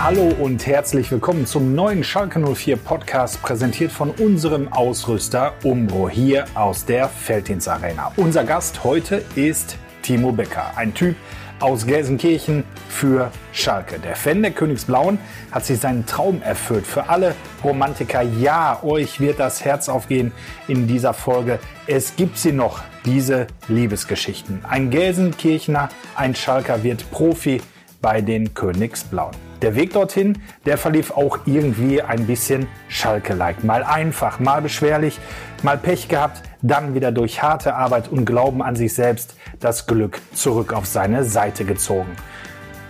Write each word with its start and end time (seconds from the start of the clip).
Hallo 0.00 0.32
und 0.38 0.64
herzlich 0.64 1.10
willkommen 1.10 1.44
zum 1.44 1.74
neuen 1.74 2.04
Schalke 2.04 2.38
04 2.38 2.76
Podcast, 2.76 3.42
präsentiert 3.42 3.90
von 3.90 4.10
unserem 4.12 4.72
Ausrüster 4.72 5.54
Umbro 5.64 6.08
hier 6.08 6.44
aus 6.54 6.84
der 6.84 7.08
Feldins 7.08 7.66
Arena. 7.66 8.12
Unser 8.16 8.44
Gast 8.44 8.84
heute 8.84 9.24
ist 9.34 9.76
Timo 10.02 10.30
Becker, 10.30 10.70
ein 10.76 10.94
Typ 10.94 11.16
aus 11.58 11.84
Gelsenkirchen 11.84 12.62
für 12.88 13.32
Schalke. 13.52 13.98
Der 13.98 14.14
Fan 14.14 14.40
der 14.40 14.52
Königsblauen 14.52 15.18
hat 15.50 15.64
sich 15.66 15.80
seinen 15.80 16.06
Traum 16.06 16.42
erfüllt. 16.42 16.86
Für 16.86 17.08
alle 17.08 17.34
Romantiker, 17.64 18.22
ja, 18.22 18.80
euch 18.84 19.18
wird 19.18 19.40
das 19.40 19.64
Herz 19.64 19.88
aufgehen 19.88 20.30
in 20.68 20.86
dieser 20.86 21.12
Folge. 21.12 21.58
Es 21.88 22.14
gibt 22.14 22.38
sie 22.38 22.52
noch, 22.52 22.82
diese 23.04 23.48
Liebesgeschichten. 23.66 24.64
Ein 24.66 24.90
Gelsenkirchener, 24.90 25.88
ein 26.14 26.36
Schalker 26.36 26.84
wird 26.84 27.10
Profi 27.10 27.60
bei 28.00 28.20
den 28.20 28.54
Königsblauen. 28.54 29.47
Der 29.62 29.74
Weg 29.74 29.92
dorthin, 29.92 30.38
der 30.66 30.78
verlief 30.78 31.10
auch 31.10 31.40
irgendwie 31.44 32.00
ein 32.00 32.26
bisschen 32.26 32.68
Schalke-like. 32.88 33.64
Mal 33.64 33.82
einfach, 33.82 34.38
mal 34.38 34.62
beschwerlich, 34.62 35.18
mal 35.64 35.76
Pech 35.76 36.08
gehabt, 36.08 36.42
dann 36.62 36.94
wieder 36.94 37.10
durch 37.10 37.42
harte 37.42 37.74
Arbeit 37.74 38.08
und 38.08 38.24
Glauben 38.24 38.62
an 38.62 38.76
sich 38.76 38.94
selbst 38.94 39.34
das 39.58 39.86
Glück 39.86 40.20
zurück 40.32 40.72
auf 40.72 40.86
seine 40.86 41.24
Seite 41.24 41.64
gezogen. 41.64 42.10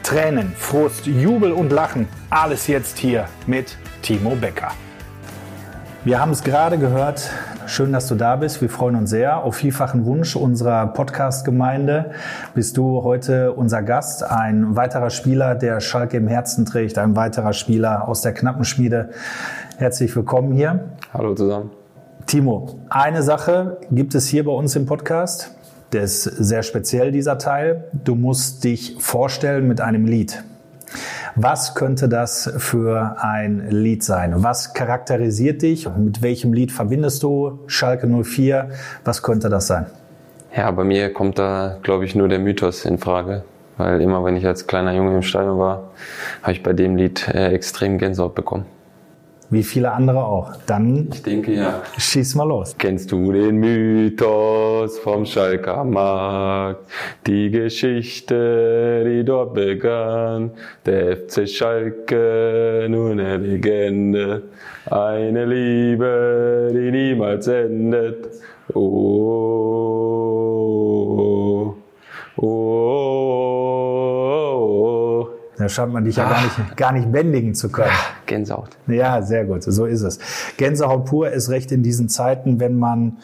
Tränen, 0.03 0.53
Frust, 0.57 1.07
Jubel 1.07 1.53
und 1.53 1.73
Lachen, 1.73 2.07
alles 2.29 2.67
jetzt 2.67 2.99
hier 2.99 3.29
mit 3.47 3.77
Timo 4.03 4.37
Becker. 4.37 4.73
Wir 6.09 6.23
haben 6.23 6.33
es 6.33 6.43
gerade 6.43 6.79
gehört. 6.79 7.29
Schön, 7.67 7.93
dass 7.93 8.09
du 8.09 8.15
da 8.15 8.37
bist. 8.37 8.63
Wir 8.63 8.71
freuen 8.71 8.97
uns 8.97 9.11
sehr. 9.11 9.45
Auf 9.45 9.57
vielfachen 9.57 10.07
Wunsch 10.07 10.37
unserer 10.37 10.87
Podcast-Gemeinde 10.87 12.13
bist 12.55 12.79
du 12.79 13.03
heute 13.03 13.53
unser 13.53 13.83
Gast. 13.83 14.23
Ein 14.25 14.75
weiterer 14.75 15.11
Spieler, 15.11 15.55
der 15.55 15.81
Schalke 15.81 16.17
im 16.17 16.27
Herzen 16.27 16.65
trägt. 16.65 16.97
Ein 16.97 17.15
weiterer 17.15 17.53
Spieler 17.53 18.09
aus 18.09 18.23
der 18.23 18.33
Knappenschmiede. 18.33 19.11
Herzlich 19.77 20.17
willkommen 20.17 20.55
hier. 20.55 20.93
Hallo 21.13 21.35
zusammen. 21.35 21.73
Timo, 22.25 22.81
eine 22.89 23.23
Sache 23.23 23.77
gibt 23.91 24.15
es 24.15 24.29
hier 24.29 24.47
bei 24.47 24.53
uns 24.53 24.75
im 24.77 24.87
Podcast. 24.87 25.55
Der 25.93 26.05
ist 26.05 26.23
sehr 26.23 26.63
speziell, 26.63 27.13
dieser 27.13 27.37
Teil. 27.37 27.85
Du 27.93 28.15
musst 28.15 28.65
dich 28.65 28.97
vorstellen 28.99 29.69
mit 29.69 29.83
einem 29.83 30.07
Lied. 30.07 30.43
Was 31.41 31.77
könnte 31.77 32.09
das 32.09 32.53
für 32.57 33.15
ein 33.21 33.71
Lied 33.71 34.03
sein? 34.03 34.43
Was 34.43 34.75
charakterisiert 34.75 35.63
dich? 35.63 35.89
Mit 35.97 36.21
welchem 36.21 36.53
Lied 36.53 36.73
verbindest 36.73 37.23
du 37.23 37.61
Schalke 37.69 38.09
04? 38.09 38.71
Was 39.05 39.23
könnte 39.23 39.49
das 39.49 39.69
sein? 39.69 39.87
Ja, 40.57 40.69
bei 40.73 40.83
mir 40.83 41.13
kommt 41.13 41.39
da, 41.39 41.79
glaube 41.85 42.07
ich, 42.07 42.17
nur 42.17 42.27
der 42.27 42.41
Mythos 42.41 42.85
in 42.85 42.99
Frage. 42.99 43.45
Weil 43.77 44.01
immer, 44.01 44.25
wenn 44.25 44.35
ich 44.35 44.45
als 44.45 44.67
kleiner 44.67 44.93
Junge 44.93 45.15
im 45.15 45.23
Stadion 45.23 45.61
war, 45.61 45.93
habe 46.43 46.51
ich 46.51 46.65
bei 46.65 46.73
dem 46.73 46.97
Lied 46.97 47.29
äh, 47.29 47.53
extrem 47.53 47.99
Gänsehaut 47.99 48.35
bekommen. 48.35 48.67
Wie 49.51 49.63
viele 49.63 49.93
andere 49.93 50.25
auch. 50.25 50.53
Dann 50.67 51.09
ich 51.11 51.23
denke 51.23 51.55
ja. 51.55 51.83
Schieß 51.97 52.35
mal 52.35 52.45
los. 52.45 52.75
Kennst 52.77 53.11
du 53.13 53.33
den 53.33 53.57
Mythos 53.57 54.99
vom 54.99 55.25
Schalker 55.25 55.85
Markt? 55.85 56.91
Die 57.27 57.51
Geschichte, 57.51 59.05
die 59.07 59.25
dort 59.25 59.55
begann. 59.55 60.51
Der 60.85 61.17
FC 61.17 61.49
Schalke, 61.49 62.87
nur 62.91 63.13
eine 63.13 63.39
Legende. 63.39 64.43
Eine 64.85 65.47
Liebe, 65.47 66.71
die 66.73 66.91
niemals 66.91 67.47
endet. 67.49 68.27
Oh, 68.75 68.81
oh, 71.17 71.75
oh, 72.37 72.78
Da 75.69 75.75
scheint 75.75 75.93
man 75.93 76.03
dich 76.03 76.17
ja 76.17 76.27
gar 76.27 76.43
nicht, 76.43 76.77
gar 76.79 76.93
nicht 76.93 77.13
bändigen 77.13 77.55
zu 77.55 77.69
können. 77.69 77.93
Gänsehaut. 78.25 78.71
Ja, 78.87 79.21
sehr 79.21 79.45
gut. 79.45 79.63
So 79.65 79.85
ist 79.85 80.01
es. 80.01 80.19
Gänsehaut 80.57 81.05
pur 81.05 81.31
ist 81.31 81.51
recht 81.51 81.71
in 81.73 81.83
diesen 81.83 82.09
Zeiten, 82.09 82.59
wenn 82.59 82.79
man, 82.79 83.19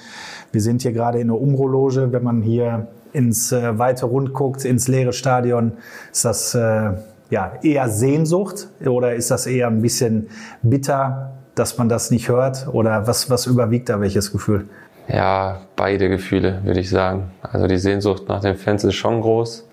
wir 0.53 0.61
sind 0.61 0.83
hier 0.83 0.93
gerade 0.93 1.21
in 1.21 1.29
der 1.29 1.41
Umrologe, 1.41 2.13
wenn 2.13 2.23
man 2.23 2.43
hier 2.43 2.89
ins 3.15 3.51
äh, 3.51 3.79
weite 3.79 4.05
Rund 4.05 4.35
guckt, 4.35 4.67
ins 4.67 4.89
leere 4.89 5.15
Stadion, 5.15 5.73
ist 6.13 6.27
das 6.27 6.55
äh, 6.55 6.91
ja 7.31 7.53
eher 7.63 7.89
Sehnsucht 7.89 8.69
oder 8.85 9.15
ist 9.15 9.31
das 9.31 9.47
eher 9.47 9.69
ein 9.69 9.81
bisschen 9.81 10.29
bitter, 10.61 11.33
dass 11.55 11.79
man 11.79 11.89
das 11.89 12.11
nicht 12.11 12.29
hört? 12.29 12.69
Oder 12.71 13.07
was, 13.07 13.31
was 13.31 13.47
überwiegt 13.47 13.89
da 13.89 14.03
welches 14.03 14.33
Gefühl? 14.33 14.69
Ja, 15.09 15.63
beide 15.77 16.11
Gefühle, 16.11 16.61
würde 16.63 16.81
ich 16.81 16.91
sagen. 16.91 17.31
Also 17.41 17.67
die 17.67 17.79
Sehnsucht 17.79 18.29
nach 18.29 18.41
den 18.43 18.57
Fans 18.57 18.85
ist 18.85 18.97
schon 18.97 19.23
groß 19.23 19.67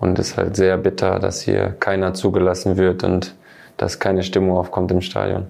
und 0.00 0.18
ist 0.18 0.36
halt 0.36 0.56
sehr 0.56 0.76
bitter, 0.76 1.18
dass 1.18 1.40
hier 1.40 1.74
keiner 1.80 2.14
zugelassen 2.14 2.76
wird 2.76 3.04
und 3.04 3.34
dass 3.76 3.98
keine 3.98 4.22
Stimmung 4.22 4.56
aufkommt 4.56 4.90
im 4.90 5.00
Stadion. 5.00 5.46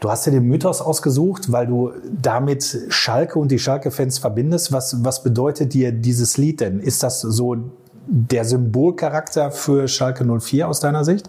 Du 0.00 0.10
hast 0.10 0.26
dir 0.26 0.30
den 0.30 0.44
Mythos 0.44 0.80
ausgesucht, 0.80 1.52
weil 1.52 1.66
du 1.66 1.92
damit 2.10 2.86
Schalke 2.88 3.38
und 3.38 3.50
die 3.50 3.58
Schalke-Fans 3.58 4.18
verbindest. 4.18 4.72
Was, 4.72 5.04
was 5.04 5.22
bedeutet 5.22 5.74
dir 5.74 5.92
dieses 5.92 6.38
Lied 6.38 6.60
denn? 6.60 6.80
Ist 6.80 7.02
das 7.02 7.20
so 7.20 7.56
der 8.06 8.44
Symbolcharakter 8.44 9.50
für 9.50 9.86
Schalke 9.86 10.24
04 10.24 10.66
aus 10.66 10.80
deiner 10.80 11.04
Sicht? 11.04 11.28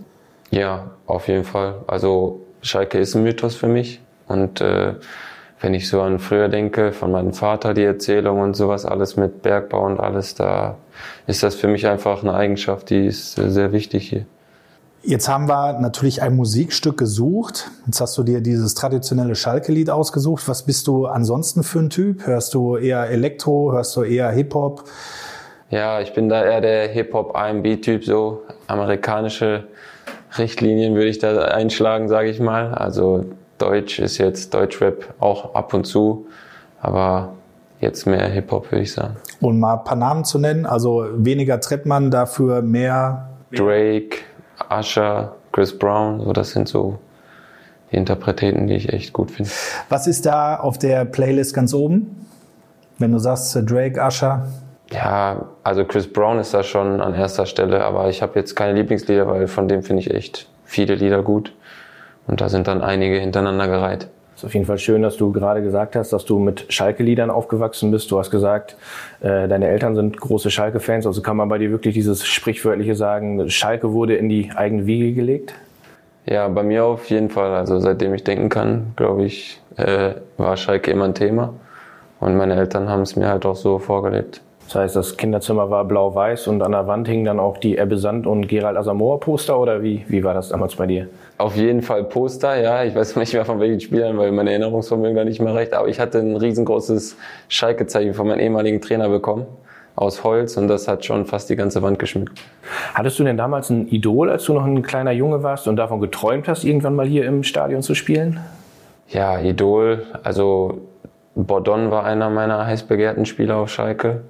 Ja, 0.50 0.92
auf 1.06 1.28
jeden 1.28 1.44
Fall. 1.44 1.76
Also 1.88 2.42
Schalke 2.62 3.00
ist 3.00 3.16
ein 3.16 3.24
Mythos 3.24 3.56
für 3.56 3.68
mich 3.68 4.02
und 4.28 4.62
äh, 4.62 4.96
wenn 5.62 5.74
ich 5.76 5.88
so 5.88 6.02
an 6.02 6.20
früher 6.20 6.50
denke, 6.50 6.92
von 6.92 7.12
meinem 7.12 7.34
Vater 7.34 7.74
die 7.74 7.84
Erzählung 7.84 8.40
und 8.40 8.56
sowas, 8.56 8.86
alles 8.86 9.16
mit 9.16 9.44
Bergbau 9.44 9.86
und 9.86 10.00
alles, 10.00 10.34
da 10.34 10.78
ist 11.28 11.44
das 11.44 11.56
für 11.56 11.68
mich 11.68 11.88
einfach 11.88 12.24
eine 12.24 12.34
Eigenschaft, 12.34 12.90
die 12.90 13.08
ist 13.08 13.36
sehr 13.36 13.72
wichtig 13.72 14.10
hier. 14.10 14.26
Jetzt 15.04 15.28
haben 15.28 15.50
wir 15.50 15.80
natürlich 15.80 16.22
ein 16.22 16.36
Musikstück 16.36 16.98
gesucht. 16.98 17.72
Jetzt 17.88 18.02
hast 18.02 18.16
du 18.20 18.24
dir 18.24 18.40
dieses 18.42 18.76
traditionelle 18.76 19.34
Schalke-Lied 19.34 19.90
ausgesucht. 19.90 20.48
Was 20.48 20.64
bist 20.64 20.86
du 20.86 21.08
ansonsten 21.08 21.64
für 21.64 21.80
ein 21.80 21.90
Typ? 21.90 22.28
Hörst 22.28 22.54
du 22.54 22.78
eher 22.78 23.10
Elektro? 23.10 23.72
Hörst 23.72 23.96
du 23.96 24.04
eher 24.04 24.30
Hip-Hop? 24.30 24.84
Ja, 25.72 26.02
ich 26.02 26.14
bin 26.14 26.30
da 26.30 26.44
eher 26.44 26.62
der 26.62 26.88
Hip-Hop-R&B-Typ, 26.90 28.04
so 28.04 28.44
amerikanische 28.68 29.64
Richtlinien 30.38 30.94
würde 30.94 31.08
ich 31.08 31.18
da 31.18 31.46
einschlagen, 31.46 32.08
sage 32.08 32.30
ich 32.30 32.40
mal. 32.40 32.74
Also 32.74 33.26
Deutsch 33.58 34.00
ist 34.00 34.18
jetzt 34.18 34.54
Deutschrap 34.54 35.14
auch 35.20 35.56
ab 35.56 35.74
und 35.74 35.86
zu, 35.86 36.28
aber 36.80 37.34
jetzt 37.82 38.06
mehr 38.06 38.28
Hip-Hop, 38.28 38.72
würde 38.72 38.84
ich 38.84 38.94
sagen. 38.94 39.18
Und 39.42 39.60
mal 39.60 39.80
ein 39.80 39.84
paar 39.84 39.98
Namen 39.98 40.24
zu 40.24 40.40
nennen, 40.40 40.66
also 40.66 41.08
weniger 41.14 41.60
Trettmann, 41.60 42.12
dafür 42.12 42.62
mehr 42.62 43.30
Drake, 43.52 44.20
Usher, 44.70 45.36
Chris 45.52 45.78
Brown, 45.78 46.22
so 46.22 46.32
das 46.32 46.52
sind 46.52 46.68
so 46.68 47.00
die 47.92 47.98
Interpreten, 47.98 48.68
die 48.68 48.76
ich 48.76 48.94
echt 48.94 49.12
gut 49.12 49.32
finde. 49.32 49.50
Was 49.90 50.08
ist 50.08 50.26
da 50.26 50.56
auf 50.56 50.78
der 50.78 51.04
Playlist 51.06 51.54
ganz 51.54 51.74
oben? 51.74 52.26
Wenn 52.98 53.12
du 53.12 53.20
sagst 53.20 53.58
Drake, 53.66 54.00
Usher? 54.00 54.48
Ja, 54.92 55.46
also 55.64 55.86
Chris 55.86 56.12
Brown 56.12 56.40
ist 56.40 56.54
da 56.54 56.64
schon 56.64 57.02
an 57.02 57.14
erster 57.14 57.46
Stelle, 57.46 57.84
aber 57.84 58.10
ich 58.10 58.22
habe 58.22 58.38
jetzt 58.38 58.56
keine 58.56 58.74
Lieblingslieder, 58.74 59.28
weil 59.28 59.48
von 59.48 59.68
dem 59.68 59.84
finde 59.84 60.02
ich 60.02 60.12
echt 60.12 60.48
viele 60.66 60.96
Lieder 60.96 61.24
gut. 61.24 61.54
Und 62.28 62.42
da 62.42 62.50
sind 62.50 62.68
dann 62.68 62.82
einige 62.82 63.18
hintereinander 63.18 63.68
gereiht. 63.68 64.10
Es 64.42 64.46
ist 64.46 64.50
auf 64.50 64.54
jeden 64.56 64.66
Fall 64.66 64.80
schön, 64.80 65.04
dass 65.04 65.18
du 65.18 65.32
gerade 65.32 65.62
gesagt 65.62 65.96
hast, 65.96 66.14
dass 66.14 66.26
du 66.26 66.40
mit 66.40 66.66
Schalke-Liedern 66.74 67.30
aufgewachsen 67.30 67.92
bist. 67.92 68.10
Du 68.10 68.18
hast 68.18 68.32
gesagt, 68.32 68.76
äh, 69.20 69.48
deine 69.48 69.68
Eltern 69.68 69.94
sind 69.94 70.20
große 70.20 70.50
Schalke-Fans. 70.50 71.06
Also 71.06 71.22
kann 71.22 71.38
man 71.38 71.48
bei 71.48 71.60
dir 71.60 71.70
wirklich 71.70 71.94
dieses 71.94 72.26
sprichwörtliche 72.26 72.96
sagen, 72.96 73.48
Schalke 73.52 73.94
wurde 73.94 74.16
in 74.16 74.30
die 74.30 74.50
eigene 74.56 74.88
Wiege 74.88 75.14
gelegt? 75.14 75.54
Ja, 76.26 76.48
bei 76.48 76.64
mir 76.64 76.86
auf 76.86 77.08
jeden 77.12 77.30
Fall. 77.30 77.54
Also 77.54 77.78
seitdem 77.78 78.16
ich 78.16 78.24
denken 78.24 78.50
kann, 78.50 78.94
glaube 78.96 79.26
ich, 79.26 79.62
äh, 79.78 80.16
war 80.38 80.58
Schalke 80.58 80.90
immer 80.90 81.06
ein 81.06 81.14
Thema. 81.14 81.54
Und 82.20 82.36
meine 82.36 82.56
Eltern 82.56 82.90
haben 82.90 83.04
es 83.04 83.16
mir 83.16 83.28
halt 83.28 83.46
auch 83.46 83.56
so 83.56 83.78
vorgelebt. 83.78 84.42
Das 84.66 84.74
heißt, 84.74 84.96
das 84.96 85.18
Kinderzimmer 85.18 85.70
war 85.70 85.86
blau-weiß 85.86 86.48
und 86.48 86.64
an 86.64 86.72
der 86.72 86.88
Wand 86.88 87.08
hingen 87.08 87.26
dann 87.26 87.40
auch 87.40 87.58
die 87.58 87.78
Ebbe 87.78 87.98
Sand 87.98 88.26
und 88.26 88.48
Gerald 88.48 88.76
Asamoah 88.76 89.20
Poster 89.20 89.60
oder 89.60 89.84
wie, 89.84 90.04
wie 90.08 90.24
war 90.24 90.34
das 90.34 90.50
damals 90.50 90.76
bei 90.76 90.88
dir? 90.88 91.10
Auf 91.42 91.56
jeden 91.56 91.82
Fall 91.82 92.04
Poster, 92.04 92.62
ja. 92.62 92.84
Ich 92.84 92.94
weiß 92.94 93.16
nicht 93.16 93.34
mehr 93.34 93.46
von 93.46 93.60
welchen 93.60 93.80
Spielern, 93.80 94.16
weil 94.20 94.32
meine 94.32 94.52
Erinnerungsvermögen 94.52 95.16
gar 95.16 95.26
nicht 95.26 95.42
mehr 95.42 95.56
reicht. 95.56 95.74
Aber 95.74 95.88
ich 95.88 96.00
hatte 96.00 96.20
ein 96.20 96.36
riesengroßes 96.36 97.18
Schalke-Zeichen 97.50 98.14
von 98.14 98.28
meinem 98.28 98.40
ehemaligen 98.40 98.80
Trainer 98.80 99.10
bekommen 99.10 99.48
aus 99.96 100.24
Holz 100.24 100.56
und 100.56 100.68
das 100.68 100.88
hat 100.88 101.04
schon 101.04 101.26
fast 101.26 101.50
die 101.50 101.56
ganze 101.56 101.82
Wand 101.82 101.98
geschmückt. 101.98 102.40
Hattest 102.94 103.18
du 103.18 103.24
denn 103.24 103.38
damals 103.38 103.72
ein 103.72 103.88
Idol, 103.88 104.30
als 104.30 104.46
du 104.46 104.54
noch 104.54 104.66
ein 104.66 104.84
kleiner 104.84 105.12
Junge 105.12 105.42
warst 105.42 105.68
und 105.68 105.78
davon 105.78 106.00
geträumt 106.00 106.48
hast, 106.48 106.64
irgendwann 106.64 106.96
mal 106.96 107.08
hier 107.08 107.26
im 107.26 107.44
Stadion 107.44 107.82
zu 107.82 107.96
spielen? 107.96 108.40
Ja, 109.10 109.40
Idol. 109.40 110.06
Also 110.22 110.82
Bordon 111.34 111.90
war 111.90 112.06
einer 112.06 112.30
meiner 112.30 112.68
heiß 112.68 112.84
begehrten 112.84 113.26
Spieler 113.26 113.58
auf 113.58 113.70
Schalke. 113.70 114.22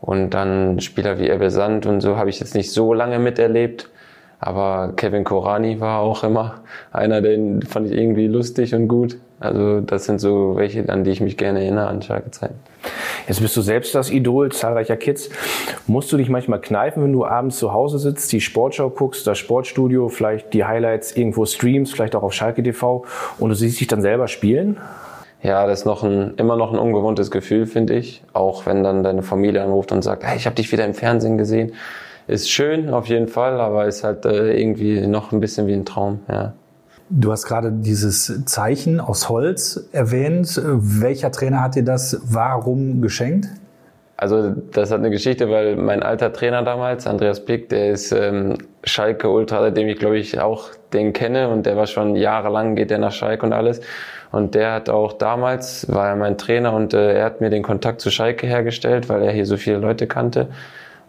Und 0.00 0.30
dann 0.30 0.80
Spieler 0.80 1.18
wie 1.18 1.28
Ebbe 1.28 1.50
Sand 1.50 1.84
und 1.84 2.00
so 2.00 2.16
habe 2.16 2.30
ich 2.30 2.40
jetzt 2.40 2.54
nicht 2.54 2.72
so 2.72 2.94
lange 2.94 3.18
miterlebt. 3.18 3.90
Aber 4.40 4.92
Kevin 4.96 5.24
Korani 5.24 5.80
war 5.80 6.00
auch 6.00 6.22
immer 6.22 6.60
einer, 6.92 7.20
den 7.20 7.62
fand 7.62 7.90
ich 7.90 7.98
irgendwie 7.98 8.28
lustig 8.28 8.74
und 8.74 8.86
gut. 8.86 9.18
Also 9.40 9.80
das 9.80 10.04
sind 10.04 10.20
so 10.20 10.54
welche, 10.56 10.88
an 10.88 11.04
die 11.04 11.10
ich 11.10 11.20
mich 11.20 11.36
gerne 11.36 11.62
erinnere 11.62 11.88
an 11.88 12.02
Schalke 12.02 12.30
Zeiten. 12.30 12.58
Jetzt 13.26 13.40
bist 13.40 13.56
du 13.56 13.60
selbst 13.60 13.94
das 13.94 14.10
Idol 14.10 14.50
zahlreicher 14.50 14.96
Kids. 14.96 15.28
Musst 15.86 16.10
du 16.12 16.16
dich 16.16 16.28
manchmal 16.28 16.60
kneifen, 16.60 17.02
wenn 17.02 17.12
du 17.12 17.24
abends 17.24 17.58
zu 17.58 17.72
Hause 17.72 17.98
sitzt, 17.98 18.32
die 18.32 18.40
Sportschau 18.40 18.90
guckst, 18.90 19.26
das 19.26 19.38
Sportstudio, 19.38 20.08
vielleicht 20.08 20.54
die 20.54 20.64
Highlights 20.64 21.16
irgendwo 21.16 21.44
streamst, 21.44 21.92
vielleicht 21.92 22.16
auch 22.16 22.22
auf 22.22 22.32
Schalke 22.32 22.62
TV 22.62 23.04
und 23.38 23.48
du 23.48 23.54
siehst 23.54 23.80
dich 23.80 23.86
dann 23.86 24.02
selber 24.02 24.28
spielen? 24.28 24.78
Ja, 25.42 25.66
das 25.66 25.80
ist 25.80 25.84
noch 25.84 26.02
ein, 26.02 26.34
immer 26.36 26.56
noch 26.56 26.72
ein 26.72 26.78
ungewohntes 26.78 27.30
Gefühl, 27.30 27.66
finde 27.66 27.94
ich. 27.94 28.22
Auch 28.32 28.66
wenn 28.66 28.82
dann 28.82 29.04
deine 29.04 29.22
Familie 29.22 29.62
anruft 29.62 29.92
und 29.92 30.02
sagt, 30.02 30.24
hey, 30.24 30.36
ich 30.36 30.46
habe 30.46 30.56
dich 30.56 30.72
wieder 30.72 30.84
im 30.84 30.94
Fernsehen 30.94 31.38
gesehen. 31.38 31.74
Ist 32.28 32.50
schön, 32.50 32.90
auf 32.90 33.06
jeden 33.06 33.26
Fall, 33.26 33.58
aber 33.58 33.86
ist 33.86 34.04
halt 34.04 34.26
äh, 34.26 34.52
irgendwie 34.60 35.06
noch 35.06 35.32
ein 35.32 35.40
bisschen 35.40 35.66
wie 35.66 35.72
ein 35.72 35.86
Traum, 35.86 36.20
ja. 36.28 36.52
Du 37.10 37.32
hast 37.32 37.46
gerade 37.46 37.72
dieses 37.72 38.44
Zeichen 38.44 39.00
aus 39.00 39.30
Holz 39.30 39.88
erwähnt. 39.92 40.60
Welcher 40.62 41.32
Trainer 41.32 41.62
hat 41.62 41.74
dir 41.74 41.84
das 41.84 42.20
warum 42.22 43.00
geschenkt? 43.00 43.48
Also 44.18 44.50
das 44.72 44.90
hat 44.90 44.98
eine 44.98 45.08
Geschichte, 45.08 45.48
weil 45.48 45.76
mein 45.76 46.02
alter 46.02 46.30
Trainer 46.30 46.62
damals, 46.62 47.06
Andreas 47.06 47.42
Pick, 47.44 47.70
der 47.70 47.92
ist 47.92 48.12
ähm, 48.12 48.58
Schalke 48.84 49.30
Ultra, 49.30 49.70
dem 49.70 49.88
ich 49.88 49.98
glaube 49.98 50.18
ich 50.18 50.38
auch 50.38 50.68
den 50.92 51.14
kenne 51.14 51.48
und 51.48 51.64
der 51.64 51.76
war 51.78 51.86
schon 51.86 52.14
jahrelang, 52.14 52.74
geht 52.74 52.90
der 52.90 52.98
nach 52.98 53.12
Schalke 53.12 53.46
und 53.46 53.54
alles. 53.54 53.80
Und 54.30 54.54
der 54.54 54.72
hat 54.72 54.90
auch 54.90 55.14
damals, 55.14 55.86
war 55.90 56.08
er 56.08 56.16
mein 56.16 56.36
Trainer 56.36 56.74
und 56.74 56.92
äh, 56.92 57.20
er 57.20 57.24
hat 57.24 57.40
mir 57.40 57.48
den 57.48 57.62
Kontakt 57.62 58.02
zu 58.02 58.10
Schalke 58.10 58.46
hergestellt, 58.46 59.08
weil 59.08 59.22
er 59.22 59.32
hier 59.32 59.46
so 59.46 59.56
viele 59.56 59.78
Leute 59.78 60.06
kannte. 60.06 60.48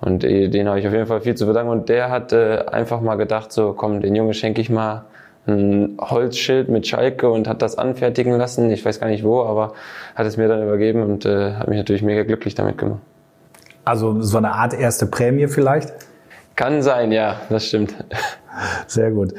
Und 0.01 0.24
äh, 0.24 0.48
den 0.48 0.68
habe 0.68 0.80
ich 0.80 0.88
auf 0.88 0.94
jeden 0.94 1.07
Fall 1.07 1.22
viel 1.22 1.36
zu 1.36 1.46
verdanken. 1.46 1.72
Und 1.72 1.90
der 1.90 2.10
hat 2.10 2.34
äh, 2.34 2.66
einfach 2.72 3.01
mal 3.01 3.16
gedacht, 3.16 3.51
so 3.51 3.74
komm, 3.74 4.01
den 4.01 4.16
Junge 4.16 4.34
schenke 4.34 4.62
ich 4.62 4.69
mal 4.69 5.06
ein 5.48 5.98
Holzschild 6.00 6.69
mit 6.69 6.88
Schalke 6.88 7.30
und 7.30 7.48
hat 7.48 7.62
das 7.62 7.78
anfertigen 7.78 8.38
lassen. 8.38 8.69
Ich 8.72 8.86
weiß 8.86 9.00
gar 9.00 9.07
nicht 9.07 9.24
wo, 9.24 9.44
aber 9.44 9.74
hat 10.16 10.25
es 10.25 10.38
mir 10.38 10.48
dann 10.48 10.63
übergeben 10.63 11.01
und 11.04 11.25
äh, 11.25 11.54
hat 11.54 11.68
mich 11.68 11.78
natürlich 11.78 12.04
mega 12.04 12.24
glücklich 12.24 12.56
damit 12.56 12.78
gemacht. 12.78 13.00
Also 13.86 14.22
so 14.22 14.38
eine 14.38 14.51
Art 14.51 14.74
erste 14.74 15.07
Prämie 15.07 15.48
vielleicht? 15.48 15.94
Kann 16.56 16.81
sein, 16.81 17.12
ja, 17.12 17.42
das 17.50 17.68
stimmt. 17.68 17.96
Sehr 18.88 19.12
gut. 19.12 19.34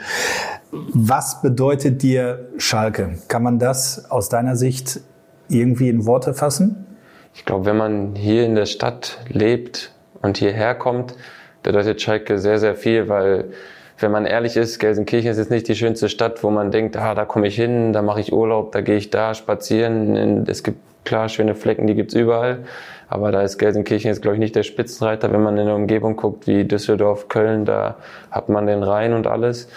Was 0.72 1.42
bedeutet 1.42 2.02
dir 2.02 2.48
Schalke? 2.56 3.18
Kann 3.28 3.42
man 3.42 3.58
das 3.58 4.10
aus 4.10 4.28
deiner 4.28 4.56
Sicht 4.56 5.00
irgendwie 5.48 5.88
in 5.88 6.06
Worte 6.06 6.32
fassen? 6.32 6.86
Ich 7.34 7.44
glaube, 7.44 7.66
wenn 7.66 7.76
man 7.76 8.14
hier 8.14 8.44
in 8.44 8.54
der 8.54 8.66
Stadt 8.66 9.18
lebt 9.28 9.89
und 10.22 10.38
hierher 10.38 10.74
kommt, 10.74 11.14
bedeutet 11.62 12.00
Schalke 12.00 12.38
sehr, 12.38 12.58
sehr 12.58 12.74
viel, 12.74 13.08
weil 13.08 13.46
wenn 13.98 14.10
man 14.10 14.24
ehrlich 14.24 14.56
ist, 14.56 14.78
Gelsenkirchen 14.78 15.30
ist 15.30 15.38
jetzt 15.38 15.50
nicht 15.50 15.68
die 15.68 15.74
schönste 15.74 16.08
Stadt, 16.08 16.42
wo 16.42 16.50
man 16.50 16.70
denkt, 16.70 16.96
ah, 16.96 17.14
da 17.14 17.24
komme 17.24 17.46
ich 17.46 17.56
hin, 17.56 17.92
da 17.92 18.00
mache 18.02 18.20
ich 18.20 18.32
Urlaub, 18.32 18.72
da 18.72 18.80
gehe 18.80 18.96
ich 18.96 19.10
da 19.10 19.34
spazieren. 19.34 20.46
Es 20.48 20.62
gibt 20.62 20.78
klar 21.04 21.28
schöne 21.28 21.54
Flecken, 21.54 21.86
die 21.86 21.94
gibt's 21.94 22.14
überall. 22.14 22.60
Aber 23.08 23.32
da 23.32 23.42
ist 23.42 23.58
Gelsenkirchen 23.58 24.08
jetzt, 24.08 24.22
glaube 24.22 24.36
ich, 24.36 24.40
nicht 24.40 24.56
der 24.56 24.62
Spitzenreiter. 24.62 25.32
Wenn 25.32 25.42
man 25.42 25.58
in 25.58 25.66
der 25.66 25.74
Umgebung 25.74 26.16
guckt, 26.16 26.46
wie 26.46 26.64
Düsseldorf, 26.64 27.28
Köln, 27.28 27.64
da 27.64 27.96
hat 28.30 28.48
man 28.48 28.66
den 28.66 28.82
Rhein 28.82 29.12
und 29.12 29.26
alles. 29.26 29.68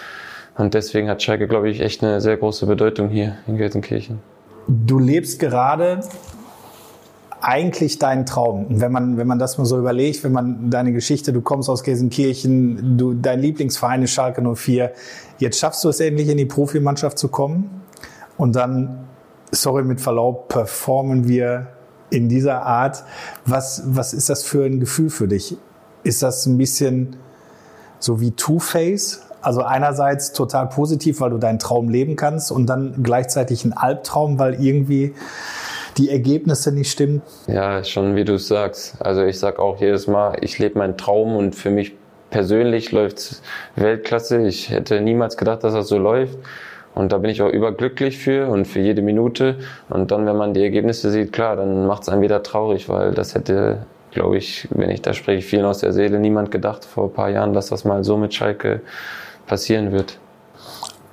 Und 0.55 0.73
deswegen 0.73 1.09
hat 1.09 1.21
Schalke, 1.23 1.47
glaube 1.47 1.69
ich, 1.69 1.81
echt 1.81 2.03
eine 2.03 2.21
sehr 2.21 2.37
große 2.37 2.65
Bedeutung 2.65 3.09
hier 3.09 3.37
in 3.47 3.57
Gelsenkirchen. 3.57 4.19
Du 4.67 4.99
lebst 4.99 5.39
gerade 5.39 5.99
eigentlich 7.43 7.99
dein 7.99 8.25
Traum? 8.25 8.65
Und 8.67 8.81
wenn 8.81 8.91
man, 8.91 9.17
wenn 9.17 9.27
man 9.27 9.37
das 9.37 9.57
mal 9.57 9.65
so 9.65 9.77
überlegt, 9.77 10.23
wenn 10.23 10.31
man 10.31 10.69
deine 10.69 10.93
Geschichte, 10.93 11.33
du 11.33 11.41
kommst 11.41 11.69
aus 11.69 11.83
Gelsenkirchen, 11.83 12.97
du, 12.97 13.13
dein 13.13 13.39
Lieblingsverein 13.39 14.01
ist 14.03 14.11
Schalke 14.11 14.41
04, 14.41 14.93
jetzt 15.39 15.59
schaffst 15.59 15.83
du 15.83 15.89
es 15.89 15.99
endlich 15.99 16.29
in 16.29 16.37
die 16.37 16.45
Profimannschaft 16.45 17.19
zu 17.19 17.27
kommen 17.27 17.81
und 18.37 18.55
dann, 18.55 19.07
sorry 19.51 19.83
mit 19.83 19.99
Verlaub, 19.99 20.47
performen 20.47 21.27
wir 21.27 21.67
in 22.09 22.29
dieser 22.29 22.63
Art. 22.63 23.03
Was, 23.45 23.83
was 23.87 24.13
ist 24.13 24.29
das 24.29 24.43
für 24.43 24.65
ein 24.65 24.79
Gefühl 24.79 25.09
für 25.09 25.27
dich? 25.27 25.57
Ist 26.03 26.23
das 26.23 26.45
ein 26.45 26.57
bisschen 26.57 27.17
so 27.99 28.21
wie 28.21 28.31
Two-Face? 28.31 29.21
Also 29.41 29.63
einerseits 29.63 30.31
total 30.31 30.69
positiv, 30.69 31.19
weil 31.19 31.31
du 31.31 31.37
deinen 31.37 31.59
Traum 31.59 31.89
leben 31.89 32.15
kannst 32.15 32.51
und 32.51 32.67
dann 32.67 33.03
gleichzeitig 33.03 33.65
ein 33.65 33.73
Albtraum, 33.73 34.39
weil 34.39 34.63
irgendwie 34.63 35.13
die 35.97 36.09
Ergebnisse 36.09 36.71
nicht 36.71 36.91
stimmen? 36.91 37.21
Ja, 37.47 37.83
schon 37.83 38.15
wie 38.15 38.25
du 38.25 38.35
es 38.35 38.47
sagst. 38.47 38.95
Also 38.99 39.23
ich 39.23 39.39
sag 39.39 39.59
auch 39.59 39.79
jedes 39.79 40.07
Mal, 40.07 40.37
ich 40.41 40.59
lebe 40.59 40.77
meinen 40.79 40.97
Traum 40.97 41.35
und 41.35 41.55
für 41.55 41.69
mich 41.69 41.93
persönlich 42.29 42.91
läuft 42.91 43.41
Weltklasse. 43.75 44.45
Ich 44.47 44.69
hätte 44.69 44.99
niemals 45.01 45.37
gedacht, 45.37 45.63
dass 45.63 45.73
das 45.73 45.87
so 45.87 45.97
läuft. 45.97 46.37
Und 46.95 47.11
da 47.11 47.17
bin 47.17 47.31
ich 47.31 47.41
auch 47.41 47.49
überglücklich 47.49 48.17
für 48.17 48.47
und 48.47 48.65
für 48.65 48.79
jede 48.79 49.01
Minute. 49.01 49.57
Und 49.89 50.11
dann, 50.11 50.25
wenn 50.25 50.35
man 50.35 50.53
die 50.53 50.61
Ergebnisse 50.63 51.09
sieht, 51.09 51.31
klar, 51.31 51.55
dann 51.55 51.87
macht 51.87 52.03
es 52.03 52.09
einen 52.09 52.21
wieder 52.21 52.43
traurig, 52.43 52.89
weil 52.89 53.13
das 53.13 53.33
hätte, 53.33 53.85
glaube 54.11 54.37
ich, 54.37 54.67
wenn 54.71 54.89
ich 54.89 55.01
da 55.01 55.13
spreche, 55.13 55.41
vielen 55.41 55.65
aus 55.65 55.79
der 55.79 55.91
Seele, 55.91 56.19
niemand 56.19 56.51
gedacht 56.51 56.85
vor 56.85 57.05
ein 57.05 57.13
paar 57.13 57.29
Jahren, 57.29 57.53
dass 57.53 57.67
das 57.67 57.83
mal 57.83 58.03
so 58.03 58.17
mit 58.17 58.33
Schalke 58.33 58.81
passieren 59.47 59.91
wird. 59.91 60.17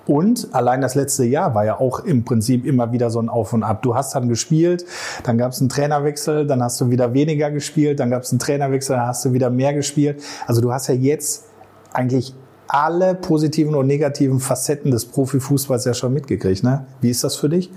Und 0.07 0.49
allein 0.53 0.81
das 0.81 0.95
letzte 0.95 1.25
Jahr 1.25 1.55
war 1.55 1.65
ja 1.65 1.79
auch 1.79 2.01
im 2.01 2.25
Prinzip 2.25 2.65
immer 2.65 2.93
wieder 2.93 3.11
so 3.11 3.21
ein 3.21 3.29
Auf 3.29 3.53
und 3.53 3.63
Ab. 3.63 3.83
Du 3.83 3.95
hast 3.95 4.15
dann 4.15 4.29
gespielt, 4.29 4.85
dann 5.25 5.39
gab 5.39 5.53
es 5.53 5.61
einen 5.61 5.69
Trainerwechsel, 5.69 6.47
dann 6.47 6.63
hast 6.63 6.81
du 6.81 6.91
wieder 6.91 7.15
weniger 7.15 7.51
gespielt, 7.51 8.01
dann 8.01 8.11
gab 8.11 8.23
es 8.23 8.33
einen 8.33 8.39
Trainerwechsel, 8.39 8.97
dann 8.97 9.07
hast 9.07 9.25
du 9.25 9.33
wieder 9.33 9.51
mehr 9.51 9.75
gespielt. 9.75 10.23
Also 10.47 10.61
du 10.61 10.73
hast 10.73 10.89
ja 10.89 10.95
jetzt 10.95 11.45
eigentlich 11.93 12.35
alle 12.67 13.15
positiven 13.15 13.75
und 13.75 13.87
negativen 13.87 14.41
Facetten 14.41 14.91
des 14.91 15.07
Profifußballs 15.07 15.85
ja 15.85 15.95
schon 15.95 16.13
mitgekriegt. 16.15 16.63
Ne? 16.63 16.87
Wie 17.01 17.11
ist 17.11 17.25
das 17.25 17.37
für 17.37 17.49
dich? 17.49 17.71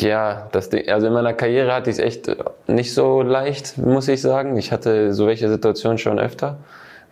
Ja, 0.00 0.48
das 0.52 0.70
Ding, 0.70 0.88
also 0.88 1.08
in 1.08 1.12
meiner 1.12 1.32
Karriere 1.32 1.74
hatte 1.74 1.90
ich 1.90 1.98
es 1.98 2.04
echt 2.04 2.36
nicht 2.68 2.94
so 2.94 3.22
leicht, 3.22 3.78
muss 3.78 4.06
ich 4.06 4.22
sagen. 4.22 4.56
Ich 4.56 4.70
hatte 4.70 5.12
so 5.12 5.26
welche 5.26 5.48
Situationen 5.48 5.98
schon 5.98 6.20
öfter 6.20 6.58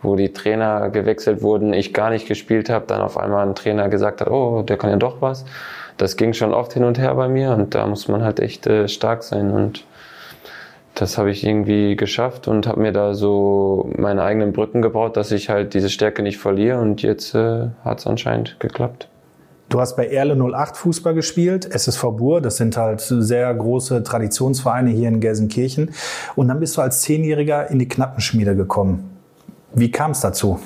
wo 0.01 0.15
die 0.15 0.31
Trainer 0.33 0.89
gewechselt 0.89 1.41
wurden, 1.41 1.73
ich 1.73 1.93
gar 1.93 2.09
nicht 2.09 2.27
gespielt 2.27 2.69
habe, 2.69 2.85
dann 2.87 3.01
auf 3.01 3.17
einmal 3.17 3.47
ein 3.47 3.55
Trainer 3.55 3.89
gesagt 3.89 4.21
hat, 4.21 4.29
oh, 4.29 4.61
der 4.61 4.77
kann 4.77 4.89
ja 4.89 4.95
doch 4.97 5.21
was. 5.21 5.45
Das 5.97 6.15
ging 6.15 6.33
schon 6.33 6.53
oft 6.53 6.73
hin 6.73 6.83
und 6.83 6.99
her 6.99 7.15
bei 7.15 7.27
mir 7.27 7.51
und 7.51 7.73
da 7.73 7.87
muss 7.87 8.07
man 8.07 8.23
halt 8.23 8.39
echt 8.39 8.67
äh, 8.67 8.87
stark 8.87 9.23
sein 9.23 9.51
und 9.51 9.85
das 10.93 11.17
habe 11.17 11.29
ich 11.29 11.45
irgendwie 11.45 11.95
geschafft 11.95 12.47
und 12.47 12.65
habe 12.65 12.81
mir 12.81 12.91
da 12.91 13.13
so 13.13 13.89
meine 13.95 14.23
eigenen 14.23 14.51
Brücken 14.51 14.81
gebaut, 14.81 15.15
dass 15.15 15.31
ich 15.31 15.49
halt 15.49 15.73
diese 15.73 15.89
Stärke 15.89 16.23
nicht 16.23 16.37
verliere 16.37 16.79
und 16.79 17.03
jetzt 17.03 17.35
äh, 17.35 17.67
hat 17.83 17.99
es 17.99 18.07
anscheinend 18.07 18.59
geklappt. 18.59 19.07
Du 19.69 19.81
hast 19.81 19.97
bei 19.97 20.07
Erle 20.07 20.35
08 20.35 20.77
Fußball 20.77 21.13
gespielt, 21.13 21.65
SSV 21.65 22.03
Bur, 22.11 22.41
das 22.41 22.55
sind 22.55 22.77
halt 22.77 23.01
sehr 23.01 23.53
große 23.53 24.01
Traditionsvereine 24.01 24.91
hier 24.91 25.09
in 25.09 25.19
Gelsenkirchen. 25.19 25.91
Und 26.35 26.47
dann 26.47 26.59
bist 26.61 26.77
du 26.77 26.81
als 26.81 27.01
Zehnjähriger 27.01 27.69
in 27.69 27.77
die 27.77 27.87
Knappenschmiede 27.87 28.55
gekommen. 28.55 29.16
Wie 29.77 29.91
kam 29.91 30.09
es 30.09 30.21
dazu? 30.21 30.59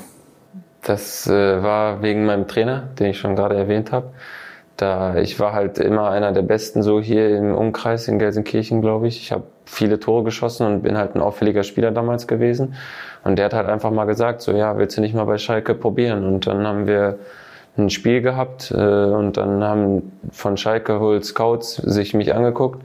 Das 0.83 1.27
äh, 1.27 1.61
war 1.61 2.01
wegen 2.01 2.25
meinem 2.25 2.47
Trainer, 2.47 2.83
den 2.97 3.07
ich 3.07 3.19
schon 3.19 3.35
gerade 3.35 3.57
erwähnt 3.57 3.91
habe. 3.91 4.13
Da 4.77 5.17
ich 5.17 5.37
war 5.37 5.51
halt 5.51 5.79
immer 5.79 6.09
einer 6.09 6.31
der 6.31 6.43
Besten 6.43 6.81
so 6.81 7.01
hier 7.01 7.37
im 7.37 7.53
Umkreis 7.53 8.07
in 8.07 8.19
Gelsenkirchen, 8.19 8.79
glaube 8.79 9.09
ich. 9.09 9.17
Ich 9.17 9.33
habe 9.33 9.43
viele 9.65 9.99
Tore 9.99 10.23
geschossen 10.23 10.65
und 10.65 10.83
bin 10.83 10.97
halt 10.97 11.13
ein 11.15 11.21
auffälliger 11.21 11.63
Spieler 11.63 11.91
damals 11.91 12.25
gewesen. 12.25 12.75
Und 13.25 13.35
der 13.35 13.45
hat 13.45 13.53
halt 13.53 13.67
einfach 13.67 13.91
mal 13.91 14.05
gesagt, 14.05 14.41
so 14.41 14.53
ja, 14.53 14.77
willst 14.77 14.95
du 14.95 15.01
nicht 15.01 15.13
mal 15.13 15.25
bei 15.25 15.37
Schalke 15.37 15.75
probieren? 15.75 16.23
Und 16.23 16.47
dann 16.47 16.65
haben 16.65 16.87
wir 16.87 17.19
ein 17.77 17.89
Spiel 17.89 18.21
gehabt 18.21 18.71
äh, 18.71 18.75
und 18.77 19.35
dann 19.35 19.61
haben 19.61 20.13
von 20.31 20.55
Schalke 20.55 21.01
wohl 21.01 21.21
Scouts 21.21 21.75
sich 21.75 22.13
mich 22.13 22.33
angeguckt 22.33 22.81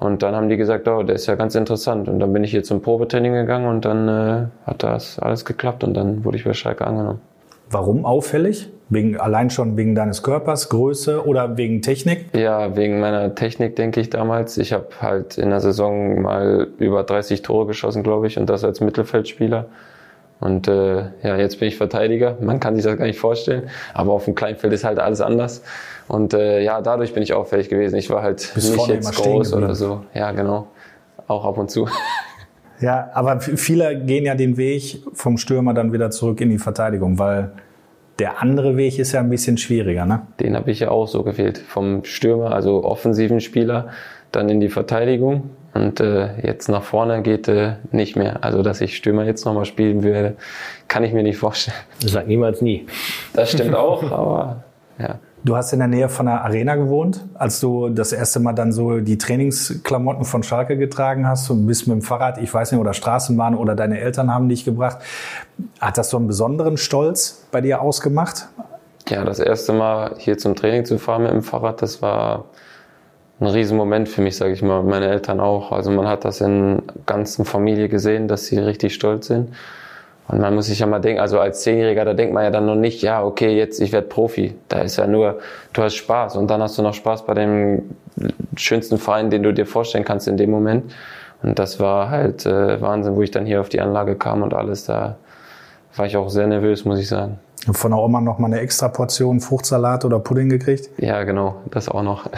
und 0.00 0.22
dann 0.22 0.34
haben 0.34 0.48
die 0.48 0.56
gesagt, 0.56 0.88
oh, 0.88 1.02
der 1.02 1.14
ist 1.14 1.26
ja 1.26 1.34
ganz 1.34 1.54
interessant. 1.54 2.08
Und 2.08 2.20
dann 2.20 2.32
bin 2.32 2.42
ich 2.42 2.50
hier 2.50 2.62
zum 2.62 2.80
Probetraining 2.80 3.34
gegangen 3.34 3.66
und 3.66 3.84
dann 3.84 4.08
äh, 4.08 4.46
hat 4.66 4.82
das 4.82 5.18
alles 5.18 5.44
geklappt 5.44 5.84
und 5.84 5.92
dann 5.92 6.24
wurde 6.24 6.38
ich 6.38 6.44
bei 6.44 6.54
Schalke 6.54 6.86
angenommen. 6.86 7.20
Warum 7.68 8.06
auffällig? 8.06 8.70
Wegen, 8.88 9.20
allein 9.20 9.50
schon 9.50 9.76
wegen 9.76 9.94
deines 9.94 10.22
Körpers, 10.22 10.70
Größe 10.70 11.24
oder 11.26 11.58
wegen 11.58 11.82
Technik? 11.82 12.34
Ja, 12.34 12.74
wegen 12.76 12.98
meiner 12.98 13.34
Technik, 13.34 13.76
denke 13.76 14.00
ich 14.00 14.08
damals. 14.08 14.56
Ich 14.56 14.72
habe 14.72 14.88
halt 15.00 15.36
in 15.36 15.50
der 15.50 15.60
Saison 15.60 16.22
mal 16.22 16.68
über 16.78 17.04
30 17.04 17.42
Tore 17.42 17.66
geschossen, 17.66 18.02
glaube 18.02 18.26
ich, 18.26 18.38
und 18.38 18.48
das 18.48 18.64
als 18.64 18.80
Mittelfeldspieler. 18.80 19.66
Und 20.40 20.66
äh, 20.66 21.10
ja, 21.22 21.36
jetzt 21.36 21.60
bin 21.60 21.68
ich 21.68 21.76
Verteidiger. 21.76 22.38
Man 22.40 22.58
kann 22.58 22.74
sich 22.74 22.84
das 22.84 22.96
gar 22.96 23.04
nicht 23.04 23.20
vorstellen. 23.20 23.68
Aber 23.92 24.12
auf 24.12 24.24
dem 24.24 24.34
Kleinfeld 24.34 24.72
ist 24.72 24.84
halt 24.84 24.98
alles 24.98 25.20
anders. 25.20 25.62
Und 26.10 26.34
äh, 26.34 26.60
ja, 26.60 26.80
dadurch 26.80 27.14
bin 27.14 27.22
ich 27.22 27.34
auffällig 27.34 27.68
gewesen. 27.68 27.94
Ich 27.94 28.10
war 28.10 28.20
halt 28.22 28.50
Bis 28.54 28.74
nicht 28.74 28.88
jetzt 28.88 29.14
groß 29.14 29.54
oder 29.54 29.76
so. 29.76 30.02
Ja, 30.12 30.32
genau. 30.32 30.66
Auch 31.28 31.44
ab 31.44 31.56
und 31.56 31.70
zu. 31.70 31.88
Ja, 32.82 33.10
aber 33.12 33.40
viele 33.40 33.94
gehen 33.94 34.24
ja 34.24 34.34
den 34.34 34.56
Weg 34.56 35.02
vom 35.12 35.36
Stürmer 35.36 35.74
dann 35.74 35.92
wieder 35.92 36.10
zurück 36.10 36.40
in 36.40 36.48
die 36.48 36.56
Verteidigung, 36.56 37.18
weil 37.18 37.52
der 38.18 38.40
andere 38.40 38.78
Weg 38.78 38.98
ist 38.98 39.12
ja 39.12 39.20
ein 39.20 39.28
bisschen 39.28 39.58
schwieriger, 39.58 40.06
ne? 40.06 40.22
Den 40.40 40.56
habe 40.56 40.70
ich 40.70 40.80
ja 40.80 40.90
auch 40.90 41.06
so 41.06 41.22
gewählt. 41.22 41.58
Vom 41.58 42.04
Stürmer, 42.04 42.52
also 42.52 42.82
offensiven 42.82 43.42
Spieler, 43.42 43.88
dann 44.32 44.48
in 44.48 44.60
die 44.60 44.70
Verteidigung. 44.70 45.50
Und 45.74 46.00
äh, 46.00 46.40
jetzt 46.40 46.70
nach 46.70 46.82
vorne 46.82 47.20
geht 47.20 47.48
äh, 47.48 47.74
nicht 47.92 48.16
mehr. 48.16 48.42
Also, 48.42 48.62
dass 48.62 48.80
ich 48.80 48.96
Stürmer 48.96 49.26
jetzt 49.26 49.44
nochmal 49.44 49.66
spielen 49.66 50.02
würde, 50.02 50.36
kann 50.88 51.04
ich 51.04 51.12
mir 51.12 51.22
nicht 51.22 51.36
vorstellen. 51.36 51.76
Sag 51.98 52.28
niemals 52.28 52.62
nie. 52.62 52.86
Das 53.34 53.52
stimmt 53.52 53.74
auch, 53.76 54.10
aber 54.10 54.64
ja. 54.98 55.18
Du 55.42 55.56
hast 55.56 55.72
in 55.72 55.78
der 55.78 55.88
Nähe 55.88 56.10
von 56.10 56.26
der 56.26 56.44
Arena 56.44 56.74
gewohnt, 56.74 57.24
als 57.34 57.60
du 57.60 57.88
das 57.88 58.12
erste 58.12 58.40
Mal 58.40 58.52
dann 58.52 58.72
so 58.72 59.00
die 59.00 59.16
Trainingsklamotten 59.16 60.26
von 60.26 60.42
Schalke 60.42 60.76
getragen 60.76 61.26
hast 61.26 61.48
und 61.48 61.66
bist 61.66 61.86
mit 61.86 61.94
dem 61.96 62.02
Fahrrad, 62.02 62.36
ich 62.38 62.52
weiß 62.52 62.72
nicht, 62.72 62.80
oder 62.80 62.92
Straßenbahn 62.92 63.54
oder 63.54 63.74
deine 63.74 64.00
Eltern 64.00 64.32
haben 64.34 64.50
dich 64.50 64.66
gebracht. 64.66 64.98
Hat 65.80 65.96
das 65.96 66.10
so 66.10 66.18
einen 66.18 66.26
besonderen 66.26 66.76
Stolz 66.76 67.46
bei 67.50 67.62
dir 67.62 67.80
ausgemacht? 67.80 68.48
Ja, 69.08 69.24
das 69.24 69.38
erste 69.38 69.72
Mal 69.72 70.14
hier 70.18 70.36
zum 70.36 70.54
Training 70.54 70.84
zu 70.84 70.98
fahren 70.98 71.22
mit 71.22 71.32
dem 71.32 71.42
Fahrrad, 71.42 71.80
das 71.80 72.02
war 72.02 72.44
ein 73.40 73.46
Riesenmoment 73.46 74.10
für 74.10 74.20
mich, 74.20 74.36
sage 74.36 74.52
ich 74.52 74.60
mal, 74.60 74.82
meine 74.82 75.08
Eltern 75.08 75.40
auch. 75.40 75.72
Also 75.72 75.90
man 75.90 76.06
hat 76.06 76.26
das 76.26 76.42
in 76.42 76.82
der 76.86 76.94
ganzen 77.06 77.46
Familie 77.46 77.88
gesehen, 77.88 78.28
dass 78.28 78.44
sie 78.44 78.58
richtig 78.58 78.94
stolz 78.94 79.28
sind. 79.28 79.54
Und 80.30 80.40
man 80.40 80.54
muss 80.54 80.66
sich 80.66 80.78
ja 80.78 80.86
mal 80.86 81.00
denken, 81.00 81.20
also 81.20 81.40
als 81.40 81.62
Zehnjähriger, 81.62 82.04
da 82.04 82.14
denkt 82.14 82.32
man 82.32 82.44
ja 82.44 82.50
dann 82.50 82.64
noch 82.64 82.76
nicht, 82.76 83.02
ja, 83.02 83.24
okay, 83.24 83.56
jetzt 83.56 83.80
ich 83.80 83.90
werde 83.90 84.06
Profi. 84.06 84.54
Da 84.68 84.80
ist 84.82 84.96
ja 84.96 85.08
nur, 85.08 85.40
du 85.72 85.82
hast 85.82 85.96
Spaß 85.96 86.36
und 86.36 86.48
dann 86.48 86.62
hast 86.62 86.78
du 86.78 86.82
noch 86.82 86.94
Spaß 86.94 87.26
bei 87.26 87.34
dem 87.34 87.96
schönsten 88.56 88.98
Verein, 88.98 89.30
den 89.30 89.42
du 89.42 89.52
dir 89.52 89.66
vorstellen 89.66 90.04
kannst 90.04 90.28
in 90.28 90.36
dem 90.36 90.50
Moment. 90.50 90.94
Und 91.42 91.58
das 91.58 91.80
war 91.80 92.10
halt 92.10 92.46
äh, 92.46 92.80
Wahnsinn, 92.80 93.16
wo 93.16 93.22
ich 93.22 93.32
dann 93.32 93.44
hier 93.44 93.60
auf 93.60 93.70
die 93.70 93.80
Anlage 93.80 94.14
kam 94.14 94.42
und 94.42 94.54
alles. 94.54 94.84
Da 94.84 95.16
war 95.96 96.06
ich 96.06 96.16
auch 96.16 96.30
sehr 96.30 96.46
nervös, 96.46 96.84
muss 96.84 97.00
ich 97.00 97.08
sagen. 97.08 97.40
Von 97.72 97.90
der 97.90 97.98
Oma 97.98 98.20
noch 98.20 98.38
mal 98.38 98.46
eine 98.46 98.60
extra 98.60 98.86
Portion 98.86 99.40
Fruchtsalat 99.40 100.04
oder 100.04 100.20
Pudding 100.20 100.48
gekriegt? 100.48 100.90
Ja, 100.98 101.24
genau, 101.24 101.56
das 101.72 101.88
auch 101.88 102.02
noch. 102.02 102.30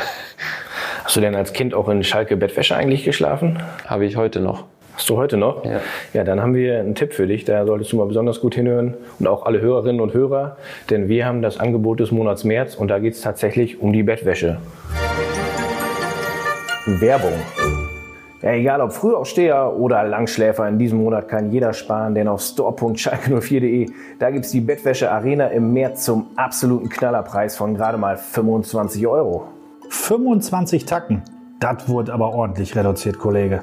Hast 1.05 1.17
du 1.17 1.21
denn 1.21 1.35
als 1.35 1.53
Kind 1.53 1.75
auch 1.75 1.91
in 1.91 2.03
Schalke 2.05 2.39
Bettwäsche 2.39 2.75
eigentlich 2.75 3.05
geschlafen? 3.05 3.63
Habe 3.85 4.07
ich 4.07 4.17
heute 4.17 4.41
noch. 4.41 4.65
Hast 4.95 5.09
du 5.09 5.17
heute 5.17 5.37
noch? 5.37 5.65
Ja. 5.65 5.81
Ja, 6.13 6.25
dann 6.25 6.41
haben 6.41 6.55
wir 6.55 6.79
einen 6.79 6.95
Tipp 6.95 7.15
für 7.15 7.27
dich. 7.27 7.45
Da 7.45 7.65
solltest 7.65 7.93
du 7.93 7.97
mal 7.97 8.07
besonders 8.07 8.41
gut 8.41 8.55
hinhören 8.55 8.95
und 9.19 9.27
auch 9.27 9.47
alle 9.47 9.61
Hörerinnen 9.61 10.01
und 10.01 10.13
Hörer, 10.13 10.57
denn 10.91 11.09
wir 11.09 11.25
haben 11.25 11.41
das 11.41 11.59
Angebot 11.59 12.01
des 12.01 12.11
Monats 12.11 12.45
März 12.45 12.75
und 12.75 12.89
da 12.89 12.99
geht 12.99 13.15
es 13.15 13.23
tatsächlich 13.23 13.81
um 13.81 13.93
die 13.93 14.03
Bettwäsche. 14.03 14.59
Werbung. 16.85 17.33
Ja, 18.43 18.53
egal 18.55 18.81
ob 18.81 18.93
Frühaufsteher 18.93 19.73
oder 19.77 20.03
Langschläfer, 20.03 20.69
in 20.69 20.79
diesem 20.79 20.99
Monat 20.99 21.29
kann 21.29 21.53
jeder 21.53 21.73
sparen, 21.73 22.15
denn 22.15 22.27
auf 22.27 22.43
store.schalke04.de, 22.43 23.89
da 24.19 24.31
gibt's 24.31 24.51
die 24.51 24.61
Bettwäsche 24.61 25.11
Arena 25.11 25.47
im 25.47 25.73
März 25.73 26.05
zum 26.05 26.27
absoluten 26.35 26.89
Knallerpreis 26.89 27.57
von 27.57 27.77
gerade 27.77 27.99
mal 27.99 28.17
25 28.17 29.07
Euro. 29.07 29.47
25 29.89 30.85
Tacken. 30.87 31.23
Das 31.61 31.89
wurde 31.89 32.13
aber 32.13 32.35
ordentlich 32.35 32.75
reduziert, 32.75 33.19
Kollege. 33.19 33.63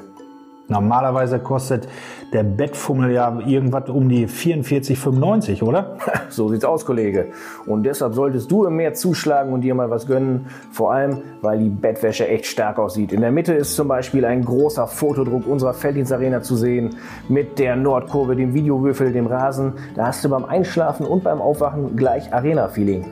Normalerweise 0.70 1.40
kostet 1.40 1.88
der 2.32 2.44
Bettfummel 2.44 3.10
ja 3.10 3.40
irgendwas 3.44 3.90
um 3.90 4.08
die 4.08 4.26
44,95, 4.26 5.62
oder? 5.62 5.96
So 6.30 6.48
sieht's 6.48 6.64
aus, 6.64 6.86
Kollege. 6.86 7.32
Und 7.66 7.82
deshalb 7.82 8.14
solltest 8.14 8.52
du 8.52 8.64
im 8.64 8.76
März 8.76 9.00
zuschlagen 9.00 9.52
und 9.52 9.62
dir 9.62 9.74
mal 9.74 9.90
was 9.90 10.06
gönnen. 10.06 10.46
Vor 10.70 10.92
allem, 10.92 11.18
weil 11.42 11.58
die 11.58 11.68
Bettwäsche 11.68 12.28
echt 12.28 12.46
stark 12.46 12.78
aussieht. 12.78 13.12
In 13.12 13.20
der 13.20 13.32
Mitte 13.32 13.52
ist 13.52 13.74
zum 13.74 13.88
Beispiel 13.88 14.24
ein 14.24 14.44
großer 14.44 14.86
Fotodruck 14.86 15.48
unserer 15.48 15.74
Felddienstarena 15.74 16.40
zu 16.40 16.54
sehen. 16.54 16.90
Mit 17.28 17.58
der 17.58 17.74
Nordkurve, 17.74 18.36
dem 18.36 18.54
Videowürfel, 18.54 19.12
dem 19.12 19.26
Rasen. 19.26 19.72
Da 19.96 20.06
hast 20.06 20.24
du 20.24 20.28
beim 20.28 20.44
Einschlafen 20.44 21.04
und 21.04 21.24
beim 21.24 21.40
Aufwachen 21.40 21.96
gleich 21.96 22.32
Arena-Feeling. 22.32 23.06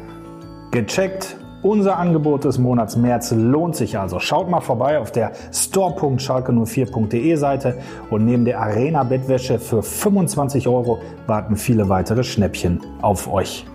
Gecheckt. 0.70 1.36
Unser 1.62 1.98
Angebot 1.98 2.44
des 2.44 2.56
Monats 2.56 2.96
März 2.96 3.32
lohnt 3.32 3.74
sich 3.74 3.98
also. 3.98 4.20
Schaut 4.20 4.48
mal 4.48 4.60
vorbei 4.60 5.00
auf 5.00 5.10
der 5.10 5.32
store.schalke04.de 5.52 7.34
Seite 7.34 7.78
und 8.10 8.24
neben 8.24 8.44
der 8.44 8.60
Arena 8.60 9.02
Bettwäsche 9.02 9.58
für 9.58 9.82
25 9.82 10.68
Euro 10.68 11.00
warten 11.26 11.56
viele 11.56 11.88
weitere 11.88 12.22
Schnäppchen 12.22 12.80
auf 13.02 13.32
euch. 13.32 13.66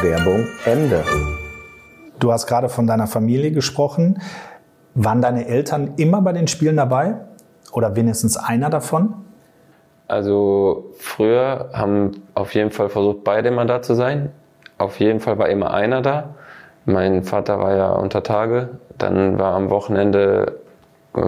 Werbung 0.00 0.46
Ende. 0.64 1.02
Du 2.20 2.30
hast 2.30 2.46
gerade 2.46 2.68
von 2.68 2.86
deiner 2.86 3.08
Familie 3.08 3.50
gesprochen. 3.50 4.20
Waren 4.94 5.20
deine 5.20 5.48
Eltern 5.48 5.94
immer 5.96 6.22
bei 6.22 6.32
den 6.32 6.46
Spielen 6.46 6.76
dabei? 6.76 7.16
Oder 7.72 7.96
wenigstens 7.96 8.36
einer 8.36 8.70
davon? 8.70 9.12
Also 10.06 10.92
früher 10.98 11.70
haben 11.72 12.22
auf 12.34 12.54
jeden 12.54 12.70
Fall 12.70 12.90
versucht, 12.90 13.24
beide 13.24 13.50
mal 13.50 13.66
da 13.66 13.82
zu 13.82 13.94
sein. 13.94 14.30
Auf 14.78 15.00
jeden 15.00 15.20
Fall 15.20 15.38
war 15.38 15.48
immer 15.48 15.72
einer 15.72 16.02
da. 16.02 16.34
Mein 16.84 17.24
Vater 17.24 17.58
war 17.58 17.76
ja 17.76 17.92
unter 17.92 18.22
Tage, 18.22 18.68
dann 18.96 19.38
war 19.38 19.54
am 19.54 19.70
Wochenende, 19.70 20.60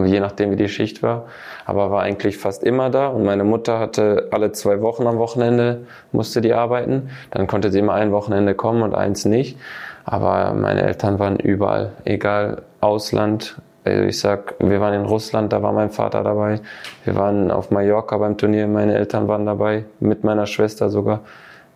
je 0.04 0.20
nachdem 0.20 0.52
wie 0.52 0.56
die 0.56 0.68
Schicht 0.68 1.02
war, 1.02 1.24
aber 1.66 1.90
war 1.90 2.02
eigentlich 2.02 2.38
fast 2.38 2.62
immer 2.62 2.90
da. 2.90 3.08
Und 3.08 3.24
meine 3.24 3.42
Mutter 3.42 3.80
hatte 3.80 4.28
alle 4.30 4.52
zwei 4.52 4.80
Wochen 4.82 5.06
am 5.06 5.18
Wochenende, 5.18 5.86
musste 6.12 6.40
die 6.40 6.52
arbeiten. 6.52 7.10
Dann 7.30 7.46
konnte 7.46 7.72
sie 7.72 7.80
immer 7.80 7.94
ein 7.94 8.12
Wochenende 8.12 8.54
kommen 8.54 8.82
und 8.82 8.94
eins 8.94 9.24
nicht. 9.24 9.58
Aber 10.04 10.54
meine 10.54 10.82
Eltern 10.82 11.18
waren 11.18 11.36
überall, 11.36 11.92
egal 12.04 12.62
Ausland. 12.80 13.60
Also 13.84 14.04
ich 14.04 14.20
sag, 14.20 14.54
wir 14.60 14.80
waren 14.80 14.94
in 14.94 15.06
Russland, 15.06 15.52
da 15.52 15.62
war 15.62 15.72
mein 15.72 15.90
Vater 15.90 16.22
dabei. 16.22 16.60
Wir 17.04 17.16
waren 17.16 17.50
auf 17.50 17.70
Mallorca 17.70 18.16
beim 18.16 18.36
Turnier, 18.36 18.66
meine 18.68 18.94
Eltern 18.94 19.26
waren 19.28 19.44
dabei, 19.44 19.86
mit 19.98 20.24
meiner 20.24 20.46
Schwester 20.46 20.88
sogar. 20.88 21.20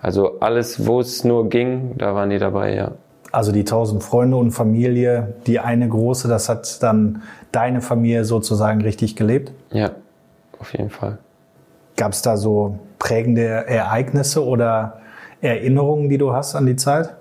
Also 0.03 0.41
alles, 0.41 0.87
wo 0.87 1.01
es 1.01 1.23
nur 1.23 1.49
ging, 1.49 1.97
da 1.97 2.15
waren 2.15 2.29
die 2.29 2.39
dabei, 2.39 2.75
ja. 2.75 2.91
Also 3.31 3.53
die 3.53 3.65
tausend 3.65 4.03
Freunde 4.03 4.37
und 4.37 4.51
Familie, 4.51 5.35
die 5.47 5.61
eine 5.61 5.89
große, 5.89 6.29
das 6.29 6.49
hat 6.49 6.83
dann 6.83 7.23
deine 7.53 7.81
Familie 7.81 8.25
sozusagen 8.25 8.83
richtig 8.83 9.17
gelebt? 9.17 9.53
Ja, 9.71 9.93
auf 10.59 10.73
jeden 10.73 10.91
Fall. 10.91 11.19
Gab 11.97 12.13
es 12.13 12.21
da 12.21 12.37
so 12.37 12.79
prägende 12.99 13.47
Ereignisse 13.47 14.45
oder 14.45 15.01
Erinnerungen, 15.41 16.11
die 16.11 16.19
du 16.19 16.33
hast 16.33 16.57
an 16.57 16.67
die 16.67 16.77
Zeit? 16.77 17.15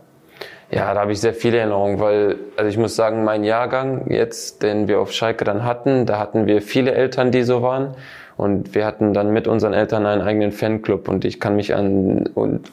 Ja, 0.72 0.94
da 0.94 1.02
habe 1.02 1.12
ich 1.12 1.22
sehr 1.22 1.34
viele 1.34 1.60
Erinnerungen, 1.60 2.00
weil, 2.00 2.38
also 2.58 2.68
ich 2.68 2.78
muss 2.78 2.96
sagen, 2.96 3.24
mein 3.24 3.44
Jahrgang 3.44 4.10
jetzt, 4.10 4.64
den 4.64 4.88
wir 4.88 5.00
auf 5.00 5.12
Schalke 5.12 5.46
dann 5.46 5.64
hatten, 5.64 6.06
da 6.06 6.18
hatten 6.18 6.48
wir 6.48 6.62
viele 6.62 6.94
Eltern, 6.94 7.32
die 7.32 7.44
so 7.44 7.62
waren. 7.62 7.96
Und 8.42 8.74
wir 8.74 8.88
hatten 8.88 9.14
dann 9.14 9.34
mit 9.34 9.48
unseren 9.48 9.74
Eltern 9.74 10.08
einen 10.08 10.24
eigenen 10.24 10.52
Fanclub 10.52 11.08
und 11.10 11.26
ich 11.26 11.40
kann 11.40 11.56
mich 11.56 11.76
an, 11.76 12.28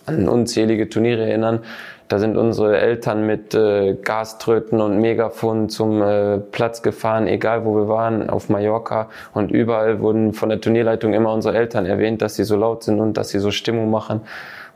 an 0.07 0.27
unzählige 0.27 0.89
Turniere 0.89 1.29
erinnern. 1.29 1.61
Da 2.09 2.19
sind 2.19 2.39
unsere 2.39 2.79
Eltern 2.79 3.27
mit 3.27 3.55
äh, 3.55 3.93
Gaströten 4.03 4.81
und 4.81 4.99
Megafon 4.99 5.69
zum 5.69 6.01
äh, 6.01 6.39
Platz 6.39 6.81
gefahren, 6.81 7.27
egal 7.27 7.67
wo 7.67 7.77
wir 7.77 7.87
waren, 7.87 8.31
auf 8.31 8.49
Mallorca. 8.49 9.11
Und 9.35 9.51
überall 9.51 10.01
wurden 10.01 10.33
von 10.33 10.49
der 10.49 10.59
Turnierleitung 10.59 11.13
immer 11.13 11.35
unsere 11.35 11.55
Eltern 11.55 11.85
erwähnt, 11.85 12.23
dass 12.23 12.37
sie 12.37 12.45
so 12.45 12.57
laut 12.57 12.83
sind 12.83 12.99
und 12.99 13.19
dass 13.19 13.29
sie 13.29 13.39
so 13.39 13.51
Stimmung 13.51 13.91
machen. 13.91 14.23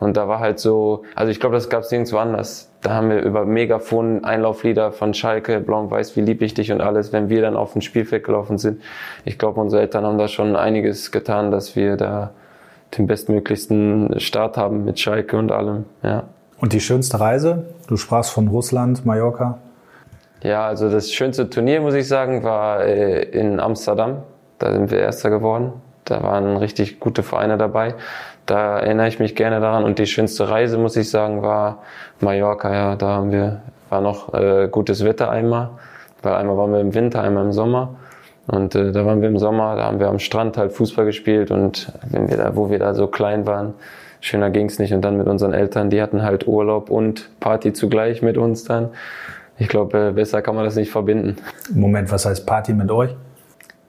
Und 0.02 0.16
da 0.16 0.26
war 0.26 0.40
halt 0.40 0.58
so, 0.58 1.04
also 1.14 1.30
ich 1.30 1.38
glaube, 1.38 1.54
das 1.54 1.68
gab 1.68 1.82
es 1.84 1.90
nirgendwo 1.90 2.18
anders. 2.18 2.70
Da 2.80 2.90
haben 2.90 3.10
wir 3.10 3.22
über 3.22 3.44
Megafon 3.44 4.24
Einlauflieder 4.24 4.90
von 4.90 5.14
Schalke, 5.14 5.60
Blau 5.60 5.80
und 5.80 5.90
Weiß, 5.90 6.16
wie 6.16 6.22
lieb 6.22 6.42
ich 6.42 6.54
dich 6.54 6.72
und 6.72 6.80
alles, 6.80 7.12
wenn 7.12 7.28
wir 7.28 7.40
dann 7.40 7.56
auf 7.56 7.72
dem 7.72 7.82
Spielfeld 7.82 8.24
gelaufen 8.24 8.58
sind. 8.58 8.82
Ich 9.24 9.38
glaube, 9.38 9.60
unsere 9.60 9.82
Eltern 9.82 10.04
haben 10.04 10.18
da 10.18 10.26
schon 10.26 10.56
einiges 10.56 11.12
getan, 11.12 11.52
dass 11.52 11.76
wir 11.76 11.96
da 11.96 12.32
den 12.98 13.06
bestmöglichsten 13.06 14.18
Start 14.18 14.56
haben 14.56 14.84
mit 14.84 14.98
Schalke 14.98 15.36
und 15.36 15.52
allem, 15.52 15.84
ja. 16.02 16.24
Und 16.58 16.72
die 16.72 16.80
schönste 16.80 17.18
Reise? 17.18 17.64
Du 17.88 17.96
sprachst 17.96 18.30
von 18.30 18.48
Russland, 18.48 19.04
Mallorca. 19.04 19.58
Ja, 20.42 20.66
also 20.66 20.90
das 20.90 21.12
schönste 21.12 21.48
Turnier, 21.48 21.80
muss 21.80 21.94
ich 21.94 22.08
sagen, 22.08 22.42
war 22.42 22.84
äh, 22.84 23.22
in 23.22 23.60
Amsterdam. 23.60 24.22
Da 24.58 24.72
sind 24.72 24.90
wir 24.90 24.98
Erster 24.98 25.30
geworden. 25.30 25.72
Da 26.04 26.22
waren 26.22 26.56
richtig 26.56 27.00
gute 27.00 27.22
Vereine 27.22 27.56
dabei. 27.56 27.94
Da 28.46 28.80
erinnere 28.80 29.08
ich 29.08 29.18
mich 29.18 29.34
gerne 29.34 29.60
daran. 29.60 29.84
Und 29.84 29.98
die 29.98 30.06
schönste 30.06 30.48
Reise, 30.48 30.78
muss 30.78 30.96
ich 30.96 31.10
sagen, 31.10 31.42
war 31.42 31.82
Mallorca. 32.20 32.72
Ja, 32.72 32.96
da 32.96 33.08
haben 33.08 33.32
wir, 33.32 33.62
war 33.88 34.00
noch 34.00 34.34
äh, 34.34 34.68
gutes 34.70 35.04
Wetter 35.04 35.30
einmal. 35.30 35.70
Weil 36.22 36.34
einmal 36.34 36.56
waren 36.56 36.72
wir 36.72 36.80
im 36.80 36.94
Winter, 36.94 37.22
einmal 37.22 37.44
im 37.44 37.52
Sommer. 37.52 37.96
Und 38.46 38.74
äh, 38.74 38.92
da 38.92 39.06
waren 39.06 39.20
wir 39.20 39.28
im 39.28 39.38
Sommer, 39.38 39.76
da 39.76 39.84
haben 39.84 40.00
wir 40.00 40.08
am 40.08 40.18
Strand 40.18 40.56
halt 40.56 40.72
Fußball 40.72 41.04
gespielt 41.04 41.50
und 41.50 41.92
wenn 42.10 42.28
wir 42.28 42.36
da, 42.36 42.56
wo 42.56 42.70
wir 42.70 42.78
da 42.78 42.92
so 42.92 43.06
klein 43.06 43.46
waren, 43.46 43.74
schöner 44.20 44.50
ging's 44.50 44.78
nicht. 44.78 44.92
Und 44.92 45.02
dann 45.02 45.16
mit 45.16 45.26
unseren 45.26 45.52
Eltern, 45.52 45.90
die 45.90 46.02
hatten 46.02 46.22
halt 46.22 46.46
Urlaub 46.46 46.90
und 46.90 47.30
Party 47.40 47.72
zugleich 47.72 48.22
mit 48.22 48.36
uns 48.36 48.64
dann. 48.64 48.90
Ich 49.58 49.68
glaube, 49.68 50.08
äh, 50.08 50.12
besser 50.12 50.42
kann 50.42 50.56
man 50.56 50.64
das 50.64 50.76
nicht 50.76 50.90
verbinden. 50.90 51.36
Moment, 51.72 52.10
was 52.10 52.26
heißt 52.26 52.46
Party 52.46 52.72
mit 52.72 52.90
euch? 52.90 53.10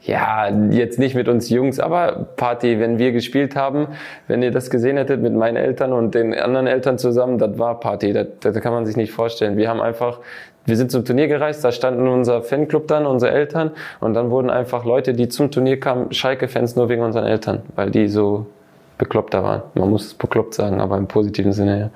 Ja, 0.05 0.49
jetzt 0.49 0.99
nicht 0.99 1.15
mit 1.15 1.29
uns 1.29 1.49
Jungs, 1.49 1.79
aber 1.79 2.27
Party, 2.35 2.79
wenn 2.79 2.97
wir 2.99 3.13
gespielt 3.13 3.55
haben, 3.55 3.87
wenn 4.27 4.43
ihr 4.43 4.51
das 4.51 4.69
gesehen 4.69 4.97
hättet 4.97 5.21
mit 5.21 5.33
meinen 5.33 5.55
Eltern 5.55 5.93
und 5.93 6.13
den 6.13 6.33
anderen 6.33 6.67
Eltern 6.67 6.97
zusammen, 6.97 7.37
das 7.37 7.57
war 7.57 7.79
Party, 7.79 8.11
das, 8.11 8.27
das 8.41 8.59
kann 8.59 8.73
man 8.73 8.85
sich 8.85 8.97
nicht 8.97 9.13
vorstellen. 9.13 9.55
Wir 9.55 9.69
haben 9.69 9.79
einfach, 9.79 10.19
wir 10.65 10.75
sind 10.75 10.91
zum 10.91 11.05
Turnier 11.05 11.27
gereist, 11.27 11.63
da 11.63 11.71
standen 11.71 12.07
unser 12.09 12.41
Fanclub 12.41 12.87
dann, 12.89 13.05
unsere 13.05 13.31
Eltern 13.31 13.71
und 14.01 14.13
dann 14.13 14.29
wurden 14.29 14.49
einfach 14.49 14.83
Leute, 14.83 15.13
die 15.13 15.29
zum 15.29 15.51
Turnier 15.51 15.79
kamen, 15.79 16.11
Schalke-Fans 16.11 16.75
nur 16.75 16.89
wegen 16.89 17.01
unseren 17.01 17.25
Eltern, 17.25 17.61
weil 17.75 17.89
die 17.89 18.09
so 18.09 18.47
bekloppter 18.97 19.41
waren. 19.43 19.61
Man 19.73 19.89
muss 19.89 20.07
es 20.07 20.13
bekloppt 20.15 20.53
sagen, 20.53 20.81
aber 20.81 20.97
im 20.97 21.07
positiven 21.07 21.53
Sinne, 21.53 21.79
ja. 21.79 21.89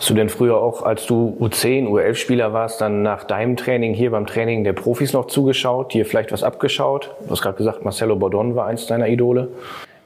Hast 0.00 0.08
du 0.08 0.14
denn 0.14 0.30
früher 0.30 0.56
auch, 0.56 0.82
als 0.82 1.04
du 1.04 1.36
U10, 1.38 1.86
U11-Spieler 1.86 2.54
warst, 2.54 2.80
dann 2.80 3.02
nach 3.02 3.24
deinem 3.24 3.58
Training 3.58 3.92
hier 3.92 4.12
beim 4.12 4.24
Training 4.24 4.64
der 4.64 4.72
Profis 4.72 5.12
noch 5.12 5.26
zugeschaut, 5.26 5.92
dir 5.92 6.06
vielleicht 6.06 6.32
was 6.32 6.42
abgeschaut? 6.42 7.14
Du 7.22 7.30
hast 7.30 7.42
gerade 7.42 7.58
gesagt, 7.58 7.84
Marcelo 7.84 8.16
Bordon 8.16 8.56
war 8.56 8.66
eins 8.66 8.86
deiner 8.86 9.08
Idole. 9.08 9.48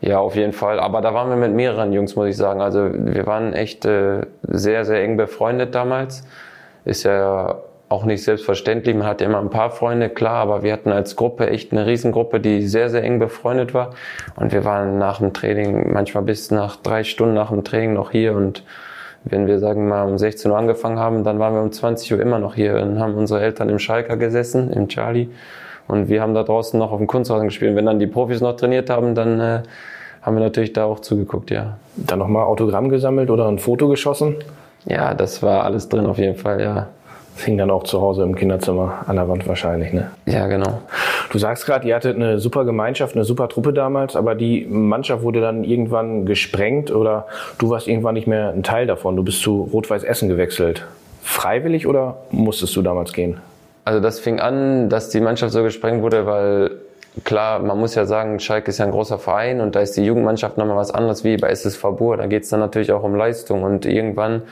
Ja, 0.00 0.18
auf 0.18 0.34
jeden 0.34 0.52
Fall. 0.52 0.80
Aber 0.80 1.00
da 1.00 1.14
waren 1.14 1.28
wir 1.28 1.36
mit 1.36 1.52
mehreren 1.52 1.92
Jungs, 1.92 2.16
muss 2.16 2.26
ich 2.26 2.36
sagen. 2.36 2.60
Also 2.60 2.90
wir 2.92 3.24
waren 3.28 3.52
echt 3.52 3.84
äh, 3.84 4.22
sehr, 4.42 4.84
sehr 4.84 5.00
eng 5.00 5.16
befreundet 5.16 5.76
damals. 5.76 6.26
Ist 6.84 7.04
ja 7.04 7.60
auch 7.88 8.04
nicht 8.04 8.24
selbstverständlich. 8.24 8.96
Man 8.96 9.06
hat 9.06 9.22
immer 9.22 9.38
ein 9.38 9.50
paar 9.50 9.70
Freunde, 9.70 10.08
klar, 10.08 10.38
aber 10.38 10.64
wir 10.64 10.72
hatten 10.72 10.90
als 10.90 11.14
Gruppe 11.14 11.50
echt 11.50 11.70
eine 11.70 11.86
Riesengruppe, 11.86 12.40
die 12.40 12.62
sehr, 12.62 12.90
sehr 12.90 13.04
eng 13.04 13.20
befreundet 13.20 13.74
war. 13.74 13.90
Und 14.34 14.52
wir 14.52 14.64
waren 14.64 14.98
nach 14.98 15.18
dem 15.18 15.32
Training 15.32 15.92
manchmal 15.92 16.24
bis 16.24 16.50
nach 16.50 16.74
drei 16.74 17.04
Stunden 17.04 17.34
nach 17.34 17.50
dem 17.50 17.62
Training 17.62 17.92
noch 17.92 18.10
hier 18.10 18.34
und 18.34 18.64
wenn 19.24 19.46
wir, 19.46 19.58
sagen 19.58 19.88
mal, 19.88 20.06
um 20.06 20.18
16 20.18 20.50
Uhr 20.50 20.58
angefangen 20.58 20.98
haben, 20.98 21.24
dann 21.24 21.38
waren 21.38 21.54
wir 21.54 21.62
um 21.62 21.72
20 21.72 22.12
Uhr 22.12 22.20
immer 22.20 22.38
noch 22.38 22.54
hier 22.54 22.80
und 22.80 22.98
haben 22.98 23.14
unsere 23.14 23.40
Eltern 23.40 23.68
im 23.70 23.78
Schalker 23.78 24.16
gesessen, 24.16 24.70
im 24.70 24.88
Charlie. 24.88 25.28
Und 25.86 26.08
wir 26.08 26.22
haben 26.22 26.34
da 26.34 26.42
draußen 26.42 26.78
noch 26.78 26.92
auf 26.92 26.98
dem 26.98 27.06
Kunstrasen 27.06 27.48
gespielt. 27.48 27.70
Und 27.70 27.76
wenn 27.76 27.86
dann 27.86 27.98
die 27.98 28.06
Profis 28.06 28.40
noch 28.40 28.56
trainiert 28.56 28.90
haben, 28.90 29.14
dann 29.14 29.40
äh, 29.40 29.62
haben 30.22 30.36
wir 30.36 30.42
natürlich 30.42 30.72
da 30.72 30.84
auch 30.84 31.00
zugeguckt, 31.00 31.50
ja. 31.50 31.76
Dann 31.96 32.18
nochmal 32.18 32.44
Autogramm 32.44 32.88
gesammelt 32.88 33.30
oder 33.30 33.46
ein 33.48 33.58
Foto 33.58 33.88
geschossen? 33.88 34.36
Ja, 34.86 35.14
das 35.14 35.42
war 35.42 35.64
alles 35.64 35.88
drin 35.88 36.06
auf 36.06 36.18
jeden 36.18 36.36
Fall, 36.36 36.60
ja. 36.60 36.88
Das 37.34 37.44
hing 37.44 37.58
dann 37.58 37.70
auch 37.70 37.82
zu 37.82 38.00
Hause 38.00 38.22
im 38.22 38.36
Kinderzimmer 38.36 39.04
an 39.06 39.16
der 39.16 39.28
Wand 39.28 39.46
wahrscheinlich, 39.48 39.92
ne? 39.92 40.10
Ja, 40.26 40.46
genau. 40.46 40.80
Du 41.30 41.38
sagst 41.38 41.66
gerade, 41.66 41.86
ihr 41.88 41.96
hattet 41.96 42.16
eine 42.16 42.38
super 42.38 42.64
Gemeinschaft, 42.64 43.16
eine 43.16 43.24
super 43.24 43.48
Truppe 43.48 43.72
damals, 43.72 44.14
aber 44.14 44.34
die 44.34 44.66
Mannschaft 44.70 45.22
wurde 45.22 45.40
dann 45.40 45.64
irgendwann 45.64 46.26
gesprengt 46.26 46.92
oder 46.92 47.26
du 47.58 47.70
warst 47.70 47.88
irgendwann 47.88 48.14
nicht 48.14 48.28
mehr 48.28 48.50
ein 48.50 48.62
Teil 48.62 48.86
davon. 48.86 49.16
Du 49.16 49.24
bist 49.24 49.40
zu 49.40 49.68
Rot-Weiß 49.72 50.04
Essen 50.04 50.28
gewechselt. 50.28 50.86
Freiwillig 51.22 51.86
oder 51.86 52.18
musstest 52.30 52.76
du 52.76 52.82
damals 52.82 53.12
gehen? 53.12 53.40
Also 53.84 54.00
das 54.00 54.20
fing 54.20 54.40
an, 54.40 54.88
dass 54.88 55.10
die 55.10 55.20
Mannschaft 55.20 55.52
so 55.52 55.62
gesprengt 55.62 56.02
wurde, 56.02 56.26
weil 56.26 56.70
klar, 57.24 57.60
man 57.60 57.78
muss 57.78 57.94
ja 57.94 58.06
sagen, 58.06 58.40
Schalke 58.40 58.70
ist 58.70 58.78
ja 58.78 58.84
ein 58.84 58.90
großer 58.90 59.18
Verein 59.18 59.60
und 59.60 59.74
da 59.74 59.80
ist 59.80 59.96
die 59.96 60.04
Jugendmannschaft 60.04 60.56
nochmal 60.56 60.76
was 60.76 60.90
anderes 60.90 61.24
wie 61.24 61.36
bei 61.36 61.48
SSV 61.50 61.82
Bur. 61.96 62.16
Da 62.16 62.26
geht 62.26 62.44
es 62.44 62.48
dann 62.48 62.60
natürlich 62.60 62.92
auch 62.92 63.02
um 63.02 63.14
Leistung 63.14 63.62
und 63.62 63.86
irgendwann 63.86 64.42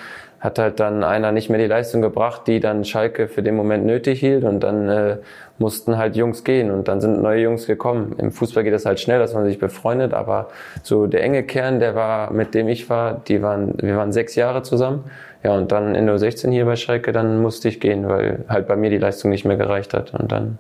hat 0.43 0.59
halt 0.59 0.81
dann 0.81 1.05
einer 1.05 1.31
nicht 1.31 1.51
mehr 1.51 1.61
die 1.61 1.69
Leistung 1.69 2.03
gebracht, 2.03 2.43
die 2.49 2.59
dann 2.59 2.85
Schalke 2.85 3.29
für 3.29 3.45
den 3.45 3.55
Moment 3.55 3.87
nötig 3.87 4.19
hielt 4.19 4.43
und 4.43 4.59
dann 4.59 4.89
äh, 4.89 5.17
mussten 5.59 5.97
halt 5.97 6.17
Jungs 6.17 6.43
gehen 6.43 6.73
und 6.73 6.89
dann 6.89 7.01
sind 7.01 7.23
neue 7.23 7.43
Jungs 7.43 7.69
gekommen. 7.69 8.17
Im 8.19 8.33
Fußball 8.33 8.65
geht 8.65 8.73
das 8.73 8.85
halt 8.85 8.99
schnell, 8.99 9.21
dass 9.21 9.35
man 9.35 9.45
sich 9.45 9.61
befreundet, 9.61 10.13
aber 10.13 10.49
so 10.83 11.07
der 11.07 11.23
enge 11.23 11.45
Kern, 11.45 11.79
der 11.79 11.95
war, 11.95 12.33
mit 12.33 12.55
dem 12.55 12.67
ich 12.67 12.91
war, 12.91 13.23
die 13.29 13.41
waren, 13.41 13.75
wir 13.81 13.97
waren 13.97 14.11
sechs 14.11 14.35
Jahre 14.35 14.65
zusammen. 14.65 15.05
Ja, 15.45 15.55
und 15.55 15.71
dann 15.71 15.95
in 15.95 16.07
der 16.07 16.19
16 16.19 16.51
hier 16.51 16.65
bei 16.65 16.75
Schalke, 16.75 17.13
dann 17.13 17.41
musste 17.41 17.69
ich 17.69 17.79
gehen, 17.79 18.09
weil 18.09 18.45
halt 18.49 18.67
bei 18.67 18.75
mir 18.75 18.91
die 18.91 18.99
Leistung 18.99 19.31
nicht 19.31 19.45
mehr 19.45 19.57
gereicht 19.57 19.95
hat 19.95 20.13
und 20.13 20.33
dann 20.33 20.59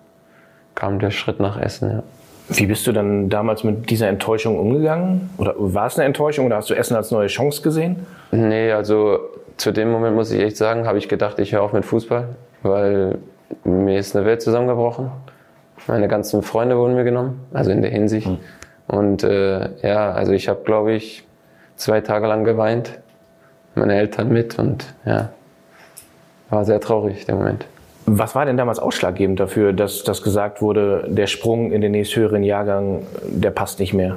kam 0.76 1.00
der 1.00 1.10
Schritt 1.10 1.40
nach 1.40 1.60
Essen, 1.60 1.90
ja. 1.90 2.02
Wie 2.48 2.66
bist 2.66 2.86
du 2.86 2.92
dann 2.92 3.28
damals 3.30 3.64
mit 3.64 3.88
dieser 3.88 4.08
Enttäuschung 4.08 4.58
umgegangen? 4.58 5.30
Oder 5.38 5.54
war 5.56 5.86
es 5.86 5.96
eine 5.96 6.06
Enttäuschung 6.06 6.46
oder 6.46 6.56
hast 6.56 6.68
du 6.70 6.74
Essen 6.74 6.96
als 6.96 7.10
neue 7.10 7.28
Chance 7.28 7.62
gesehen? 7.62 8.04
Nee, 8.32 8.72
also 8.72 9.20
zu 9.56 9.72
dem 9.72 9.90
Moment 9.90 10.14
muss 10.16 10.30
ich 10.30 10.40
echt 10.40 10.56
sagen, 10.56 10.86
habe 10.86 10.98
ich 10.98 11.08
gedacht, 11.08 11.38
ich 11.38 11.52
höre 11.52 11.62
auf 11.62 11.72
mit 11.72 11.84
Fußball, 11.84 12.28
weil 12.62 13.18
mir 13.64 13.98
ist 13.98 14.16
eine 14.16 14.24
Welt 14.24 14.42
zusammengebrochen. 14.42 15.10
Meine 15.86 16.08
ganzen 16.08 16.42
Freunde 16.42 16.76
wurden 16.76 16.94
mir 16.94 17.04
genommen, 17.04 17.40
also 17.52 17.70
in 17.70 17.82
der 17.82 17.90
Hinsicht. 17.90 18.28
Mhm. 18.28 18.38
Und 18.86 19.24
äh, 19.24 19.70
ja, 19.82 20.12
also 20.12 20.32
ich 20.32 20.48
habe, 20.48 20.60
glaube 20.64 20.92
ich, 20.92 21.24
zwei 21.76 22.00
Tage 22.00 22.26
lang 22.26 22.44
geweint, 22.44 23.00
meine 23.74 23.94
Eltern 23.94 24.28
mit 24.28 24.58
und 24.58 24.84
ja, 25.04 25.30
war 26.50 26.64
sehr 26.64 26.80
traurig 26.80 27.24
der 27.26 27.36
Moment. 27.36 27.66
Was 28.04 28.34
war 28.34 28.44
denn 28.44 28.56
damals 28.56 28.78
ausschlaggebend 28.78 29.38
dafür, 29.38 29.72
dass 29.72 30.02
das 30.02 30.22
gesagt 30.22 30.60
wurde, 30.60 31.06
der 31.08 31.26
Sprung 31.26 31.70
in 31.72 31.80
den 31.80 31.92
nächsthöheren 31.92 32.42
Jahrgang, 32.42 33.06
der 33.22 33.50
passt 33.50 33.78
nicht 33.78 33.94
mehr? 33.94 34.16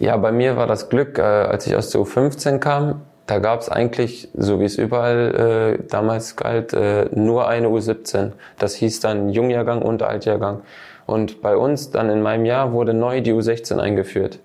Ja, 0.00 0.16
bei 0.16 0.32
mir 0.32 0.56
war 0.56 0.66
das 0.66 0.88
Glück, 0.88 1.18
äh, 1.18 1.22
als 1.22 1.66
ich 1.66 1.76
aus 1.76 1.90
der 1.90 2.00
U15 2.00 2.58
kam, 2.58 3.02
da 3.26 3.38
gab 3.38 3.60
es 3.60 3.68
eigentlich, 3.68 4.28
so 4.34 4.60
wie 4.60 4.64
es 4.64 4.76
überall 4.76 5.78
äh, 5.78 5.86
damals 5.88 6.36
galt, 6.36 6.72
äh, 6.72 7.06
nur 7.14 7.48
eine 7.48 7.68
U17. 7.68 8.32
Das 8.58 8.74
hieß 8.74 9.00
dann 9.00 9.30
Jungjahrgang 9.30 9.82
und 9.82 10.02
Altjahrgang. 10.02 10.62
Und 11.06 11.40
bei 11.42 11.56
uns 11.56 11.90
dann 11.90 12.10
in 12.10 12.22
meinem 12.22 12.44
Jahr 12.44 12.72
wurde 12.72 12.94
neu 12.94 13.20
die 13.20 13.32
U16 13.32 13.78
eingeführt. 13.78 14.40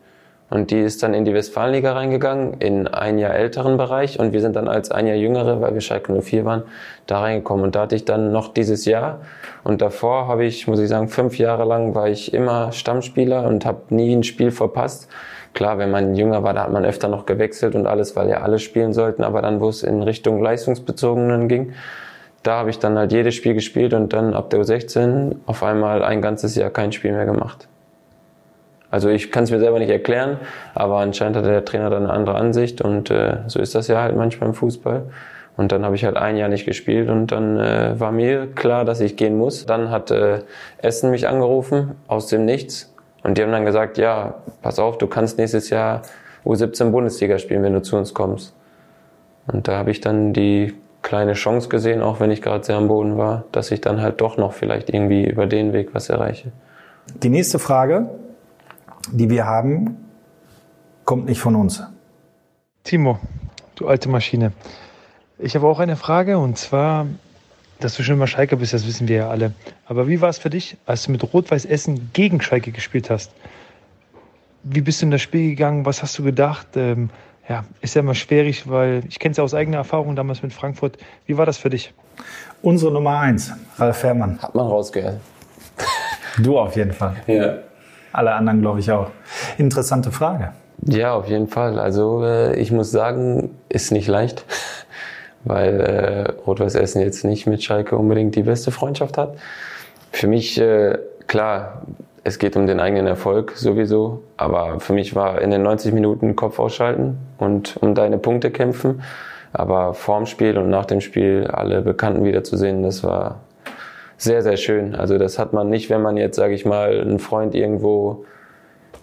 Und 0.49 0.69
die 0.69 0.79
ist 0.79 1.01
dann 1.01 1.15
in 1.15 1.25
die 1.25 1.33
Westfalenliga 1.33 1.93
reingegangen, 1.93 2.55
in 2.59 2.87
ein 2.87 3.17
Jahr 3.17 3.33
älteren 3.33 3.77
Bereich. 3.77 4.19
Und 4.19 4.31
wir 4.31 4.41
sind 4.41 4.55
dann 4.55 4.67
als 4.67 4.91
ein 4.91 5.07
Jahr 5.07 5.15
jüngere, 5.15 5.59
weil 5.59 5.73
wir 5.73 5.81
Schalke 5.81 6.13
04 6.13 6.45
waren, 6.45 6.63
da 7.07 7.21
reingekommen. 7.21 7.65
Und 7.65 7.75
da 7.75 7.81
hatte 7.81 7.95
ich 7.95 8.05
dann 8.05 8.31
noch 8.31 8.53
dieses 8.53 8.85
Jahr. 8.85 9.21
Und 9.63 9.81
davor 9.81 10.27
habe 10.27 10.45
ich, 10.45 10.67
muss 10.67 10.79
ich 10.79 10.89
sagen, 10.89 11.07
fünf 11.07 11.39
Jahre 11.39 11.65
lang 11.65 11.95
war 11.95 12.09
ich 12.09 12.33
immer 12.33 12.71
Stammspieler 12.71 13.45
und 13.47 13.65
habe 13.65 13.81
nie 13.89 14.15
ein 14.15 14.23
Spiel 14.23 14.51
verpasst. 14.51 15.09
Klar, 15.55 15.77
wenn 15.77 15.89
man 15.89 16.15
jünger 16.15 16.43
war, 16.43 16.53
da 16.53 16.63
hat 16.63 16.73
man 16.73 16.83
öfter 16.83 17.07
noch 17.07 17.25
gewechselt 17.25 17.75
und 17.75 17.87
alles, 17.87 18.17
weil 18.17 18.27
ja 18.27 18.41
alle 18.41 18.59
spielen 18.59 18.91
sollten. 18.91 19.23
Aber 19.23 19.41
dann, 19.41 19.61
wo 19.61 19.69
es 19.69 19.83
in 19.83 20.03
Richtung 20.03 20.43
Leistungsbezogenen 20.43 21.47
ging, 21.47 21.71
da 22.43 22.57
habe 22.57 22.69
ich 22.69 22.77
dann 22.77 22.97
halt 22.97 23.13
jedes 23.13 23.35
Spiel 23.35 23.53
gespielt 23.53 23.93
und 23.93 24.11
dann 24.11 24.33
ab 24.33 24.49
der 24.49 24.59
U16 24.59 25.37
auf 25.45 25.63
einmal 25.63 26.03
ein 26.03 26.21
ganzes 26.21 26.55
Jahr 26.55 26.69
kein 26.71 26.91
Spiel 26.91 27.13
mehr 27.13 27.25
gemacht. 27.25 27.69
Also 28.91 29.07
ich 29.07 29.31
kann 29.31 29.45
es 29.45 29.51
mir 29.51 29.59
selber 29.59 29.79
nicht 29.79 29.89
erklären, 29.89 30.37
aber 30.73 30.97
anscheinend 30.97 31.37
hat 31.37 31.45
der 31.45 31.63
Trainer 31.63 31.89
dann 31.89 32.03
eine 32.03 32.13
andere 32.13 32.35
Ansicht 32.35 32.81
und 32.81 33.09
äh, 33.09 33.37
so 33.47 33.59
ist 33.61 33.75
das 33.75 33.87
ja 33.87 34.01
halt 34.01 34.15
manchmal 34.15 34.49
im 34.49 34.55
Fußball. 34.55 35.03
Und 35.55 35.71
dann 35.71 35.85
habe 35.85 35.95
ich 35.95 36.03
halt 36.03 36.17
ein 36.17 36.35
Jahr 36.35 36.49
nicht 36.49 36.65
gespielt 36.65 37.09
und 37.09 37.31
dann 37.31 37.57
äh, 37.57 37.97
war 37.97 38.11
mir 38.11 38.47
klar, 38.55 38.83
dass 38.83 38.99
ich 38.99 39.15
gehen 39.15 39.37
muss. 39.37 39.65
Dann 39.65 39.89
hat 39.89 40.11
äh, 40.11 40.39
Essen 40.79 41.11
mich 41.11 41.29
angerufen 41.29 41.95
aus 42.07 42.27
dem 42.27 42.43
Nichts 42.43 42.93
und 43.25 43.39
die 43.39 43.41
haben 43.41 43.51
dann 43.51 43.65
gesagt, 43.65 43.97
ja, 43.97 44.35
pass 44.61 44.77
auf, 44.77 44.99
du 44.99 45.07
kannst 45.07 45.39
nächstes 45.39 45.71
Jahr 45.71 46.03
U17 46.45 46.91
Bundesliga 46.91 47.39
spielen, 47.39 47.63
wenn 47.63 47.73
du 47.73 47.81
zu 47.81 47.97
uns 47.97 48.13
kommst. 48.13 48.53
Und 49.47 49.67
da 49.67 49.77
habe 49.79 49.89
ich 49.89 49.99
dann 49.99 50.31
die 50.31 50.75
kleine 51.01 51.33
Chance 51.33 51.67
gesehen, 51.67 52.03
auch 52.03 52.19
wenn 52.19 52.29
ich 52.29 52.43
gerade 52.43 52.63
sehr 52.63 52.77
am 52.77 52.87
Boden 52.87 53.17
war, 53.17 53.45
dass 53.51 53.71
ich 53.71 53.81
dann 53.81 53.99
halt 53.99 54.21
doch 54.21 54.37
noch 54.37 54.53
vielleicht 54.53 54.91
irgendwie 54.91 55.25
über 55.25 55.47
den 55.47 55.73
Weg 55.73 55.89
was 55.93 56.09
erreiche. 56.09 56.51
Die 57.23 57.29
nächste 57.29 57.57
Frage, 57.57 58.11
die 59.11 59.27
wir 59.31 59.47
haben, 59.47 59.97
kommt 61.03 61.25
nicht 61.25 61.39
von 61.39 61.55
uns. 61.55 61.81
Timo, 62.83 63.17
du 63.73 63.87
alte 63.87 64.07
Maschine. 64.07 64.51
Ich 65.39 65.55
habe 65.55 65.65
auch 65.65 65.79
eine 65.79 65.95
Frage 65.95 66.37
und 66.37 66.59
zwar, 66.59 67.07
dass 67.79 67.95
du 67.95 68.03
schon 68.03 68.15
immer 68.15 68.27
Schalke 68.27 68.57
bist, 68.57 68.73
das 68.73 68.87
wissen 68.87 69.07
wir 69.07 69.17
ja 69.17 69.29
alle. 69.29 69.53
Aber 69.85 70.07
wie 70.07 70.21
war 70.21 70.29
es 70.29 70.37
für 70.37 70.49
dich, 70.49 70.77
als 70.85 71.03
du 71.03 71.11
mit 71.11 71.33
Rot-Weiß 71.33 71.65
Essen 71.65 72.09
gegen 72.13 72.41
Schalke 72.41 72.71
gespielt 72.71 73.09
hast? 73.09 73.31
Wie 74.63 74.81
bist 74.81 75.01
du 75.01 75.05
in 75.05 75.11
das 75.11 75.21
Spiel 75.21 75.49
gegangen? 75.49 75.85
Was 75.85 76.01
hast 76.01 76.17
du 76.17 76.23
gedacht? 76.23 76.67
Ähm, 76.75 77.09
ja, 77.47 77.63
ist 77.81 77.95
ja 77.95 78.01
immer 78.01 78.15
schwierig, 78.15 78.69
weil 78.69 79.03
ich 79.07 79.19
kenne 79.19 79.31
es 79.31 79.37
ja 79.37 79.43
aus 79.43 79.53
eigener 79.53 79.77
Erfahrung 79.77 80.15
damals 80.15 80.41
mit 80.41 80.53
Frankfurt. 80.53 80.97
Wie 81.27 81.37
war 81.37 81.45
das 81.45 81.57
für 81.57 81.69
dich? 81.69 81.93
Unsere 82.61 82.91
Nummer 82.91 83.19
eins, 83.19 83.51
Ralf 83.77 83.97
Fährmann. 83.97 84.39
Hat 84.41 84.55
man 84.55 84.67
rausgehört. 84.67 85.19
Du 86.37 86.59
auf 86.59 86.75
jeden 86.75 86.91
Fall. 86.91 87.15
Ja. 87.27 87.59
Alle 88.11 88.33
anderen, 88.33 88.59
glaube 88.59 88.81
ich, 88.81 88.91
auch. 88.91 89.09
Interessante 89.57 90.11
Frage. 90.11 90.51
Ja, 90.81 91.13
auf 91.13 91.29
jeden 91.29 91.47
Fall. 91.47 91.79
Also 91.79 92.25
äh, 92.25 92.59
ich 92.59 92.73
muss 92.73 92.91
sagen, 92.91 93.51
ist 93.69 93.93
nicht 93.93 94.09
leicht 94.09 94.43
weil 95.45 95.79
äh, 95.79 96.31
Rot-Weiß 96.45 96.75
Essen 96.75 97.01
jetzt 97.01 97.23
nicht 97.23 97.47
mit 97.47 97.63
Schalke 97.63 97.95
unbedingt 97.95 98.35
die 98.35 98.43
beste 98.43 98.71
Freundschaft 98.71 99.17
hat. 99.17 99.35
Für 100.11 100.27
mich, 100.27 100.59
äh, 100.59 100.97
klar, 101.27 101.83
es 102.23 102.39
geht 102.39 102.55
um 102.55 102.65
den 102.65 102.79
eigenen 102.79 103.05
Erfolg 103.05 103.53
sowieso, 103.55 104.23
aber 104.35 104.79
für 104.79 104.93
mich 104.93 105.15
war 105.15 105.41
in 105.41 105.51
den 105.51 105.61
90 105.61 105.93
Minuten 105.93 106.35
Kopf 106.35 106.59
ausschalten 106.59 107.17
und 107.37 107.77
um 107.81 107.93
deine 107.93 108.17
Punkte 108.17 108.51
kämpfen. 108.51 109.03
Aber 109.53 109.93
vorm 109.93 110.25
Spiel 110.25 110.57
und 110.57 110.69
nach 110.69 110.85
dem 110.85 110.99
Spiel 111.01 111.47
alle 111.47 111.81
Bekannten 111.81 112.25
wiederzusehen, 112.25 112.83
das 112.83 113.03
war 113.03 113.41
sehr, 114.17 114.41
sehr 114.41 114.57
schön. 114.57 114.95
Also 114.95 115.17
das 115.17 115.39
hat 115.39 115.53
man 115.53 115.69
nicht, 115.69 115.89
wenn 115.89 116.01
man 116.01 116.17
jetzt, 116.17 116.35
sage 116.35 116.53
ich 116.53 116.65
mal, 116.65 116.99
einen 116.99 117.19
Freund 117.19 117.55
irgendwo 117.55 118.25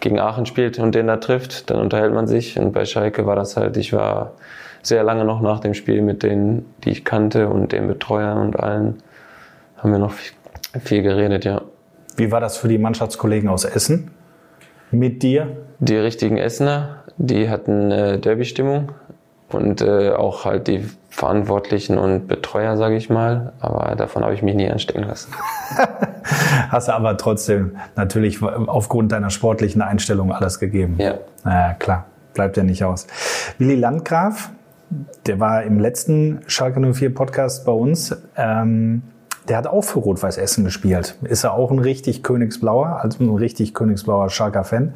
gegen 0.03 0.19
Aachen 0.19 0.47
spielt 0.47 0.79
und 0.79 0.95
den 0.95 1.07
da 1.07 1.17
trifft, 1.17 1.71
dann 1.71 1.79
unterhält 1.79 2.13
man 2.13 2.27
sich. 2.27 2.59
Und 2.59 2.73
bei 2.73 2.85
Schalke 2.85 3.25
war 3.25 3.37
das 3.37 3.57
halt, 3.57 3.77
ich 3.77 3.93
war 3.93 4.33
sehr 4.83 5.05
lange 5.05 5.25
noch 5.25 5.41
nach 5.41 5.61
dem 5.61 5.75
Spiel 5.75 6.03
mit 6.03 6.25
denen, 6.25 6.67
die 6.85 6.91
ich 6.91 7.05
kannte 7.05 7.49
und 7.49 7.73
den 7.73 7.87
Betreuern 7.87 8.39
und 8.39 8.59
allen, 8.59 8.99
haben 9.79 9.93
wir 9.93 9.99
noch 9.99 10.13
viel, 10.13 10.35
viel 10.81 11.03
geredet, 11.03 11.45
ja. 11.45 11.63
Wie 12.17 12.31
war 12.31 12.41
das 12.41 12.57
für 12.57 12.69
die 12.69 12.79
Mannschaftskollegen 12.79 13.49
aus 13.49 13.65
Essen? 13.65 14.11
Mit 14.91 15.23
dir? 15.23 15.57
Die 15.79 15.97
richtigen 15.97 16.37
Essener, 16.37 17.05
die 17.17 17.49
hatten 17.49 17.91
äh, 17.91 18.19
Derby-Stimmung 18.19 18.91
und 19.55 19.81
äh, 19.81 20.11
auch 20.11 20.45
halt 20.45 20.67
die 20.67 20.85
Verantwortlichen 21.11 21.99
und 21.99 22.27
Betreuer, 22.27 22.77
sage 22.77 22.97
ich 22.97 23.11
mal. 23.11 23.53
Aber 23.61 23.95
davon 23.97 24.25
habe 24.25 24.35
ich 24.35 24.43
mich 24.43 24.55
nie 24.55 24.69
anstecken 24.71 25.05
lassen. 25.05 25.33
Hast 26.71 26.89
du 26.89 26.93
aber 26.93 27.17
trotzdem 27.17 27.77
natürlich 27.97 28.43
aufgrund 28.43 29.13
deiner 29.13 29.31
sportlichen 29.31 29.83
Einstellung 29.83 30.33
alles 30.33 30.59
gegeben. 30.59 30.97
Ja. 30.99 31.15
Naja, 31.45 31.75
klar, 31.75 32.07
bleibt 32.35 32.57
ja 32.57 32.63
nicht 32.63 32.85
aus. 32.85 33.07
Willi 33.59 33.75
Landgraf, 33.75 34.51
der 35.27 35.41
war 35.41 35.63
im 35.63 35.79
letzten 35.79 36.41
Schalke 36.47 36.81
04 36.81 37.15
Podcast 37.15 37.65
bei 37.67 37.73
uns. 37.73 38.17
Ähm, 38.37 39.03
der 39.49 39.57
hat 39.57 39.67
auch 39.67 39.83
für 39.83 39.99
Rot-Weiß 39.99 40.39
Essen 40.39 40.65
gespielt. 40.65 41.17
Ist 41.23 41.45
er 41.45 41.55
auch 41.55 41.71
ein 41.71 41.79
richtig 41.79 42.23
Königsblauer, 42.23 43.01
also 43.03 43.23
ein 43.23 43.35
richtig 43.35 43.75
Königsblauer 43.75 44.31
Schalker-Fan. 44.31 44.95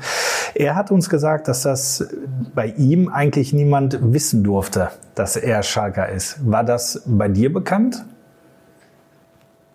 Er 0.55 0.77
hat 0.77 0.91
uns 0.91 1.11
gesagt, 1.11 1.49
dass 1.49 1.63
das 1.63 2.09
bei 2.55 2.67
ihm 2.67 3.09
eigentlich 3.09 3.53
niemand 3.53 3.99
wissen 4.13 4.45
durfte, 4.45 4.91
dass 5.15 5.37
er 5.37 5.63
Schalker 5.63 6.09
ist. 6.09 6.51
War 6.51 6.65
das 6.65 7.03
bei 7.07 7.29
dir 7.29 7.53
bekannt? 7.53 8.05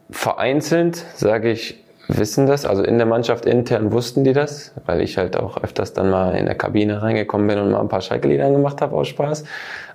Vereinzelt, 0.09 1.05
sage 1.15 1.51
ich, 1.51 1.83
wissen 2.07 2.45
das. 2.45 2.65
Also 2.65 2.83
in 2.83 2.97
der 2.97 3.07
Mannschaft 3.07 3.45
intern 3.45 3.91
wussten 3.91 4.23
die 4.23 4.33
das, 4.33 4.71
weil 4.85 5.01
ich 5.01 5.17
halt 5.17 5.37
auch 5.37 5.61
öfters 5.61 5.93
dann 5.93 6.09
mal 6.09 6.35
in 6.35 6.45
der 6.45 6.55
Kabine 6.55 7.01
reingekommen 7.01 7.47
bin 7.47 7.59
und 7.59 7.71
mal 7.71 7.81
ein 7.81 7.89
paar 7.89 8.01
Schalke-Lieder 8.01 8.49
gemacht 8.49 8.81
habe 8.81 8.95
aus 8.95 9.07
Spaß. 9.09 9.43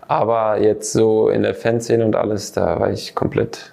Aber 0.09 0.61
jetzt 0.61 0.93
so 0.93 1.29
in 1.29 1.43
der 1.43 1.55
Fanszene 1.55 2.05
und 2.05 2.15
alles, 2.15 2.53
da 2.53 2.79
war 2.79 2.91
ich 2.91 3.15
komplett 3.15 3.73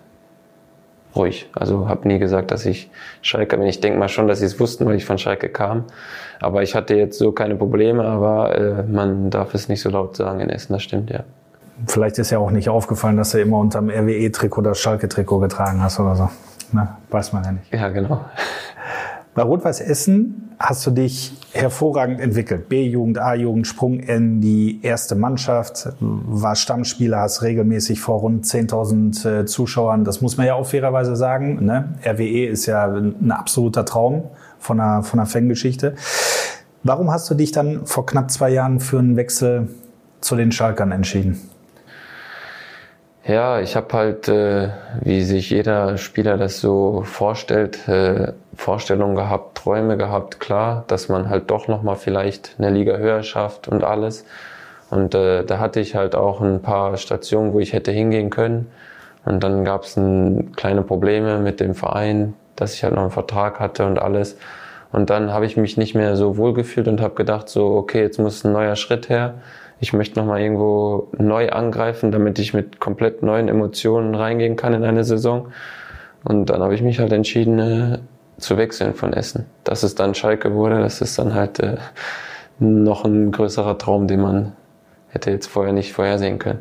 ruhig. 1.16 1.50
Also 1.54 1.88
habe 1.88 2.08
nie 2.08 2.20
gesagt, 2.20 2.52
dass 2.52 2.66
ich 2.66 2.90
Schalke 3.22 3.58
bin. 3.58 3.68
Ich 3.68 3.80
denke 3.80 4.00
mal 4.00 4.10
schon, 4.10 4.28
dass 4.28 4.40
sie 4.40 4.46
es 4.46 4.60
wussten, 4.60 4.86
weil 4.86 4.96
ich 4.96 5.06
von 5.06 5.18
Schalke 5.18 5.50
kam. 5.50 5.86
Aber 6.40 6.64
ich 6.64 6.76
hatte 6.76 6.96
jetzt 6.96 7.18
so 7.18 7.32
keine 7.32 7.56
Probleme, 7.56 8.04
aber 8.04 8.56
äh, 8.56 8.84
man 8.84 9.30
darf 9.30 9.54
es 9.54 9.70
nicht 9.70 9.82
so 9.82 9.90
laut 9.90 10.16
sagen 10.16 10.40
in 10.40 10.50
Essen, 10.50 10.74
das 10.74 10.84
stimmt, 10.84 11.10
ja. 11.10 11.24
Vielleicht 11.88 12.20
ist 12.20 12.30
ja 12.30 12.38
auch 12.38 12.52
nicht 12.52 12.70
aufgefallen, 12.70 13.18
dass 13.18 13.32
du 13.32 13.42
immer 13.42 13.58
unterm 13.58 13.90
RWE-Trikot 13.90 14.62
das 14.62 14.80
Schalke-Trikot 14.80 15.40
getragen 15.40 15.82
hast 15.82 16.00
oder 16.00 16.16
so. 16.16 16.30
Na, 16.72 16.98
weiß 17.10 17.34
man 17.34 17.44
ja 17.44 17.52
nicht. 17.52 17.74
Ja, 17.74 17.90
genau. 17.90 18.26
Bei 19.36 19.42
Rot-Weiß 19.42 19.82
Essen 19.82 20.52
hast 20.60 20.86
du 20.86 20.92
dich 20.92 21.34
hervorragend 21.54 22.22
entwickelt. 22.22 22.70
B-Jugend, 22.70 23.18
A-Jugend, 23.18 23.66
Sprung 23.66 24.00
in 24.00 24.42
die 24.42 24.80
erste 24.84 25.16
Mannschaft, 25.16 25.90
war 26.00 26.56
Stammspieler, 26.56 27.20
hast 27.20 27.42
regelmäßig 27.42 28.00
vor 28.00 28.20
rund 28.20 28.46
10.000 28.46 29.42
äh, 29.42 29.46
Zuschauern, 29.46 30.04
das 30.04 30.22
muss 30.22 30.38
man 30.38 30.46
ja 30.46 30.54
auch 30.54 30.68
fairerweise 30.68 31.16
sagen. 31.16 31.66
Ne? 31.66 31.96
RWE 32.06 32.46
ist 32.46 32.68
ja 32.68 32.86
ein 32.86 33.32
absoluter 33.32 33.86
Traum 33.86 34.26
von 34.60 34.80
einer, 34.80 35.02
von 35.02 35.20
einer 35.20 35.28
Fangeschichte. 35.28 35.96
Warum 36.84 37.12
hast 37.12 37.28
du 37.30 37.34
dich 37.34 37.52
dann 37.52 37.88
vor 37.88 38.06
knapp 38.06 38.30
zwei 38.30 38.52
Jahren 38.52 38.80
für 38.80 39.00
einen 39.00 39.16
Wechsel 39.16 39.70
zu 40.22 40.36
den 40.36 40.52
Schalkern 40.52 40.92
entschieden? 40.92 41.40
Ja, 43.26 43.62
ich 43.62 43.78
habe 43.78 43.94
halt, 43.94 44.28
äh, 44.28 44.68
wie 45.00 45.22
sich 45.24 45.50
jeder 45.50 45.98
Spieler 45.98 46.38
das 46.38 46.60
so 46.60 47.04
vorstellt, 47.06 47.88
äh, 47.88 48.34
Vorstellungen 48.58 49.16
gehabt, 49.16 49.60
Träume 49.60 49.96
gehabt, 49.96 50.42
klar, 50.42 50.84
dass 50.88 51.08
man 51.08 51.30
halt 51.30 51.50
doch 51.50 51.70
nochmal 51.70 51.96
vielleicht 51.96 52.56
eine 52.58 52.70
Liga 52.70 52.98
höher 52.98 53.24
schafft 53.24 53.70
und 53.70 53.86
alles. 53.86 54.26
Und 54.90 55.16
äh, 55.16 55.46
da 55.46 55.60
hatte 55.60 55.80
ich 55.80 55.96
halt 55.96 56.16
auch 56.16 56.42
ein 56.42 56.62
paar 56.62 56.98
Stationen, 56.98 57.54
wo 57.54 57.62
ich 57.62 57.72
hätte 57.72 57.92
hingehen 57.92 58.30
können. 58.30 58.70
Und 59.24 59.42
dann 59.42 59.64
gab 59.64 59.84
es 59.84 59.98
kleine 60.58 60.82
Probleme 60.82 61.40
mit 61.40 61.62
dem 61.62 61.76
Verein, 61.76 62.34
dass 62.58 62.74
ich 62.74 62.84
halt 62.84 62.94
noch 62.94 63.04
einen 63.04 63.12
Vertrag 63.12 63.62
hatte 63.62 63.86
und 63.86 64.00
alles. 64.00 64.38
Und 64.92 65.10
dann 65.10 65.32
habe 65.32 65.46
ich 65.46 65.56
mich 65.56 65.78
nicht 65.78 65.96
mehr 65.96 66.18
so 66.18 66.36
wohl 66.36 66.54
gefühlt 66.54 66.90
und 66.90 67.00
habe 67.00 67.16
gedacht, 67.16 67.48
so, 67.48 67.68
okay, 67.68 68.02
jetzt 68.02 68.20
muss 68.20 68.44
ein 68.44 68.52
neuer 68.52 68.76
Schritt 68.76 69.08
her 69.08 69.36
ich 69.84 69.92
möchte 69.92 70.18
nochmal 70.18 70.40
irgendwo 70.40 71.10
neu 71.18 71.50
angreifen, 71.50 72.12
damit 72.12 72.40
ich 72.40 72.54
mit 72.54 72.80
komplett 72.80 73.22
neuen 73.22 73.50
Emotionen 73.50 74.16
reingehen 74.16 74.56
kann 74.56 74.74
in 74.74 74.86
eine 74.86 75.04
Saison. 75.04 75.50
Und 76.24 76.50
dann 76.50 76.62
habe 76.62 76.74
ich 76.74 76.82
mich 76.82 77.00
halt 77.00 77.12
entschieden, 77.12 77.60
äh, 77.60 77.98
zu 78.38 78.58
wechseln 78.58 78.94
von 78.94 79.12
Essen. 79.12 79.46
Dass 79.66 79.84
es 79.84 79.94
dann 79.94 80.16
Schalke 80.16 80.54
wurde, 80.54 80.80
das 80.80 81.02
ist 81.02 81.20
dann 81.20 81.34
halt 81.34 81.60
äh, 81.60 81.76
noch 82.60 83.04
ein 83.04 83.34
größerer 83.34 83.78
Traum, 83.78 84.08
den 84.08 84.22
man 84.22 84.54
hätte 85.10 85.32
jetzt 85.32 85.48
vorher 85.48 85.74
nicht 85.74 85.92
vorhersehen 85.92 86.40
können. 86.40 86.60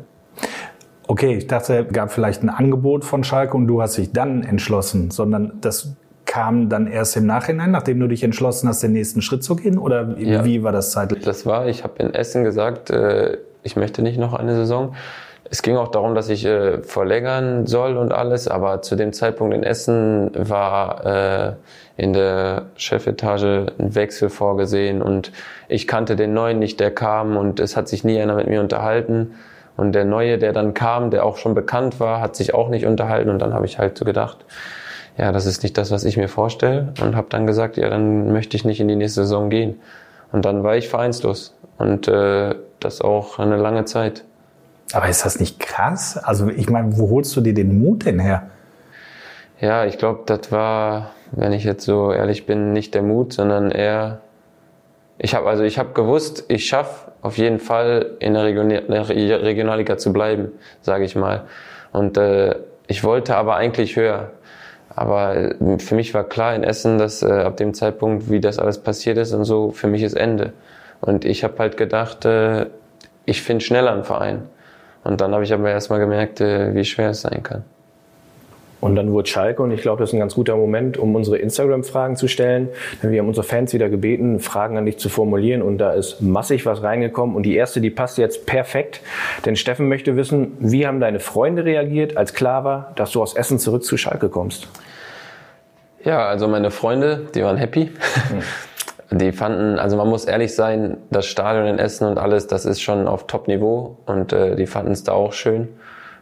Okay, 1.07 1.35
ich 1.37 1.47
dachte, 1.47 1.85
es 1.87 1.93
gab 1.93 2.11
vielleicht 2.11 2.43
ein 2.43 2.49
Angebot 2.49 3.05
von 3.05 3.23
Schalke 3.23 3.55
und 3.55 3.67
du 3.67 3.81
hast 3.81 3.97
dich 3.97 4.11
dann 4.11 4.43
entschlossen, 4.43 5.11
sondern 5.11 5.53
das 5.61 5.95
kam 6.25 6.69
dann 6.69 6.87
erst 6.87 7.17
im 7.17 7.25
Nachhinein, 7.25 7.71
nachdem 7.71 7.99
du 7.99 8.07
dich 8.07 8.23
entschlossen 8.23 8.69
hast, 8.69 8.81
den 8.81 8.93
nächsten 8.93 9.21
Schritt 9.21 9.43
zu 9.43 9.55
gehen? 9.55 9.77
Oder 9.77 10.15
ja. 10.17 10.45
wie 10.45 10.63
war 10.63 10.71
das 10.71 10.91
zeitlich? 10.91 11.23
Das 11.23 11.45
war, 11.45 11.67
ich 11.67 11.83
habe 11.83 11.93
in 11.97 12.13
Essen 12.13 12.43
gesagt, 12.43 12.89
äh, 12.89 13.37
ich 13.63 13.75
möchte 13.75 14.01
nicht 14.01 14.17
noch 14.17 14.33
eine 14.33 14.55
Saison. 14.55 14.95
Es 15.49 15.61
ging 15.61 15.75
auch 15.77 15.89
darum, 15.89 16.15
dass 16.15 16.29
ich 16.29 16.45
äh, 16.45 16.81
verlängern 16.81 17.67
soll 17.67 17.97
und 17.97 18.11
alles, 18.11 18.47
aber 18.47 18.81
zu 18.81 18.95
dem 18.95 19.13
Zeitpunkt 19.13 19.53
in 19.53 19.63
Essen 19.63 20.31
war 20.33 21.05
äh, 21.05 21.53
in 21.97 22.13
der 22.13 22.63
Chefetage 22.75 23.67
ein 23.77 23.93
Wechsel 23.93 24.29
vorgesehen 24.29 25.01
und 25.01 25.31
ich 25.67 25.87
kannte 25.87 26.15
den 26.15 26.33
Neuen 26.33 26.59
nicht, 26.59 26.79
der 26.79 26.91
kam 26.91 27.37
und 27.37 27.59
es 27.59 27.77
hat 27.77 27.87
sich 27.87 28.03
nie 28.03 28.19
einer 28.19 28.35
mit 28.35 28.47
mir 28.47 28.61
unterhalten. 28.61 29.35
Und 29.75 29.93
der 29.93 30.05
Neue, 30.05 30.37
der 30.37 30.53
dann 30.53 30.73
kam, 30.75 31.09
der 31.09 31.25
auch 31.25 31.37
schon 31.37 31.55
bekannt 31.55 31.99
war, 31.99 32.21
hat 32.21 32.35
sich 32.35 32.53
auch 32.53 32.69
nicht 32.69 32.85
unterhalten 32.85 33.29
und 33.29 33.39
dann 33.39 33.53
habe 33.53 33.65
ich 33.65 33.79
halt 33.79 33.97
so 33.97 34.05
gedacht, 34.05 34.45
ja, 35.17 35.31
das 35.31 35.45
ist 35.45 35.63
nicht 35.63 35.77
das, 35.77 35.91
was 35.91 36.03
ich 36.03 36.17
mir 36.17 36.27
vorstelle 36.27 36.93
und 37.01 37.15
habe 37.15 37.27
dann 37.29 37.45
gesagt, 37.45 37.77
ja, 37.77 37.89
dann 37.89 38.31
möchte 38.31 38.57
ich 38.57 38.65
nicht 38.65 38.79
in 38.79 38.87
die 38.87 38.95
nächste 38.95 39.23
Saison 39.23 39.49
gehen. 39.49 39.79
Und 40.31 40.45
dann 40.45 40.63
war 40.63 40.75
ich 40.75 40.89
vereinslos 40.89 41.55
und 41.77 42.07
äh, 42.07 42.55
das 42.79 43.01
auch 43.01 43.37
eine 43.37 43.57
lange 43.57 43.85
Zeit. 43.85 44.23
Aber 44.93 45.07
ist 45.07 45.25
das 45.25 45.39
nicht 45.39 45.59
krass? 45.59 46.17
Also 46.17 46.49
ich 46.49 46.69
meine, 46.69 46.97
wo 46.97 47.09
holst 47.09 47.35
du 47.35 47.41
dir 47.41 47.53
den 47.53 47.79
Mut 47.79 48.05
denn 48.05 48.19
her? 48.19 48.49
Ja, 49.59 49.85
ich 49.85 49.97
glaube, 49.97 50.23
das 50.25 50.51
war, 50.51 51.11
wenn 51.31 51.53
ich 51.53 51.63
jetzt 51.63 51.85
so 51.85 52.11
ehrlich 52.11 52.45
bin, 52.45 52.73
nicht 52.73 52.93
der 52.95 53.03
Mut, 53.03 53.33
sondern 53.33 53.71
eher 53.71 54.19
ich 55.17 55.35
habe 55.35 55.47
also 55.47 55.63
ich 55.63 55.79
habe 55.79 55.93
gewusst, 55.93 56.45
ich 56.47 56.65
schaffe 56.65 57.11
auf 57.21 57.37
jeden 57.37 57.59
Fall 57.59 58.17
in 58.19 58.33
der 58.33 58.43
Regionalliga 58.43 59.97
zu 59.97 60.11
bleiben, 60.11 60.51
sage 60.81 61.05
ich 61.05 61.15
mal. 61.15 61.43
Und 61.91 62.17
äh, 62.17 62.55
ich 62.87 63.03
wollte 63.03 63.35
aber 63.35 63.55
eigentlich 63.55 63.95
höher. 63.95 64.31
Aber 64.95 65.35
äh, 65.35 65.79
für 65.79 65.95
mich 65.95 66.13
war 66.13 66.23
klar 66.23 66.55
in 66.55 66.63
Essen, 66.63 66.97
dass 66.97 67.23
äh, 67.23 67.31
ab 67.31 67.57
dem 67.57 67.73
Zeitpunkt, 67.73 68.29
wie 68.29 68.39
das 68.39 68.59
alles 68.59 68.77
passiert 68.77 69.17
ist 69.17 69.33
und 69.33 69.45
so, 69.45 69.71
für 69.71 69.87
mich 69.87 70.03
ist 70.03 70.13
Ende. 70.13 70.53
Und 71.01 71.25
ich 71.25 71.43
habe 71.43 71.57
halt 71.59 71.77
gedacht, 71.77 72.25
äh, 72.25 72.67
ich 73.25 73.41
finde 73.41 73.63
schneller 73.63 73.91
einen 73.91 74.03
Verein. 74.03 74.43
Und 75.03 75.19
dann 75.21 75.33
habe 75.33 75.43
ich 75.43 75.53
aber 75.53 75.69
erstmal 75.69 75.99
gemerkt, 75.99 76.41
äh, 76.41 76.73
wie 76.73 76.85
schwer 76.85 77.09
es 77.09 77.21
sein 77.21 77.43
kann. 77.43 77.63
Und 78.83 78.97
dann 78.97 79.13
wurde 79.13 79.29
Schalke, 79.29 79.63
und 79.63 79.71
ich 79.71 79.81
glaube, 79.81 80.01
das 80.01 80.09
ist 80.09 80.13
ein 80.13 80.19
ganz 80.19 80.35
guter 80.35 80.57
Moment, 80.57 80.97
um 80.97 81.15
unsere 81.15 81.37
Instagram-Fragen 81.37 82.17
zu 82.17 82.27
stellen. 82.27 82.67
Denn 83.01 83.11
wir 83.11 83.21
haben 83.21 83.29
unsere 83.29 83.47
Fans 83.47 83.73
wieder 83.73 83.87
gebeten, 83.87 84.41
Fragen 84.41 84.77
an 84.77 84.85
dich 84.85 84.97
zu 84.97 85.07
formulieren. 85.07 85.61
Und 85.61 85.77
da 85.77 85.93
ist 85.93 86.21
massig 86.21 86.65
was 86.65 86.83
reingekommen. 86.83 87.33
Und 87.33 87.43
die 87.43 87.55
erste, 87.55 87.79
die 87.79 87.89
passt 87.89 88.17
jetzt 88.17 88.45
perfekt. 88.45 88.99
Denn 89.45 89.55
Steffen 89.55 89.87
möchte 89.87 90.17
wissen, 90.17 90.57
wie 90.59 90.85
haben 90.85 90.99
deine 90.99 91.21
Freunde 91.21 91.63
reagiert, 91.63 92.17
als 92.17 92.33
klar 92.33 92.65
war, 92.65 92.91
dass 92.97 93.11
du 93.11 93.21
aus 93.21 93.37
Essen 93.37 93.57
zurück 93.57 93.85
zu 93.85 93.95
Schalke 93.95 94.27
kommst? 94.27 94.67
Ja, 96.03 96.27
also 96.27 96.49
meine 96.49 96.69
Freunde, 96.69 97.27
die 97.33 97.41
waren 97.41 97.55
happy. 97.55 97.85
Mhm. 97.85 98.41
Die 99.19 99.31
fanden, 99.31 99.77
also 99.77 99.95
man 99.95 100.09
muss 100.09 100.25
ehrlich 100.25 100.55
sein, 100.55 100.97
das 101.11 101.27
Stadion 101.27 101.67
in 101.67 101.77
Essen 101.77 102.07
und 102.07 102.17
alles, 102.17 102.47
das 102.47 102.65
ist 102.65 102.81
schon 102.81 103.07
auf 103.07 103.27
Top-Niveau 103.27 103.97
und 104.07 104.33
äh, 104.33 104.55
die 104.55 104.65
fanden 104.65 104.91
es 104.91 105.03
da 105.03 105.11
auch 105.11 105.33
schön, 105.33 105.67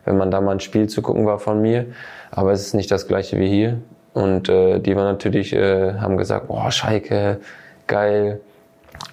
wenn 0.03 0.17
man 0.17 0.29
da 0.29 0.41
mal 0.41 0.51
ein 0.51 0.59
Spiel 0.59 0.89
zu 0.89 1.01
gucken 1.01 1.25
war 1.25 1.39
von 1.39 1.61
mir. 1.61 1.85
Aber 2.31 2.51
es 2.51 2.61
ist 2.61 2.73
nicht 2.73 2.89
das 2.91 3.07
gleiche 3.07 3.37
wie 3.39 3.47
hier. 3.47 3.77
Und 4.13 4.49
äh, 4.49 4.79
die 4.79 4.95
waren 4.95 5.05
natürlich, 5.05 5.53
äh, 5.53 5.93
haben 5.95 6.17
gesagt, 6.17 6.47
boah, 6.47 6.71
Schalke, 6.71 7.39
geil, 7.87 8.41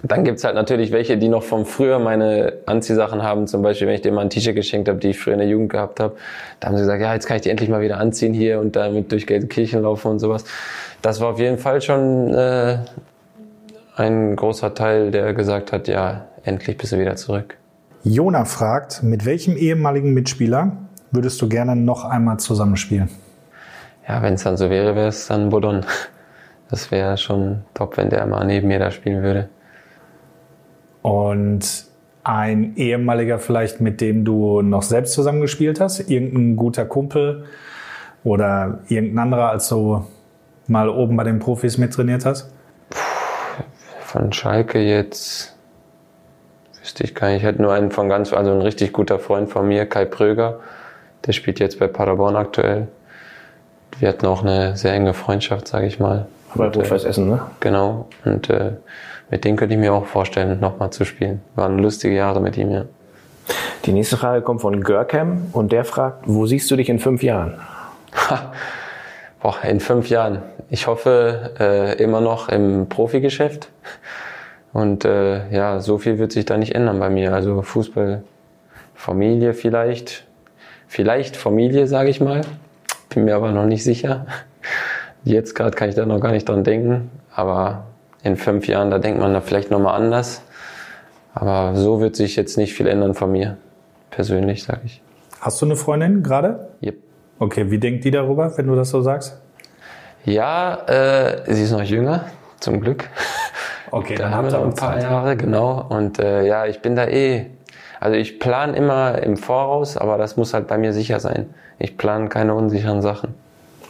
dann 0.02 0.24
gibt's 0.24 0.44
halt 0.44 0.54
natürlich 0.54 0.92
welche, 0.92 1.16
die 1.16 1.28
noch 1.28 1.42
vom 1.42 1.64
früher 1.64 1.98
meine 1.98 2.52
Anziehsachen 2.66 3.22
haben. 3.22 3.46
Zum 3.46 3.62
Beispiel, 3.62 3.88
wenn 3.88 3.94
ich 3.94 4.02
dir 4.02 4.12
mal 4.12 4.22
ein 4.22 4.30
T-Shirt 4.30 4.54
geschenkt 4.54 4.88
habe, 4.88 4.98
die 4.98 5.10
ich 5.10 5.18
früher 5.18 5.34
in 5.34 5.40
der 5.40 5.48
Jugend 5.48 5.70
gehabt 5.70 5.98
habe. 6.00 6.16
Da 6.60 6.68
haben 6.68 6.76
sie 6.76 6.82
gesagt, 6.82 7.00
ja, 7.00 7.14
jetzt 7.14 7.26
kann 7.26 7.36
ich 7.36 7.42
die 7.42 7.50
endlich 7.50 7.68
mal 7.68 7.80
wieder 7.80 7.98
anziehen 7.98 8.32
hier 8.32 8.60
und 8.60 8.76
damit 8.76 9.10
durch 9.10 9.26
Gelsenkirchen 9.26 9.82
laufen 9.82 10.08
und 10.12 10.18
sowas. 10.20 10.44
Das 11.02 11.20
war 11.20 11.28
auf 11.28 11.38
jeden 11.38 11.58
Fall 11.58 11.80
schon 11.80 12.32
äh, 12.34 12.78
ein 13.96 14.36
großer 14.36 14.74
Teil, 14.74 15.10
der 15.10 15.34
gesagt 15.34 15.72
hat, 15.72 15.88
ja, 15.88 16.26
endlich 16.44 16.76
bist 16.76 16.92
du 16.92 16.98
wieder 16.98 17.16
zurück. 17.16 17.56
Jona 18.04 18.44
fragt, 18.44 19.02
mit 19.02 19.24
welchem 19.24 19.56
ehemaligen 19.56 20.14
Mitspieler 20.14 20.76
würdest 21.10 21.40
du 21.42 21.48
gerne 21.48 21.76
noch 21.76 22.04
einmal 22.04 22.38
zusammenspielen? 22.38 23.08
Ja, 24.08 24.22
wenn 24.22 24.34
es 24.34 24.44
dann 24.44 24.56
so 24.56 24.70
wäre, 24.70 24.94
wäre 24.94 25.08
es 25.08 25.26
dann 25.26 25.50
Bodon. 25.50 25.84
Das 26.70 26.90
wäre 26.90 27.16
schon 27.16 27.64
top, 27.74 27.96
wenn 27.96 28.10
der 28.10 28.26
mal 28.26 28.44
neben 28.44 28.68
mir 28.68 28.78
da 28.78 28.90
spielen 28.90 29.22
würde. 29.22 29.48
Und 31.02 31.86
ein 32.24 32.76
ehemaliger 32.76 33.38
vielleicht, 33.38 33.80
mit 33.80 34.00
dem 34.00 34.24
du 34.24 34.60
noch 34.60 34.82
selbst 34.82 35.14
zusammengespielt 35.14 35.80
hast, 35.80 36.10
irgendein 36.10 36.56
guter 36.56 36.84
Kumpel 36.84 37.44
oder 38.24 38.80
irgendein 38.88 39.18
anderer, 39.18 39.50
als 39.50 39.68
du 39.68 40.04
mal 40.66 40.90
oben 40.90 41.16
bei 41.16 41.24
den 41.24 41.38
Profis 41.38 41.78
mittrainiert 41.78 42.26
hast? 42.26 42.52
Von 44.00 44.32
Schalke 44.32 44.78
jetzt 44.78 45.56
wüsste 46.80 47.04
ich 47.04 47.14
gar 47.14 47.28
nicht. 47.28 47.38
Ich 47.38 47.42
hätte 47.44 47.62
nur 47.62 47.72
einen 47.72 47.90
von 47.90 48.08
ganz, 48.08 48.32
also 48.32 48.52
ein 48.52 48.60
richtig 48.60 48.92
guter 48.92 49.18
Freund 49.18 49.48
von 49.48 49.66
mir, 49.66 49.86
Kai 49.86 50.04
Pröger. 50.04 50.60
Der 51.26 51.32
spielt 51.32 51.60
jetzt 51.60 51.78
bei 51.78 51.86
Paderborn 51.86 52.36
aktuell. 52.36 52.88
Wir 53.98 54.08
hatten 54.08 54.26
auch 54.26 54.42
eine 54.42 54.76
sehr 54.76 54.92
enge 54.92 55.14
Freundschaft, 55.14 55.68
sage 55.68 55.86
ich 55.86 55.98
mal. 55.98 56.26
Bei 56.54 56.66
Rot-Weiß 56.66 57.04
Essen, 57.04 57.28
ne? 57.28 57.40
Genau. 57.60 58.06
Und 58.24 58.48
äh, 58.48 58.72
mit 59.30 59.44
dem 59.44 59.56
könnte 59.56 59.74
ich 59.74 59.80
mir 59.80 59.92
auch 59.92 60.06
vorstellen, 60.06 60.60
nochmal 60.60 60.90
zu 60.90 61.04
spielen. 61.04 61.42
Waren 61.54 61.78
lustige 61.78 62.14
Jahre 62.14 62.40
mit 62.40 62.56
ihm, 62.56 62.70
ja. 62.70 62.84
Die 63.84 63.92
nächste 63.92 64.16
Frage 64.16 64.42
kommt 64.42 64.60
von 64.60 64.82
Görkem 64.82 65.48
und 65.52 65.72
der 65.72 65.84
fragt, 65.84 66.24
wo 66.26 66.46
siehst 66.46 66.70
du 66.70 66.76
dich 66.76 66.88
in 66.88 66.98
fünf 66.98 67.22
Jahren? 67.22 67.54
Boah, 69.40 69.56
in 69.62 69.80
fünf 69.80 70.08
Jahren. 70.08 70.42
Ich 70.68 70.86
hoffe 70.86 71.52
äh, 71.58 72.02
immer 72.02 72.20
noch 72.20 72.48
im 72.48 72.88
Profigeschäft. 72.88 73.68
Und 74.72 75.04
äh, 75.04 75.48
ja, 75.50 75.80
so 75.80 75.98
viel 75.98 76.18
wird 76.18 76.32
sich 76.32 76.44
da 76.44 76.56
nicht 76.56 76.74
ändern 76.74 76.98
bei 76.98 77.08
mir. 77.08 77.32
Also 77.32 77.62
Fußball, 77.62 78.22
Familie 78.94 79.54
vielleicht. 79.54 80.24
Vielleicht 80.88 81.36
Familie, 81.36 81.86
sage 81.86 82.08
ich 82.10 82.20
mal. 82.20 82.40
Bin 83.10 83.24
mir 83.24 83.36
aber 83.36 83.52
noch 83.52 83.66
nicht 83.66 83.84
sicher. 83.84 84.26
Jetzt 85.24 85.54
gerade 85.54 85.76
kann 85.76 85.88
ich 85.88 85.94
da 85.94 86.06
noch 86.06 86.20
gar 86.20 86.32
nicht 86.32 86.48
dran 86.48 86.64
denken. 86.64 87.10
Aber 87.34 87.84
in 88.22 88.36
fünf 88.36 88.66
Jahren, 88.66 88.90
da 88.90 88.98
denkt 88.98 89.20
man 89.20 89.32
da 89.32 89.40
vielleicht 89.40 89.70
nochmal 89.70 90.00
anders. 90.00 90.42
Aber 91.34 91.76
so 91.76 92.00
wird 92.00 92.16
sich 92.16 92.36
jetzt 92.36 92.56
nicht 92.56 92.74
viel 92.74 92.86
ändern 92.86 93.14
von 93.14 93.30
mir. 93.30 93.58
Persönlich, 94.10 94.64
sage 94.64 94.80
ich. 94.86 95.02
Hast 95.40 95.60
du 95.60 95.66
eine 95.66 95.76
Freundin 95.76 96.22
gerade? 96.22 96.70
Yep. 96.82 96.96
Okay, 97.38 97.70
wie 97.70 97.78
denkt 97.78 98.04
die 98.04 98.10
darüber, 98.10 98.56
wenn 98.56 98.66
du 98.66 98.74
das 98.74 98.90
so 98.90 99.02
sagst? 99.02 99.40
Ja, 100.24 100.84
äh, 100.86 101.54
sie 101.54 101.62
ist 101.62 101.70
noch 101.70 101.82
jünger, 101.82 102.24
zum 102.58 102.80
Glück. 102.80 103.08
Okay, 103.90 104.16
Da 104.16 104.24
dann 104.24 104.34
haben 104.34 104.50
wir 104.50 104.58
noch 104.58 104.64
ein 104.64 104.74
paar 104.74 104.94
Zeit. 104.94 105.02
Jahre, 105.04 105.36
genau. 105.36 105.86
Und 105.88 106.18
äh, 106.18 106.44
ja, 106.46 106.66
ich 106.66 106.80
bin 106.80 106.96
da 106.96 107.06
eh. 107.06 107.46
Also 108.00 108.16
ich 108.16 108.38
plane 108.38 108.76
immer 108.76 109.22
im 109.22 109.36
Voraus, 109.36 109.96
aber 109.96 110.18
das 110.18 110.36
muss 110.36 110.54
halt 110.54 110.68
bei 110.68 110.78
mir 110.78 110.92
sicher 110.92 111.20
sein. 111.20 111.52
Ich 111.78 111.96
plane 111.96 112.28
keine 112.28 112.54
unsicheren 112.54 113.02
Sachen. 113.02 113.34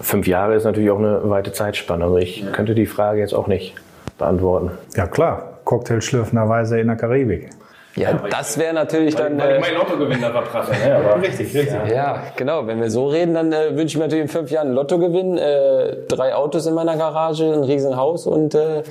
Fünf 0.01 0.27
Jahre 0.27 0.55
ist 0.55 0.65
natürlich 0.65 0.91
auch 0.91 0.99
eine 0.99 1.29
weite 1.29 1.53
Zeitspanne. 1.53 2.05
Also 2.05 2.19
ich 2.19 2.45
könnte 2.53 2.75
die 2.75 2.87
Frage 2.87 3.21
jetzt 3.21 3.35
auch 3.35 3.49
nicht 3.49 3.75
beantworten. 4.17 4.71
Ja 4.97 5.07
klar, 5.07 5.59
Cocktail 5.65 6.01
schlürfenderweise 6.01 6.81
in 6.81 6.87
der 6.87 6.97
Karibik. 6.97 7.51
Ja, 7.97 8.13
das 8.31 8.59
wäre 8.59 8.73
natürlich 8.73 9.17
dann. 9.17 9.41
Äh, 9.41 9.59
Lottogewinn 9.75 10.21
da 10.21 10.31
verprasse. 10.31 10.71
Ne? 10.71 10.95
Aber 10.95 11.21
Richtig, 11.21 11.53
richtig. 11.53 11.91
ja, 11.93 12.23
genau. 12.37 12.67
Wenn 12.67 12.81
wir 12.81 12.91
so 12.91 13.09
reden, 13.09 13.35
dann 13.35 13.53
äh, 13.53 13.77
wünsche 13.77 13.87
ich 13.87 13.97
mir 13.97 14.05
natürlich 14.05 14.23
in 14.23 14.29
fünf 14.29 14.51
Jahren 14.51 14.69
einen 14.69 14.77
Lottogewinn, 14.77 15.37
äh, 15.37 15.97
drei 16.07 16.35
Autos 16.35 16.67
in 16.67 16.75
meiner 16.75 16.97
Garage, 16.97 17.53
ein 17.53 17.65
Riesenhaus 17.65 18.27
und 18.27 18.55
äh, 18.55 18.83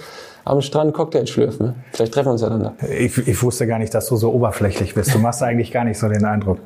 am 0.49 0.61
Strand 0.61 0.93
Cocktail 0.93 1.25
schlürfen. 1.27 1.67
ne? 1.67 1.75
Vielleicht 1.91 2.13
treffen 2.13 2.27
wir 2.27 2.31
uns 2.33 2.41
ja 2.41 2.49
dann 2.49 2.63
da. 2.63 2.73
Ich, 2.87 3.17
ich 3.27 3.43
wusste 3.43 3.67
gar 3.67 3.79
nicht, 3.79 3.93
dass 3.93 4.07
du 4.07 4.15
so 4.15 4.31
oberflächlich 4.33 4.93
bist. 4.93 5.13
Du 5.13 5.19
machst 5.19 5.43
eigentlich 5.43 5.71
gar 5.71 5.83
nicht 5.83 5.99
so 5.99 6.07
den 6.07 6.25
Eindruck. 6.25 6.59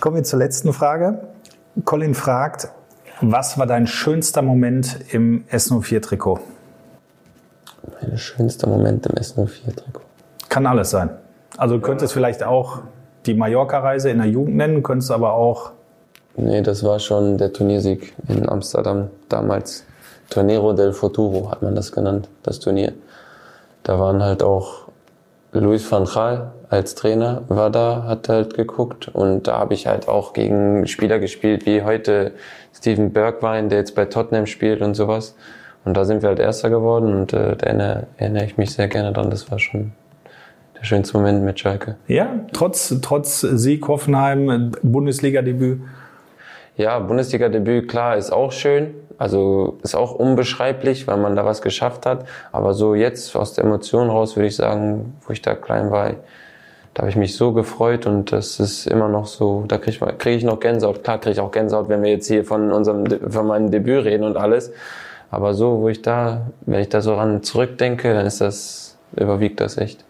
Kommen 0.00 0.16
wir 0.16 0.24
zur 0.24 0.38
letzten 0.38 0.72
Frage. 0.72 1.20
Colin 1.84 2.14
fragt, 2.14 2.68
was 3.20 3.58
war 3.58 3.66
dein 3.66 3.86
schönster 3.86 4.42
Moment 4.42 4.98
im 5.12 5.44
S04-Trikot? 5.50 6.40
Mein 8.02 8.18
schönster 8.18 8.68
Moment 8.68 9.06
im 9.06 9.14
S04-Trikot. 9.14 10.00
Kann 10.48 10.66
alles 10.66 10.90
sein. 10.90 11.10
Also 11.56 11.76
du 11.76 11.82
könntest 11.82 12.12
vielleicht 12.12 12.42
auch 12.42 12.80
die 13.26 13.34
Mallorca-Reise 13.34 14.10
in 14.10 14.18
der 14.18 14.26
Jugend 14.26 14.56
nennen, 14.56 14.82
könntest 14.82 15.10
aber 15.10 15.32
auch 15.32 15.72
Nee, 16.38 16.60
das 16.60 16.84
war 16.84 16.98
schon 16.98 17.38
der 17.38 17.50
Turniersieg 17.52 18.12
in 18.28 18.46
Amsterdam 18.46 19.08
damals. 19.30 19.85
Tornero 20.30 20.72
del 20.72 20.92
Futuro 20.92 21.50
hat 21.50 21.62
man 21.62 21.74
das 21.74 21.92
genannt, 21.92 22.28
das 22.42 22.58
Turnier. 22.58 22.92
Da 23.82 23.98
waren 23.98 24.22
halt 24.22 24.42
auch 24.42 24.86
Luis 25.52 25.90
van 25.90 26.04
Gaal 26.04 26.52
als 26.68 26.94
Trainer 26.94 27.42
war 27.48 27.70
da, 27.70 28.04
hat 28.06 28.28
halt 28.28 28.54
geguckt 28.54 29.08
und 29.08 29.46
da 29.46 29.58
habe 29.58 29.74
ich 29.74 29.86
halt 29.86 30.08
auch 30.08 30.32
gegen 30.32 30.86
Spieler 30.86 31.18
gespielt, 31.18 31.66
wie 31.66 31.82
heute 31.82 32.32
Steven 32.74 33.12
Bergwijn, 33.12 33.68
der 33.68 33.78
jetzt 33.78 33.94
bei 33.94 34.06
Tottenham 34.06 34.46
spielt 34.46 34.82
und 34.82 34.94
sowas. 34.94 35.36
Und 35.84 35.96
da 35.96 36.04
sind 36.04 36.22
wir 36.22 36.30
halt 36.30 36.40
Erster 36.40 36.68
geworden 36.68 37.14
und 37.14 37.32
äh, 37.32 37.54
da 37.56 37.66
erinnere, 37.66 38.06
erinnere 38.16 38.44
ich 38.44 38.56
mich 38.56 38.72
sehr 38.72 38.88
gerne 38.88 39.12
dran. 39.12 39.30
Das 39.30 39.50
war 39.50 39.60
schon 39.60 39.92
der 40.76 40.84
schönste 40.84 41.16
Moment 41.16 41.44
mit 41.44 41.60
Schalke. 41.60 41.94
Ja, 42.08 42.40
trotz, 42.52 42.92
trotz 43.00 43.40
Sieg 43.40 43.86
Hoffenheim, 43.86 44.72
Bundesliga-Debüt. 44.82 45.80
Ja, 46.76 46.98
Bundesliga-Debüt, 46.98 47.88
klar, 47.88 48.16
ist 48.16 48.32
auch 48.32 48.50
schön. 48.50 48.94
Also 49.18 49.78
ist 49.82 49.94
auch 49.94 50.12
unbeschreiblich, 50.12 51.06
weil 51.06 51.16
man 51.16 51.36
da 51.36 51.44
was 51.44 51.62
geschafft 51.62 52.06
hat. 52.06 52.26
Aber 52.52 52.74
so 52.74 52.94
jetzt 52.94 53.34
aus 53.34 53.54
der 53.54 53.64
Emotion 53.64 54.10
raus 54.10 54.36
würde 54.36 54.48
ich 54.48 54.56
sagen, 54.56 55.16
wo 55.26 55.32
ich 55.32 55.42
da 55.42 55.54
klein 55.54 55.90
war, 55.90 56.12
da 56.96 57.02
habe 57.02 57.10
ich 57.10 57.16
mich 57.16 57.36
so 57.36 57.52
gefreut 57.52 58.06
und 58.06 58.32
das 58.32 58.58
ist 58.58 58.86
immer 58.86 59.08
noch 59.08 59.26
so, 59.26 59.64
da 59.68 59.76
kriege 59.76 59.90
ich, 59.90 60.18
krieg 60.18 60.36
ich 60.36 60.44
noch 60.44 60.60
Gänsehaut. 60.60 61.04
Klar 61.04 61.18
kriege 61.18 61.32
ich 61.32 61.40
auch 61.40 61.50
Gänsehaut, 61.50 61.90
wenn 61.90 62.02
wir 62.02 62.10
jetzt 62.10 62.26
hier 62.26 62.44
von 62.44 62.72
unserem, 62.72 63.04
von 63.30 63.46
meinem 63.46 63.70
Debüt 63.70 64.04
reden 64.04 64.24
und 64.24 64.38
alles. 64.38 64.72
Aber 65.30 65.52
so, 65.52 65.80
wo 65.80 65.88
ich 65.88 66.00
da, 66.00 66.46
wenn 66.62 66.80
ich 66.80 66.88
da 66.88 67.02
so 67.02 67.14
ran 67.14 67.42
zurückdenke, 67.42 68.14
dann 68.14 68.24
ist 68.24 68.40
das, 68.40 68.96
überwiegt 69.14 69.60
das 69.60 69.76
echt. 69.76 70.04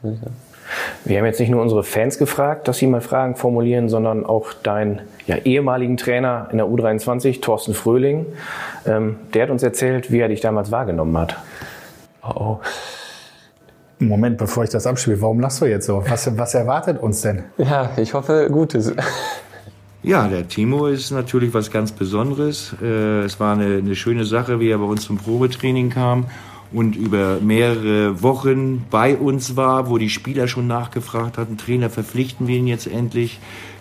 Wir 1.04 1.18
haben 1.18 1.26
jetzt 1.26 1.40
nicht 1.40 1.50
nur 1.50 1.62
unsere 1.62 1.84
Fans 1.84 2.18
gefragt, 2.18 2.68
dass 2.68 2.78
sie 2.78 2.86
mal 2.86 3.00
Fragen 3.00 3.36
formulieren, 3.36 3.88
sondern 3.88 4.24
auch 4.24 4.52
deinen 4.52 5.00
ja, 5.26 5.36
ehemaligen 5.36 5.96
Trainer 5.96 6.48
in 6.50 6.58
der 6.58 6.66
U23, 6.66 7.40
Thorsten 7.40 7.74
Fröhling. 7.74 8.26
Ähm, 8.86 9.16
der 9.34 9.44
hat 9.44 9.50
uns 9.50 9.62
erzählt, 9.62 10.10
wie 10.10 10.20
er 10.20 10.28
dich 10.28 10.40
damals 10.40 10.70
wahrgenommen 10.70 11.16
hat. 11.18 11.36
Oh, 12.22 12.32
oh. 12.34 12.60
Moment, 13.98 14.36
bevor 14.36 14.64
ich 14.64 14.70
das 14.70 14.86
abspiele, 14.86 15.20
warum 15.22 15.40
lachst 15.40 15.60
du 15.62 15.66
jetzt 15.66 15.86
so? 15.86 16.02
Was, 16.06 16.36
was 16.36 16.54
erwartet 16.54 17.02
uns 17.02 17.22
denn? 17.22 17.44
Ja, 17.56 17.90
ich 17.96 18.12
hoffe, 18.12 18.48
Gutes. 18.50 18.92
Ja, 20.02 20.28
der 20.28 20.46
Timo 20.46 20.86
ist 20.86 21.10
natürlich 21.10 21.52
was 21.54 21.70
ganz 21.70 21.90
Besonderes. 21.92 22.76
Äh, 22.82 23.24
Es 23.24 23.40
war 23.40 23.54
eine, 23.54 23.78
eine 23.78 23.96
schöne 23.96 24.24
Sache, 24.24 24.60
wie 24.60 24.70
er 24.70 24.78
bei 24.78 24.84
uns 24.84 25.02
zum 25.02 25.16
Probetraining 25.16 25.90
kam 25.90 26.26
und 26.72 26.96
über 26.96 27.38
mehrere 27.40 28.22
Wochen 28.22 28.84
bei 28.90 29.16
uns 29.16 29.56
war, 29.56 29.88
wo 29.88 29.98
die 29.98 30.10
Spieler 30.10 30.48
schon 30.48 30.66
nachgefragt 30.66 31.38
hatten, 31.38 31.56
Trainer, 31.56 31.90
verpflichten 31.90 32.46
wir 32.46 32.56
ihn 32.56 32.66
jetzt 32.66 32.86
endlich. 32.86 33.38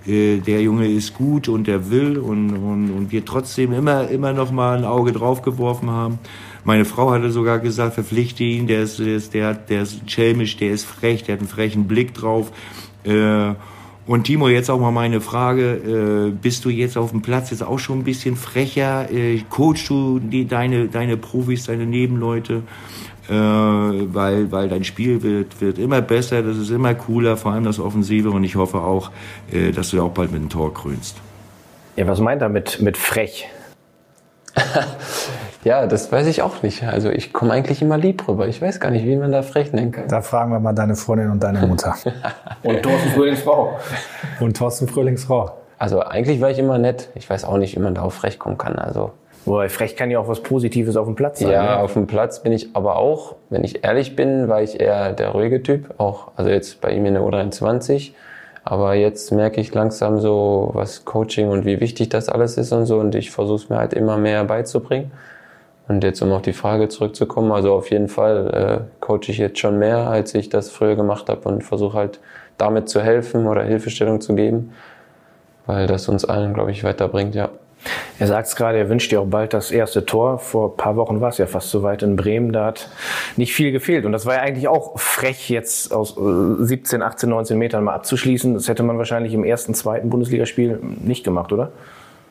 Äh, 0.07 0.37
Der 0.37 0.61
Junge 0.61 0.87
ist 0.87 1.13
gut 1.13 1.47
und 1.47 1.67
er 1.67 1.89
will 1.89 2.17
und, 2.17 2.51
und, 2.51 2.91
und 2.91 3.11
wir 3.11 3.25
trotzdem 3.25 3.73
immer, 3.73 4.07
immer 4.09 4.33
noch 4.33 4.51
mal 4.51 4.77
ein 4.77 4.85
Auge 4.85 5.11
drauf 5.11 5.41
geworfen 5.41 5.89
haben. 5.89 6.19
Meine 6.63 6.85
Frau 6.85 7.11
hatte 7.11 7.31
sogar 7.31 7.59
gesagt, 7.59 7.93
verpflichte 7.93 8.43
ihn, 8.43 8.67
der 8.67 8.83
ist, 8.83 8.99
der 8.99 9.15
ist, 9.15 9.33
der 9.33 9.53
der 9.53 9.83
ist 9.83 10.09
schelmisch, 10.09 10.57
der 10.57 10.71
ist 10.71 10.85
frech, 10.85 11.23
der 11.23 11.33
hat 11.33 11.39
einen 11.39 11.49
frechen 11.49 11.87
Blick 11.87 12.13
drauf. 12.13 12.51
Äh, 13.03 13.53
und 14.07 14.25
Timo, 14.25 14.47
jetzt 14.47 14.69
auch 14.69 14.79
mal 14.79 14.91
meine 14.91 15.19
Frage, 15.19 16.29
äh, 16.29 16.31
bist 16.31 16.63
du 16.65 16.69
jetzt 16.69 16.97
auf 16.97 17.11
dem 17.11 17.21
Platz 17.21 17.49
jetzt 17.49 17.63
auch 17.63 17.79
schon 17.79 17.99
ein 17.99 18.03
bisschen 18.03 18.35
frecher? 18.35 19.11
Äh, 19.11 19.41
coachst 19.49 19.89
du 19.89 20.19
die, 20.19 20.45
deine, 20.45 20.87
deine 20.87 21.17
Profis, 21.17 21.65
deine 21.65 21.85
Nebenleute? 21.85 22.61
Äh, 23.27 23.33
weil, 23.33 24.51
weil 24.51 24.69
dein 24.69 24.83
Spiel 24.83 25.23
wird, 25.23 25.59
wird 25.59 25.79
immer 25.79 26.01
besser, 26.01 26.43
das 26.43 26.57
ist 26.57 26.69
immer 26.69 26.93
cooler, 26.93 27.37
vor 27.37 27.53
allem 27.53 27.63
das 27.63 27.79
Offensive 27.79 28.29
und 28.29 28.43
ich 28.43 28.55
hoffe 28.55 28.77
auch, 28.77 29.09
äh, 29.51 29.71
dass 29.71 29.89
du 29.89 30.01
auch 30.01 30.11
bald 30.11 30.31
mit 30.31 30.41
einem 30.41 30.49
Tor 30.49 30.71
krönst. 30.71 31.17
Ja, 31.95 32.05
was 32.05 32.19
meint 32.19 32.43
er 32.43 32.49
mit, 32.49 32.81
mit 32.81 32.97
frech? 32.97 33.47
Ja, 35.65 35.87
das 35.87 36.11
weiß 36.11 36.27
ich 36.27 36.43
auch 36.43 36.61
nicht. 36.61 36.83
Also 36.83 37.09
ich 37.09 37.33
komme 37.33 37.51
eigentlich 37.51 37.81
immer 37.81 37.97
lieb 37.97 38.27
rüber. 38.27 38.47
Ich 38.47 38.61
weiß 38.61 38.79
gar 38.79 38.91
nicht, 38.91 39.03
wie 39.03 39.15
man 39.15 39.31
da 39.31 39.41
frech 39.41 39.73
nennen 39.73 39.91
kann. 39.91 40.07
Da 40.07 40.21
fragen 40.21 40.51
wir 40.51 40.59
mal 40.59 40.73
deine 40.73 40.95
Freundin 40.95 41.31
und 41.31 41.41
deine 41.41 41.65
Mutter. 41.65 41.95
Und 42.63 42.83
Thorsten 42.83 43.09
Fröhlings 43.09 43.41
Frau. 43.41 43.77
und 44.39 44.57
Thorsten 44.57 44.87
Fröhlings 44.87 45.25
Frau. 45.25 45.51
Also 45.79 46.01
eigentlich 46.01 46.39
war 46.39 46.51
ich 46.51 46.59
immer 46.59 46.77
nett. 46.77 47.09
Ich 47.15 47.29
weiß 47.29 47.45
auch 47.45 47.57
nicht, 47.57 47.75
wie 47.75 47.79
man 47.79 47.95
darauf 47.95 48.13
frech 48.13 48.37
kommen 48.37 48.57
kann. 48.59 48.75
Also 48.75 49.11
Wobei, 49.45 49.69
frech 49.69 49.95
kann 49.95 50.09
ja 50.09 50.19
auch 50.19 50.27
was 50.27 50.41
Positives 50.41 50.97
auf 50.97 51.05
dem 51.05 51.15
Platz 51.15 51.39
sein. 51.39 51.51
ja, 51.51 51.63
ne? 51.63 51.77
auf 51.79 51.93
dem 51.93 52.07
Platz 52.07 52.41
bin 52.41 52.51
ich 52.51 52.75
aber 52.75 52.97
auch, 52.97 53.35
wenn 53.49 53.63
ich 53.63 53.83
ehrlich 53.83 54.15
bin, 54.15 54.47
war 54.47 54.61
ich 54.61 54.79
eher 54.79 55.13
der 55.13 55.29
ruhige 55.29 55.61
Typ. 55.63 55.93
Auch 55.99 56.29
also 56.35 56.49
jetzt 56.49 56.81
bei 56.81 56.91
ihm 56.91 57.05
in 57.05 57.15
der 57.15 57.23
U23. 57.23 58.11
Aber 58.67 58.95
jetzt 58.95 59.31
merke 59.31 59.61
ich 59.61 59.73
langsam 59.75 60.19
so, 60.19 60.71
was 60.73 61.05
Coaching 61.05 61.49
und 61.49 61.65
wie 61.65 61.79
wichtig 61.79 62.09
das 62.09 62.29
alles 62.29 62.57
ist 62.57 62.71
und 62.71 62.87
so. 62.87 62.99
Und 62.99 63.13
ich 63.13 63.29
versuche 63.29 63.57
es 63.57 63.69
mir 63.69 63.77
halt 63.77 63.93
immer 63.93 64.17
mehr 64.17 64.43
beizubringen. 64.43 65.11
Und 65.87 66.03
jetzt, 66.03 66.19
um 66.23 66.31
auf 66.31 66.41
die 66.41 66.53
Frage 66.53 66.89
zurückzukommen, 66.89 67.51
also 67.51 67.73
auf 67.75 67.91
jeden 67.91 68.07
Fall 68.07 68.87
äh, 68.89 69.05
coache 69.05 69.29
ich 69.29 69.37
jetzt 69.37 69.59
schon 69.59 69.77
mehr, 69.77 70.09
als 70.09 70.33
ich 70.33 70.49
das 70.49 70.71
früher 70.71 70.95
gemacht 70.95 71.29
habe 71.29 71.47
und 71.47 71.63
versuche 71.63 71.95
halt 71.95 72.19
damit 72.57 72.89
zu 72.89 73.01
helfen 73.01 73.45
oder 73.45 73.63
Hilfestellung 73.63 74.19
zu 74.19 74.33
geben, 74.33 74.73
weil 75.67 75.85
das 75.85 76.09
uns 76.09 76.25
allen, 76.25 76.55
glaube 76.55 76.71
ich, 76.71 76.83
weiterbringt, 76.83 77.35
ja. 77.35 77.49
Er 78.19 78.27
sagt 78.27 78.47
es 78.47 78.55
gerade, 78.55 78.77
er 78.77 78.89
wünscht 78.89 79.11
dir 79.11 79.21
auch 79.21 79.27
bald 79.27 79.53
das 79.53 79.71
erste 79.71 80.05
Tor. 80.05 80.39
Vor 80.39 80.71
ein 80.71 80.77
paar 80.77 80.95
Wochen 80.95 81.21
war 81.21 81.29
es 81.29 81.37
ja 81.37 81.45
fast 81.45 81.69
so 81.69 81.83
weit 81.83 82.03
in 82.03 82.15
Bremen, 82.15 82.53
da 82.53 82.65
hat 82.65 82.89
nicht 83.35 83.53
viel 83.53 83.71
gefehlt. 83.71 84.05
Und 84.05 84.11
das 84.11 84.25
war 84.25 84.35
ja 84.35 84.41
eigentlich 84.41 84.67
auch 84.67 84.99
frech, 84.99 85.49
jetzt 85.49 85.93
aus 85.93 86.17
äh, 86.17 86.63
17, 86.63 87.01
18, 87.01 87.29
19 87.29 87.57
Metern 87.57 87.83
mal 87.83 87.95
abzuschließen. 87.95 88.53
Das 88.53 88.67
hätte 88.67 88.83
man 88.83 88.97
wahrscheinlich 88.97 89.33
im 89.33 89.43
ersten, 89.43 89.73
zweiten 89.73 90.09
Bundesligaspiel 90.09 90.79
nicht 90.81 91.23
gemacht, 91.23 91.51
oder? 91.51 91.71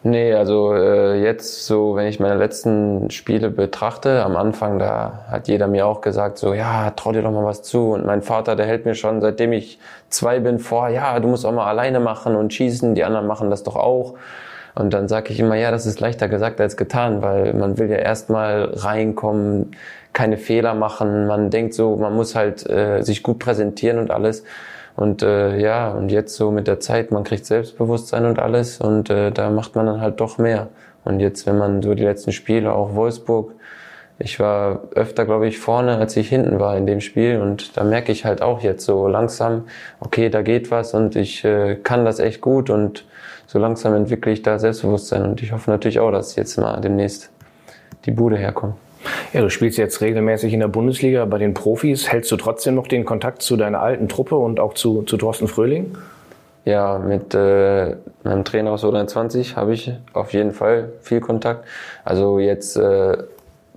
Nee, 0.06 0.34
also 0.34 0.74
äh, 0.74 1.22
jetzt 1.22 1.64
so, 1.64 1.96
wenn 1.96 2.06
ich 2.06 2.20
meine 2.20 2.34
letzten 2.36 3.10
Spiele 3.10 3.48
betrachte, 3.48 4.22
am 4.22 4.36
Anfang, 4.36 4.78
da 4.78 5.24
hat 5.30 5.48
jeder 5.48 5.66
mir 5.66 5.86
auch 5.86 6.02
gesagt, 6.02 6.36
so, 6.36 6.52
ja, 6.52 6.90
trau 6.90 7.12
dir 7.12 7.22
doch 7.22 7.30
mal 7.30 7.46
was 7.46 7.62
zu. 7.62 7.92
Und 7.92 8.04
mein 8.04 8.20
Vater, 8.20 8.54
der 8.54 8.66
hält 8.66 8.84
mir 8.84 8.94
schon, 8.94 9.22
seitdem 9.22 9.54
ich 9.54 9.78
zwei 10.10 10.40
bin, 10.40 10.58
vor, 10.58 10.90
ja, 10.90 11.18
du 11.20 11.28
musst 11.28 11.46
auch 11.46 11.52
mal 11.52 11.66
alleine 11.66 12.00
machen 12.00 12.36
und 12.36 12.52
schießen, 12.52 12.94
die 12.94 13.02
anderen 13.02 13.26
machen 13.26 13.48
das 13.48 13.62
doch 13.62 13.76
auch. 13.76 14.12
Und 14.74 14.92
dann 14.92 15.08
sage 15.08 15.32
ich 15.32 15.38
immer, 15.38 15.54
ja, 15.54 15.70
das 15.70 15.86
ist 15.86 16.00
leichter 16.00 16.28
gesagt 16.28 16.60
als 16.60 16.76
getan, 16.76 17.22
weil 17.22 17.54
man 17.54 17.78
will 17.78 17.88
ja 17.88 17.96
erstmal 17.96 18.64
reinkommen, 18.74 19.72
keine 20.12 20.36
Fehler 20.36 20.74
machen. 20.74 21.26
Man 21.26 21.50
denkt 21.50 21.74
so, 21.74 21.96
man 21.96 22.14
muss 22.14 22.34
halt 22.34 22.68
äh, 22.68 23.02
sich 23.02 23.22
gut 23.22 23.38
präsentieren 23.38 23.98
und 23.98 24.10
alles. 24.10 24.44
Und 24.96 25.22
äh, 25.22 25.58
ja, 25.58 25.90
und 25.90 26.10
jetzt 26.10 26.36
so 26.36 26.50
mit 26.50 26.66
der 26.66 26.80
Zeit, 26.80 27.10
man 27.10 27.24
kriegt 27.24 27.46
Selbstbewusstsein 27.46 28.26
und 28.26 28.38
alles 28.38 28.80
und 28.80 29.10
äh, 29.10 29.32
da 29.32 29.50
macht 29.50 29.74
man 29.74 29.86
dann 29.86 30.00
halt 30.00 30.20
doch 30.20 30.38
mehr. 30.38 30.68
Und 31.04 31.20
jetzt, 31.20 31.46
wenn 31.46 31.58
man 31.58 31.82
so 31.82 31.94
die 31.94 32.04
letzten 32.04 32.32
Spiele, 32.32 32.72
auch 32.72 32.94
Wolfsburg, 32.94 33.52
ich 34.18 34.38
war 34.38 34.82
öfter, 34.94 35.24
glaube 35.24 35.48
ich, 35.48 35.58
vorne, 35.58 35.96
als 35.98 36.16
ich 36.16 36.28
hinten 36.28 36.60
war 36.60 36.76
in 36.76 36.86
dem 36.86 37.00
Spiel. 37.00 37.40
Und 37.40 37.76
da 37.76 37.82
merke 37.82 38.12
ich 38.12 38.24
halt 38.24 38.42
auch 38.42 38.60
jetzt 38.62 38.84
so 38.84 39.08
langsam, 39.08 39.64
okay, 40.00 40.30
da 40.30 40.42
geht 40.42 40.70
was 40.70 40.94
und 40.94 41.16
ich 41.16 41.44
äh, 41.44 41.76
kann 41.76 42.04
das 42.04 42.20
echt 42.20 42.40
gut 42.40 42.70
und 42.70 43.04
so 43.54 43.60
langsam 43.60 43.94
entwickle 43.94 44.32
ich 44.32 44.42
da 44.42 44.58
Selbstbewusstsein. 44.58 45.22
Und 45.22 45.40
ich 45.40 45.52
hoffe 45.52 45.70
natürlich 45.70 46.00
auch, 46.00 46.10
dass 46.10 46.34
jetzt 46.34 46.58
mal 46.58 46.80
demnächst 46.80 47.30
die 48.04 48.10
Bude 48.10 48.36
herkommt. 48.36 48.74
Ja, 49.32 49.42
du 49.42 49.48
spielst 49.48 49.78
jetzt 49.78 50.00
regelmäßig 50.00 50.52
in 50.52 50.58
der 50.58 50.66
Bundesliga 50.66 51.24
bei 51.24 51.38
den 51.38 51.54
Profis. 51.54 52.10
Hältst 52.10 52.32
du 52.32 52.36
trotzdem 52.36 52.74
noch 52.74 52.88
den 52.88 53.04
Kontakt 53.04 53.42
zu 53.42 53.56
deiner 53.56 53.80
alten 53.80 54.08
Truppe 54.08 54.34
und 54.34 54.58
auch 54.58 54.74
zu, 54.74 55.02
zu 55.02 55.16
Thorsten 55.16 55.46
Fröhling? 55.46 55.96
Ja, 56.64 56.98
mit 56.98 57.32
äh, 57.32 57.94
meinem 58.24 58.44
Trainer 58.44 58.72
aus 58.72 58.82
U23 58.82 59.54
habe 59.54 59.72
ich 59.72 59.92
auf 60.14 60.32
jeden 60.32 60.50
Fall 60.50 60.88
viel 61.00 61.20
Kontakt. 61.20 61.64
Also 62.04 62.40
jetzt, 62.40 62.74
äh, 62.76 63.18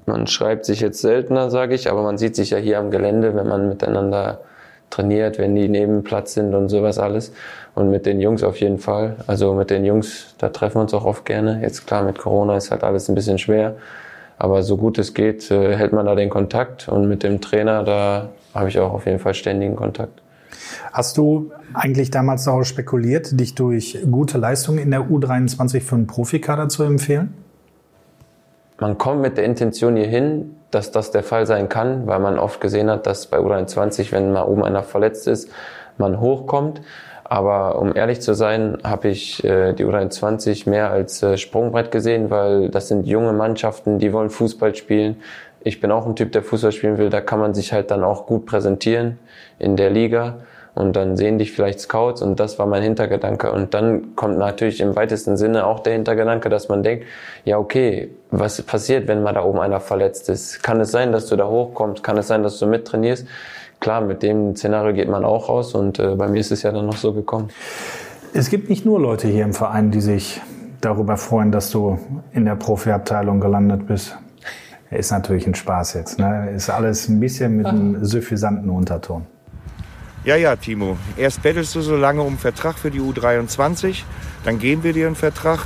man 0.08 0.26
schreibt 0.26 0.66
sich 0.66 0.80
jetzt 0.80 1.02
seltener, 1.02 1.52
sage 1.52 1.76
ich, 1.76 1.92
aber 1.92 2.02
man 2.02 2.18
sieht 2.18 2.36
sich 2.36 2.50
ja 2.50 2.58
hier 2.58 2.80
am 2.80 2.90
Gelände, 2.90 3.36
wenn 3.36 3.48
man 3.48 3.70
miteinander 3.70 4.40
trainiert, 4.90 5.38
wenn 5.38 5.56
die 5.56 5.68
neben 5.68 6.04
Platz 6.04 6.34
sind 6.34 6.54
und 6.54 6.70
sowas 6.70 6.98
alles. 6.98 7.32
Und 7.76 7.92
mit 7.92 8.06
den 8.06 8.20
Jungs 8.20 8.44
auf 8.44 8.60
jeden 8.60 8.80
Fall. 8.80 9.18
Also 9.28 9.54
mit 9.54 9.70
den 9.70 9.86
Jungs, 9.86 10.36
da 10.38 10.50
treffen 10.50 10.76
wir 10.76 10.82
uns 10.82 10.94
auch 10.94 11.06
oft 11.06 11.26
gerne. 11.26 11.60
Jetzt 11.62 11.86
klar, 11.86 12.04
mit 12.04 12.18
Corona 12.18 12.58
ist 12.58 12.72
halt 12.72 12.84
alles 12.84 13.10
ein 13.10 13.16
bisschen 13.16 13.38
schwer. 13.38 13.76
Aber 14.40 14.64
so 14.64 14.78
gut 14.78 14.98
es 14.98 15.14
geht, 15.14 15.50
äh, 15.52 15.76
hält 15.76 15.94
man 15.94 16.06
da 16.06 16.16
den 16.16 16.30
Kontakt. 16.30 16.88
Und 16.88 17.08
mit 17.08 17.24
dem 17.24 17.42
Trainer, 17.42 17.84
da 17.84 18.30
habe 18.54 18.70
ich 18.70 18.80
auch 18.80 18.94
auf 18.94 19.06
jeden 19.06 19.20
Fall 19.20 19.34
ständigen 19.34 19.76
Kontakt. 19.76 20.22
Hast 20.92 21.18
du 21.18 21.52
eigentlich 21.74 22.12
damals 22.12 22.46
darauf 22.46 22.66
spekuliert, 22.66 23.40
dich 23.40 23.56
durch 23.56 24.00
gute 24.10 24.38
Leistungen 24.38 24.80
in 24.80 24.92
der 24.92 25.02
U23 25.02 25.82
für 25.82 25.96
einen 25.96 26.08
Profikader 26.08 26.70
zu 26.70 26.84
empfehlen? 26.84 27.34
Man 28.80 28.98
kommt 28.98 29.22
mit 29.22 29.38
der 29.38 29.46
Intention 29.46 29.96
hier 29.96 30.08
hin, 30.08 30.57
dass 30.72 30.92
das 30.92 31.12
der 31.12 31.24
Fall 31.24 31.46
sein 31.46 31.70
kann, 31.70 32.08
weil 32.08 32.20
man 32.20 32.40
oft 32.40 32.60
gesehen 32.62 32.90
hat, 32.90 33.08
dass 33.08 33.28
bei 33.28 33.40
U23, 33.40 34.12
wenn 34.12 34.34
mal 34.34 34.44
oben 34.44 34.64
einer 34.64 34.84
verletzt 34.84 35.28
ist, 35.28 35.50
man 35.98 36.20
hochkommt. 36.20 36.82
Aber 37.24 37.80
um 37.80 37.94
ehrlich 37.96 38.22
zu 38.22 38.34
sein, 38.34 38.78
habe 38.84 39.10
ich 39.10 39.44
äh, 39.44 39.74
die 39.74 39.86
U23 39.86 40.70
mehr 40.70 40.92
als 40.92 41.22
äh, 41.24 41.38
Sprungbrett 41.38 41.92
gesehen, 41.92 42.30
weil 42.30 42.70
das 42.70 42.88
sind 42.88 43.06
junge 43.06 43.34
Mannschaften, 43.34 44.00
die 44.00 44.14
wollen 44.14 44.30
Fußball 44.30 44.76
spielen. 44.76 45.18
Ich 45.62 45.82
bin 45.82 45.92
auch 45.92 46.06
ein 46.06 46.16
Typ, 46.16 46.32
der 46.32 46.44
Fußball 46.44 46.72
spielen 46.72 46.98
will. 46.98 47.10
Da 47.10 47.20
kann 47.20 47.40
man 47.40 47.54
sich 47.54 47.74
halt 47.74 47.92
dann 47.92 48.04
auch 48.04 48.28
gut 48.28 48.46
präsentieren 48.46 49.20
in 49.60 49.76
der 49.76 49.90
Liga. 49.90 50.38
Und 50.78 50.96
dann 50.96 51.18
sehen 51.18 51.40
dich 51.40 51.54
vielleicht 51.54 51.80
Scouts 51.80 52.22
und 52.22 52.40
das 52.40 52.60
war 52.60 52.68
mein 52.68 52.84
Hintergedanke. 52.84 53.52
Und 53.52 53.74
dann 53.74 54.16
kommt 54.16 54.38
natürlich 54.38 54.80
im 54.80 54.96
weitesten 54.96 55.36
Sinne 55.36 55.66
auch 55.66 55.80
der 55.80 55.94
Hintergedanke, 55.94 56.50
dass 56.50 56.70
man 56.70 56.84
denkt, 56.84 57.06
ja 57.46 57.58
okay, 57.58 58.12
was 58.30 58.62
passiert, 58.62 59.08
wenn 59.08 59.24
mal 59.24 59.34
da 59.34 59.44
oben 59.44 59.60
einer 59.60 59.80
verletzt 59.80 60.30
ist? 60.30 60.62
Kann 60.62 60.80
es 60.80 60.92
sein, 60.92 61.12
dass 61.12 61.26
du 61.26 61.36
da 61.36 61.48
hochkommst? 61.48 62.04
Kann 62.04 62.16
es 62.20 62.28
sein, 62.28 62.44
dass 62.44 62.60
du 62.60 62.68
mittrainierst? 62.68 63.26
Klar, 63.80 64.02
mit 64.02 64.22
dem 64.22 64.56
Szenario 64.56 64.94
geht 64.94 65.10
man 65.10 65.26
auch 65.26 65.50
raus 65.50 65.74
und 65.74 65.98
äh, 65.98 66.14
bei 66.14 66.28
mir 66.28 66.40
ist 66.40 66.52
es 66.52 66.62
ja 66.62 66.72
dann 66.72 66.86
noch 66.86 66.98
so 66.98 67.12
gekommen. 67.12 67.50
Es 68.34 68.52
gibt 68.52 68.70
nicht 68.70 68.86
nur 68.86 69.00
Leute 69.00 69.28
hier 69.28 69.46
im 69.46 69.54
Verein, 69.54 69.90
die 69.90 70.02
sich 70.02 70.42
darüber 70.80 71.18
freuen, 71.18 71.52
dass 71.52 71.72
du 71.72 71.98
in 72.34 72.46
der 72.46 72.56
Profiabteilung 72.56 73.40
gelandet 73.40 73.88
bist. 73.88 74.16
Ist 74.92 75.12
natürlich 75.12 75.48
ein 75.48 75.56
Spaß 75.56 75.96
jetzt. 75.96 76.20
Ne? 76.20 76.52
Ist 76.56 76.70
alles 76.70 77.08
ein 77.10 77.20
bisschen 77.20 77.58
mit 77.58 77.66
einem 77.68 78.06
suffisanten 78.06 78.70
Unterton. 78.70 79.26
Ja, 80.28 80.36
ja, 80.36 80.58
Timo. 80.58 80.98
Erst 81.16 81.42
bettelst 81.42 81.74
du 81.74 81.80
so 81.80 81.96
lange 81.96 82.22
um 82.22 82.38
Vertrag 82.38 82.78
für 82.78 82.92
die 82.92 83.00
U23, 83.00 84.04
dann 84.44 84.60
geben 84.60 84.84
wir 84.84 84.92
dir 84.92 85.08
einen 85.08 85.16
Vertrag 85.16 85.60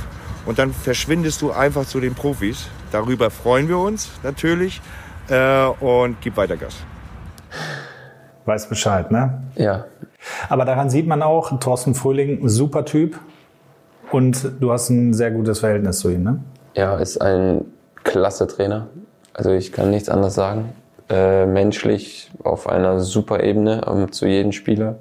und 0.46 0.60
dann 0.60 0.72
verschwindest 0.72 1.42
du 1.42 1.50
einfach 1.50 1.84
zu 1.84 1.98
den 1.98 2.14
Profis. 2.14 2.68
Darüber 2.92 3.30
freuen 3.30 3.66
wir 3.66 3.78
uns 3.78 4.12
natürlich 4.22 4.80
äh, 5.28 5.64
und 5.64 6.18
gib 6.20 6.36
weiter 6.36 6.56
Gas. 6.56 6.76
Weiß 8.44 8.68
Bescheid, 8.68 9.10
ne? 9.10 9.42
Ja. 9.56 9.86
Aber 10.48 10.64
daran 10.64 10.90
sieht 10.90 11.08
man 11.08 11.22
auch, 11.22 11.58
Thorsten 11.58 11.96
Fröhling, 11.96 12.48
super 12.48 12.84
Typ 12.84 13.18
und 14.12 14.48
du 14.60 14.70
hast 14.70 14.90
ein 14.90 15.12
sehr 15.12 15.32
gutes 15.32 15.58
Verhältnis 15.58 15.98
zu 15.98 16.08
ihm, 16.08 16.22
ne? 16.22 16.40
Ja, 16.76 16.98
ist 16.98 17.20
ein 17.20 17.64
klasse 18.04 18.46
Trainer. 18.46 18.86
Also 19.34 19.50
ich 19.50 19.72
kann 19.72 19.90
nichts 19.90 20.08
anderes 20.08 20.34
sagen 20.34 20.72
äh, 21.12 21.46
menschlich 21.46 22.30
auf 22.42 22.68
einer 22.68 22.98
super 23.00 23.42
Ebene 23.42 23.82
ähm, 23.86 24.10
zu 24.12 24.26
jedem 24.26 24.52
Spieler. 24.52 24.96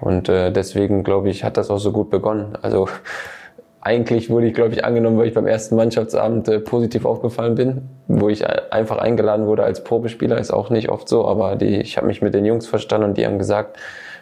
Und 0.00 0.28
äh, 0.28 0.50
deswegen, 0.50 1.04
glaube 1.04 1.28
ich, 1.28 1.44
hat 1.44 1.56
das 1.56 1.70
auch 1.70 1.78
so 1.78 1.92
gut 1.92 2.10
begonnen. 2.10 2.58
Also 2.62 2.88
eigentlich 3.80 4.30
wurde 4.30 4.46
ich, 4.46 4.54
glaube 4.54 4.72
ich, 4.72 4.84
angenommen, 4.84 5.18
weil 5.18 5.28
ich 5.28 5.34
beim 5.34 5.46
ersten 5.46 5.76
Mannschaftsabend 5.76 6.48
äh, 6.48 6.60
positiv 6.60 7.04
aufgefallen 7.04 7.54
bin, 7.54 7.88
wo 8.08 8.30
ich 8.30 8.44
einfach 8.72 8.98
eingeladen 8.98 9.46
wurde 9.46 9.64
als 9.64 9.84
Probespieler, 9.84 10.38
ist 10.38 10.50
auch 10.50 10.70
nicht 10.70 10.88
oft 10.88 11.08
so, 11.08 11.26
aber 11.26 11.56
die, 11.56 11.80
ich 11.80 11.98
habe 11.98 12.06
mich 12.06 12.22
mit 12.22 12.32
den 12.32 12.46
Jungs 12.46 12.66
verstanden 12.66 13.10
und 13.10 13.18
die 13.18 13.26
haben 13.26 13.38
gesagt, 13.38 13.76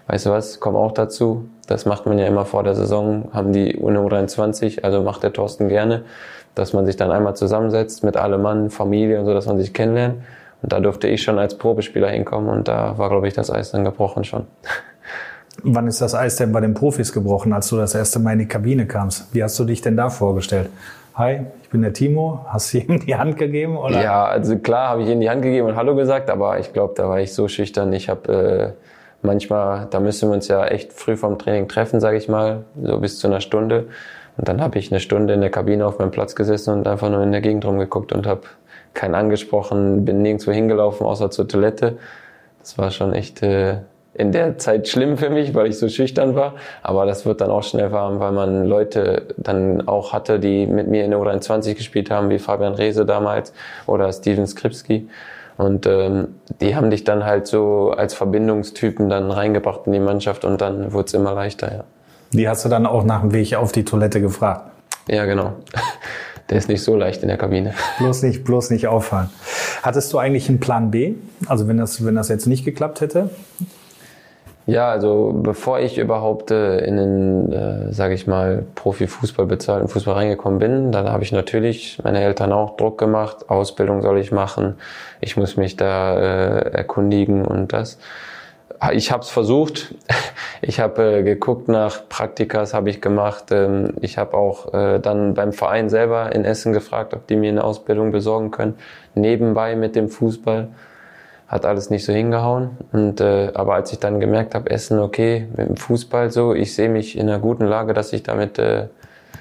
weißt 0.08 0.26
du 0.26 0.30
was, 0.30 0.58
komm 0.58 0.74
auch 0.74 0.92
dazu. 0.92 1.48
Das 1.68 1.87
macht 1.87 2.06
man 2.06 2.18
ja 2.18 2.26
immer 2.26 2.44
vor 2.44 2.64
der 2.64 2.74
Saison, 2.74 3.28
haben 3.32 3.52
die 3.52 3.76
UNO 3.76 4.08
23, 4.08 4.85
also 4.85 5.02
macht 5.02 5.22
der 5.22 5.32
Thorsten 5.32 5.68
gerne, 5.68 6.02
dass 6.56 6.72
man 6.72 6.85
sich 6.85 6.96
dann 6.96 7.12
einmal 7.12 7.37
zusammensetzt 7.37 8.02
mit 8.02 8.16
allem 8.16 8.42
Mann, 8.42 8.70
Familie 8.70 9.20
und 9.20 9.26
so, 9.26 9.32
dass 9.32 9.46
man 9.46 9.58
sich 9.58 9.72
kennenlernt. 9.72 10.16
Und 10.62 10.72
da 10.72 10.81
durfte 10.81 11.09
ich 11.09 11.22
schon 11.22 11.38
als 11.38 11.59
Probespieler 11.59 12.09
hinkommen 12.09 12.48
und 12.48 12.68
da 12.68 12.96
war, 12.96 13.09
glaube 13.09 13.29
ich, 13.29 13.35
das 13.35 13.51
Eis 13.51 13.72
dann 13.72 13.85
gebrochen 13.85 14.25
schon. 14.25 14.46
Wann 15.64 15.87
ist 15.87 16.01
das 16.01 16.14
Eis 16.14 16.37
denn 16.37 16.53
bei 16.53 16.61
den 16.61 16.75
Profis 16.75 17.12
gebrochen, 17.12 17.53
als 17.53 17.68
du 17.68 17.77
das 17.77 17.94
erste 17.94 18.18
Mal 18.18 18.33
in 18.35 18.38
die 18.40 18.48
Kabine 18.48 18.87
kamst? 18.87 19.35
Wie 19.35 19.42
hast 19.42 19.59
du 19.59 19.64
dich 19.64 19.81
denn 19.81 19.96
da 19.96 20.09
vorgestellt? 20.09 20.70
Hi, 21.14 21.40
ich 21.62 21.68
bin 21.68 21.83
der 21.83 21.92
Timo. 21.92 22.40
Hast 22.48 22.72
du 22.72 22.79
ihm 22.79 23.01
die 23.01 23.14
Hand 23.16 23.37
gegeben? 23.37 23.77
Oder? 23.77 24.03
Ja, 24.03 24.25
also 24.25 24.57
klar 24.59 24.88
habe 24.90 25.03
ich 25.03 25.09
ihm 25.09 25.20
die 25.20 25.29
Hand 25.29 25.42
gegeben 25.42 25.66
und 25.68 25.77
Hallo 25.77 25.94
gesagt, 25.94 26.31
aber 26.31 26.59
ich 26.59 26.72
glaube, 26.72 26.94
da 26.96 27.09
war 27.09 27.20
ich 27.20 27.35
so 27.35 27.48
schüchtern. 27.48 27.92
Ich 27.92 28.09
habe 28.09 28.33
äh, 28.33 28.83
manchmal, 29.20 29.88
da 29.90 30.01
müssen 30.01 30.31
wir 30.31 30.35
uns 30.35 30.48
ja 30.48 30.64
echt 30.64 30.92
früh 30.92 31.16
vom 31.16 31.38
Training 31.38 31.68
treffen, 31.68 32.01
sage 32.01 32.16
ich 32.16 32.29
mal, 32.29 32.64
so 32.83 32.98
bis 32.98 33.18
zu 33.18 33.27
einer 33.27 33.40
Stunde. 33.40 33.88
Und 34.38 34.48
dann 34.48 34.62
habe 34.62 34.79
ich 34.79 34.90
eine 34.90 35.01
Stunde 35.01 35.35
in 35.35 35.42
der 35.42 35.51
Kabine 35.51 35.87
auf 35.87 35.98
meinem 35.98 36.12
Platz 36.12 36.35
gesessen 36.35 36.72
und 36.72 36.88
einfach 36.88 37.11
nur 37.11 37.22
in 37.22 37.33
der 37.33 37.42
Gegend 37.42 37.66
rumgeguckt 37.66 38.12
und 38.12 38.27
habe 38.27 38.42
keinen 38.94 39.14
angesprochen, 39.14 40.05
bin 40.05 40.22
nirgendwo 40.22 40.52
hingelaufen, 40.52 41.07
außer 41.07 41.31
zur 41.31 41.48
Toilette. 41.48 41.98
Das 42.61 42.78
war 42.78 42.90
schon 42.90 43.12
echt 43.12 43.42
äh, 43.42 43.78
in 44.14 44.33
der 44.33 44.59
Zeit 44.59 44.88
schlimm 44.88 45.16
für 45.16 45.31
mich, 45.31 45.55
weil 45.55 45.68
ich 45.68 45.78
so 45.78 45.88
schüchtern 45.88 46.35
war. 46.35 46.55
Aber 46.83 47.07
das 47.07 47.24
wird 47.24 47.40
dann 47.40 47.50
auch 47.50 47.62
schnell 47.62 47.92
warm, 47.92 48.20
weil 48.20 48.33
man 48.33 48.66
Leute 48.66 49.35
dann 49.37 49.88
auch 49.88 50.12
hatte, 50.12 50.38
die 50.38 50.66
mit 50.66 50.88
mir 50.88 51.05
in 51.05 51.11
der 51.11 51.20
U23 51.20 51.74
gespielt 51.74 52.11
haben, 52.11 52.28
wie 52.28 52.38
Fabian 52.38 52.74
Reese 52.74 53.07
damals 53.07 53.52
oder 53.87 54.12
Steven 54.12 54.46
Skripski. 54.46 55.09
Und 55.57 55.87
ähm, 55.87 56.37
die 56.61 56.76
haben 56.76 56.90
dich 56.90 57.05
dann 57.05 57.24
halt 57.24 57.46
so 57.46 57.90
als 57.90 58.14
Verbindungstypen 58.14 59.09
dann 59.09 59.31
reingebracht 59.31 59.83
in 59.87 59.92
die 59.92 60.00
Mannschaft 60.00 60.44
und 60.44 60.61
dann 60.61 60.92
wurde 60.92 61.07
es 61.07 61.14
immer 61.14 61.35
leichter, 61.35 61.72
ja. 61.72 61.85
Die 62.33 62.48
hast 62.48 62.64
du 62.64 62.70
dann 62.70 62.87
auch 62.87 63.05
nach 63.05 63.20
dem 63.20 63.35
Weg 63.35 63.55
auf 63.55 63.72
die 63.72 63.85
Toilette 63.85 64.20
gefragt? 64.20 64.70
Ja, 65.07 65.26
genau. 65.26 65.52
Der 66.53 66.59
ist 66.59 66.69
nicht 66.69 66.83
so 66.83 66.97
leicht 66.97 67.23
in 67.23 67.29
der 67.29 67.38
Kabine. 67.38 67.73
Bloß 67.97 68.25
nicht, 68.25 68.45
bloß 68.45 68.69
nicht 68.69 68.87
auffallen. 68.87 69.31
Hattest 69.83 70.12
du 70.12 70.19
eigentlich 70.19 70.51
einen 70.51 70.61
Plan 70.61 70.91
B? 70.91 71.15
Also 71.47 71.67
wenn 71.67 71.79
das, 71.79 72.05
wenn 72.05 72.15
das 72.15 72.29
jetzt 72.29 72.47
nicht 72.47 72.62
geklappt 72.62 73.01
hätte? 73.01 73.31
Ja, 74.67 74.91
also 74.91 75.33
bevor 75.35 75.81
ich 75.81 75.97
überhaupt 75.97 76.51
äh, 76.51 76.85
in 76.85 76.99
den, 76.99 77.53
äh, 77.53 77.93
sage 77.95 78.12
ich 78.12 78.27
mal, 78.27 78.67
Profifußball 78.75 79.47
bezahlten 79.47 79.88
Fußball 79.88 80.12
reingekommen 80.12 80.59
bin, 80.59 80.93
dann 80.93 81.09
habe 81.09 81.23
ich 81.25 81.33
natürlich 81.33 81.99
meine 82.05 82.21
Eltern 82.21 82.53
auch 82.53 82.77
Druck 82.77 82.99
gemacht. 82.99 83.49
Ausbildung 83.49 84.03
soll 84.03 84.19
ich 84.19 84.31
machen. 84.31 84.75
Ich 85.23 85.38
muss 85.38 85.57
mich 85.57 85.79
da 85.79 86.19
äh, 86.19 86.71
erkundigen 86.71 87.47
und 87.47 87.73
das 87.73 87.97
ich 88.90 89.12
habe 89.12 89.23
es 89.23 89.31
versucht. 89.31 89.95
Ich 90.64 90.79
habe 90.79 91.18
äh, 91.18 91.23
geguckt 91.25 91.66
nach 91.66 92.09
Praktikas, 92.09 92.73
habe 92.73 92.88
ich 92.88 93.01
gemacht. 93.01 93.47
Ähm, 93.51 93.95
ich 94.01 94.16
habe 94.16 94.37
auch 94.37 94.73
äh, 94.73 95.01
dann 95.01 95.35
beim 95.35 95.53
Verein 95.53 95.90
selber 95.90 96.33
in 96.33 96.45
Essen 96.45 96.73
gefragt, 96.73 97.14
ob 97.14 97.27
die 97.27 97.35
mir 97.35 97.51
eine 97.51 97.64
Ausbildung 97.64 98.12
besorgen 98.12 98.53
können. 98.53 98.77
Nebenbei 99.16 99.75
mit 99.75 99.97
dem 99.97 100.09
Fußball 100.09 100.68
hat 101.49 101.66
alles 101.66 101.90
nicht 101.90 102.05
so 102.05 102.12
hingehauen. 102.12 102.79
Und 102.92 103.21
äh, 103.21 103.51
aber 103.55 103.75
als 103.75 103.92
ich 103.92 103.99
dann 103.99 104.21
gemerkt 104.21 104.55
habe, 104.55 104.71
Essen 104.71 105.01
okay 105.01 105.49
mit 105.57 105.68
dem 105.68 105.77
Fußball 105.77 106.31
so, 106.31 106.55
ich 106.55 106.77
sehe 106.77 106.88
mich 106.88 107.18
in 107.18 107.29
einer 107.29 107.40
guten 107.40 107.64
Lage, 107.64 107.92
dass 107.92 108.12
ich 108.12 108.23
damit 108.23 108.61
äh, 108.61 108.87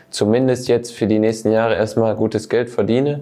zumindest 0.10 0.70
jetzt 0.70 0.92
für 0.92 1.06
die 1.06 1.20
nächsten 1.20 1.52
Jahre 1.52 1.76
erstmal 1.76 2.16
gutes 2.16 2.50
Geld 2.50 2.72
verdiene 2.72 3.22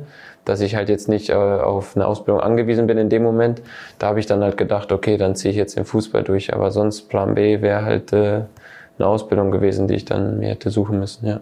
dass 0.49 0.61
ich 0.61 0.75
halt 0.75 0.89
jetzt 0.89 1.07
nicht 1.07 1.29
äh, 1.29 1.33
auf 1.33 1.95
eine 1.95 2.07
Ausbildung 2.07 2.41
angewiesen 2.41 2.87
bin 2.87 2.97
in 2.97 3.09
dem 3.09 3.21
Moment. 3.21 3.61
Da 3.99 4.07
habe 4.07 4.19
ich 4.19 4.25
dann 4.25 4.41
halt 4.41 4.57
gedacht, 4.57 4.91
okay, 4.91 5.17
dann 5.17 5.35
ziehe 5.35 5.51
ich 5.51 5.57
jetzt 5.57 5.77
den 5.77 5.85
Fußball 5.85 6.23
durch. 6.23 6.53
Aber 6.53 6.71
sonst 6.71 7.03
Plan 7.03 7.35
B 7.35 7.61
wäre 7.61 7.83
halt 7.83 8.11
äh, 8.13 8.41
eine 8.97 9.07
Ausbildung 9.07 9.51
gewesen, 9.51 9.87
die 9.87 9.93
ich 9.93 10.05
dann 10.05 10.39
mir 10.39 10.49
hätte 10.49 10.71
suchen 10.71 10.99
müssen, 10.99 11.27
ja. 11.27 11.39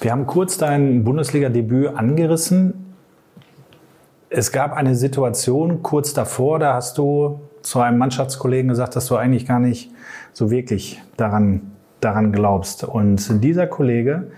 Wir 0.00 0.10
haben 0.10 0.26
kurz 0.26 0.58
dein 0.58 1.04
Bundesliga-Debüt 1.04 1.96
angerissen. 1.96 2.94
Es 4.28 4.52
gab 4.52 4.74
eine 4.74 4.96
Situation 4.96 5.82
kurz 5.82 6.12
davor, 6.12 6.58
da 6.58 6.74
hast 6.74 6.98
du 6.98 7.40
zu 7.62 7.80
einem 7.80 7.96
Mannschaftskollegen 7.96 8.68
gesagt, 8.68 8.96
dass 8.96 9.06
du 9.06 9.16
eigentlich 9.16 9.46
gar 9.46 9.60
nicht 9.60 9.90
so 10.32 10.50
wirklich 10.50 11.00
daran, 11.16 11.72
daran 12.00 12.32
glaubst. 12.32 12.84
Und 12.84 13.42
dieser 13.42 13.66
Kollege 13.66 14.30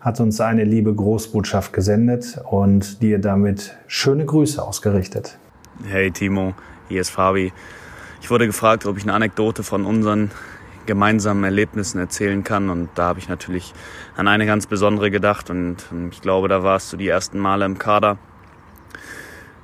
hat 0.00 0.18
uns 0.18 0.40
eine 0.40 0.64
liebe 0.64 0.94
Großbotschaft 0.94 1.72
gesendet 1.72 2.40
und 2.50 3.02
dir 3.02 3.18
damit 3.18 3.76
schöne 3.86 4.24
Grüße 4.24 4.62
ausgerichtet. 4.62 5.38
Hey 5.84 6.10
Timo, 6.10 6.54
hier 6.88 7.02
ist 7.02 7.10
Fabi. 7.10 7.52
Ich 8.22 8.30
wurde 8.30 8.46
gefragt, 8.46 8.86
ob 8.86 8.96
ich 8.96 9.02
eine 9.02 9.12
Anekdote 9.12 9.62
von 9.62 9.84
unseren 9.84 10.30
gemeinsamen 10.86 11.44
Erlebnissen 11.44 11.98
erzählen 11.98 12.44
kann. 12.44 12.70
Und 12.70 12.88
da 12.94 13.04
habe 13.04 13.18
ich 13.18 13.28
natürlich 13.28 13.74
an 14.16 14.26
eine 14.26 14.46
ganz 14.46 14.66
besondere 14.66 15.10
gedacht. 15.10 15.50
Und 15.50 15.76
ich 16.10 16.20
glaube, 16.20 16.48
da 16.48 16.62
warst 16.62 16.92
du 16.92 16.96
die 16.96 17.08
ersten 17.08 17.38
Male 17.38 17.64
im 17.64 17.78
Kader 17.78 18.18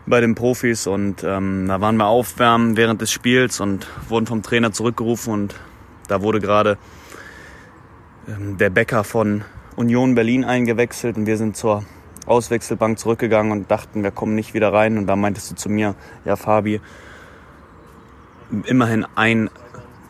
bei 0.06 0.20
den 0.20 0.34
Profis. 0.34 0.86
Und 0.86 1.24
ähm, 1.24 1.66
da 1.68 1.80
waren 1.80 1.96
wir 1.96 2.06
aufwärmen 2.06 2.76
während 2.76 3.00
des 3.00 3.10
Spiels 3.10 3.60
und 3.60 3.86
wurden 4.08 4.26
vom 4.26 4.42
Trainer 4.42 4.72
zurückgerufen. 4.72 5.32
Und 5.32 5.54
da 6.08 6.22
wurde 6.22 6.40
gerade 6.40 6.78
ähm, 8.28 8.56
der 8.58 8.70
Bäcker 8.70 9.04
von 9.04 9.44
Union 9.76 10.14
Berlin 10.14 10.44
eingewechselt. 10.44 11.16
Und 11.16 11.26
wir 11.26 11.36
sind 11.36 11.56
zur 11.56 11.84
Auswechselbank 12.26 12.98
zurückgegangen 12.98 13.52
und 13.52 13.70
dachten, 13.70 14.02
wir 14.02 14.10
kommen 14.10 14.34
nicht 14.34 14.54
wieder 14.54 14.72
rein. 14.72 14.98
Und 14.98 15.06
da 15.06 15.16
meintest 15.16 15.50
du 15.50 15.54
zu 15.54 15.68
mir, 15.68 15.94
ja 16.24 16.36
Fabi, 16.36 16.80
immerhin 18.64 19.06
ein 19.14 19.50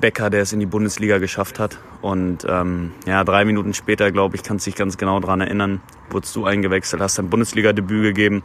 Becker, 0.01 0.31
der 0.31 0.43
es 0.43 0.53
in 0.53 0.61
die 0.61 0.67
Bundesliga 0.67 1.19
geschafft 1.19 1.59
hat. 1.59 1.79
Und 2.03 2.47
ähm, 2.49 2.93
ja, 3.07 3.25
drei 3.25 3.45
Minuten 3.45 3.75
später, 3.75 4.13
glaube 4.13 4.37
ich, 4.37 4.43
kannst 4.43 4.67
dich 4.67 4.77
ganz 4.77 4.97
genau 4.97 5.21
daran 5.21 5.41
erinnern, 5.41 5.81
wurdest 6.11 6.37
du 6.37 6.45
eingewechselt, 6.45 7.03
hast 7.03 7.19
dein 7.19 7.31
Bundesliga-Debüt 7.31 8.03
gegeben. 8.03 8.43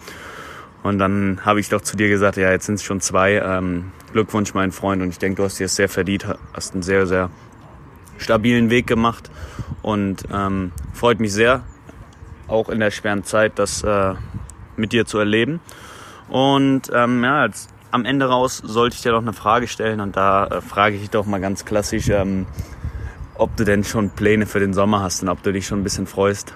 Und 0.83 0.97
dann 0.97 1.41
habe 1.45 1.59
ich 1.59 1.69
doch 1.69 1.81
zu 1.81 1.95
dir 1.95 2.09
gesagt, 2.09 2.37
ja, 2.37 2.51
jetzt 2.51 2.65
sind 2.65 2.75
es 2.75 2.83
schon 2.83 3.01
zwei. 3.01 3.33
Ähm, 3.33 3.91
Glückwunsch, 4.13 4.53
mein 4.53 4.71
Freund. 4.71 5.01
Und 5.01 5.09
ich 5.09 5.19
denke, 5.19 5.37
du 5.37 5.43
hast 5.43 5.59
dir 5.59 5.65
es 5.65 5.75
sehr 5.75 5.89
verdient, 5.89 6.25
hast 6.53 6.73
einen 6.73 6.83
sehr, 6.83 7.05
sehr 7.05 7.29
stabilen 8.17 8.69
Weg 8.69 8.87
gemacht. 8.87 9.29
Und 9.81 10.23
ähm, 10.31 10.71
freut 10.93 11.19
mich 11.19 11.33
sehr, 11.33 11.63
auch 12.47 12.69
in 12.69 12.79
der 12.79 12.91
schweren 12.91 13.23
Zeit, 13.23 13.53
das 13.57 13.83
äh, 13.83 14.13
mit 14.75 14.93
dir 14.93 15.05
zu 15.05 15.17
erleben. 15.17 15.59
Und 16.29 16.91
ähm, 16.93 17.23
ja, 17.23 17.45
jetzt 17.45 17.69
am 17.91 18.05
Ende 18.05 18.25
raus 18.25 18.57
sollte 18.57 18.95
ich 18.95 19.01
dir 19.01 19.11
doch 19.11 19.21
eine 19.21 19.33
Frage 19.33 19.67
stellen 19.67 19.99
und 19.99 20.15
da 20.15 20.47
äh, 20.47 20.61
frage 20.61 20.95
ich 20.95 21.01
dich 21.01 21.09
doch 21.09 21.25
mal 21.25 21.41
ganz 21.41 21.65
klassisch, 21.65 22.09
ähm, 22.09 22.45
ob 23.35 23.55
du 23.57 23.65
denn 23.65 23.83
schon 23.83 24.11
Pläne 24.11 24.45
für 24.45 24.59
den 24.59 24.73
Sommer 24.73 25.01
hast 25.01 25.23
und 25.23 25.29
ob 25.29 25.43
du 25.43 25.51
dich 25.51 25.67
schon 25.67 25.81
ein 25.81 25.83
bisschen 25.83 26.07
freust, 26.07 26.53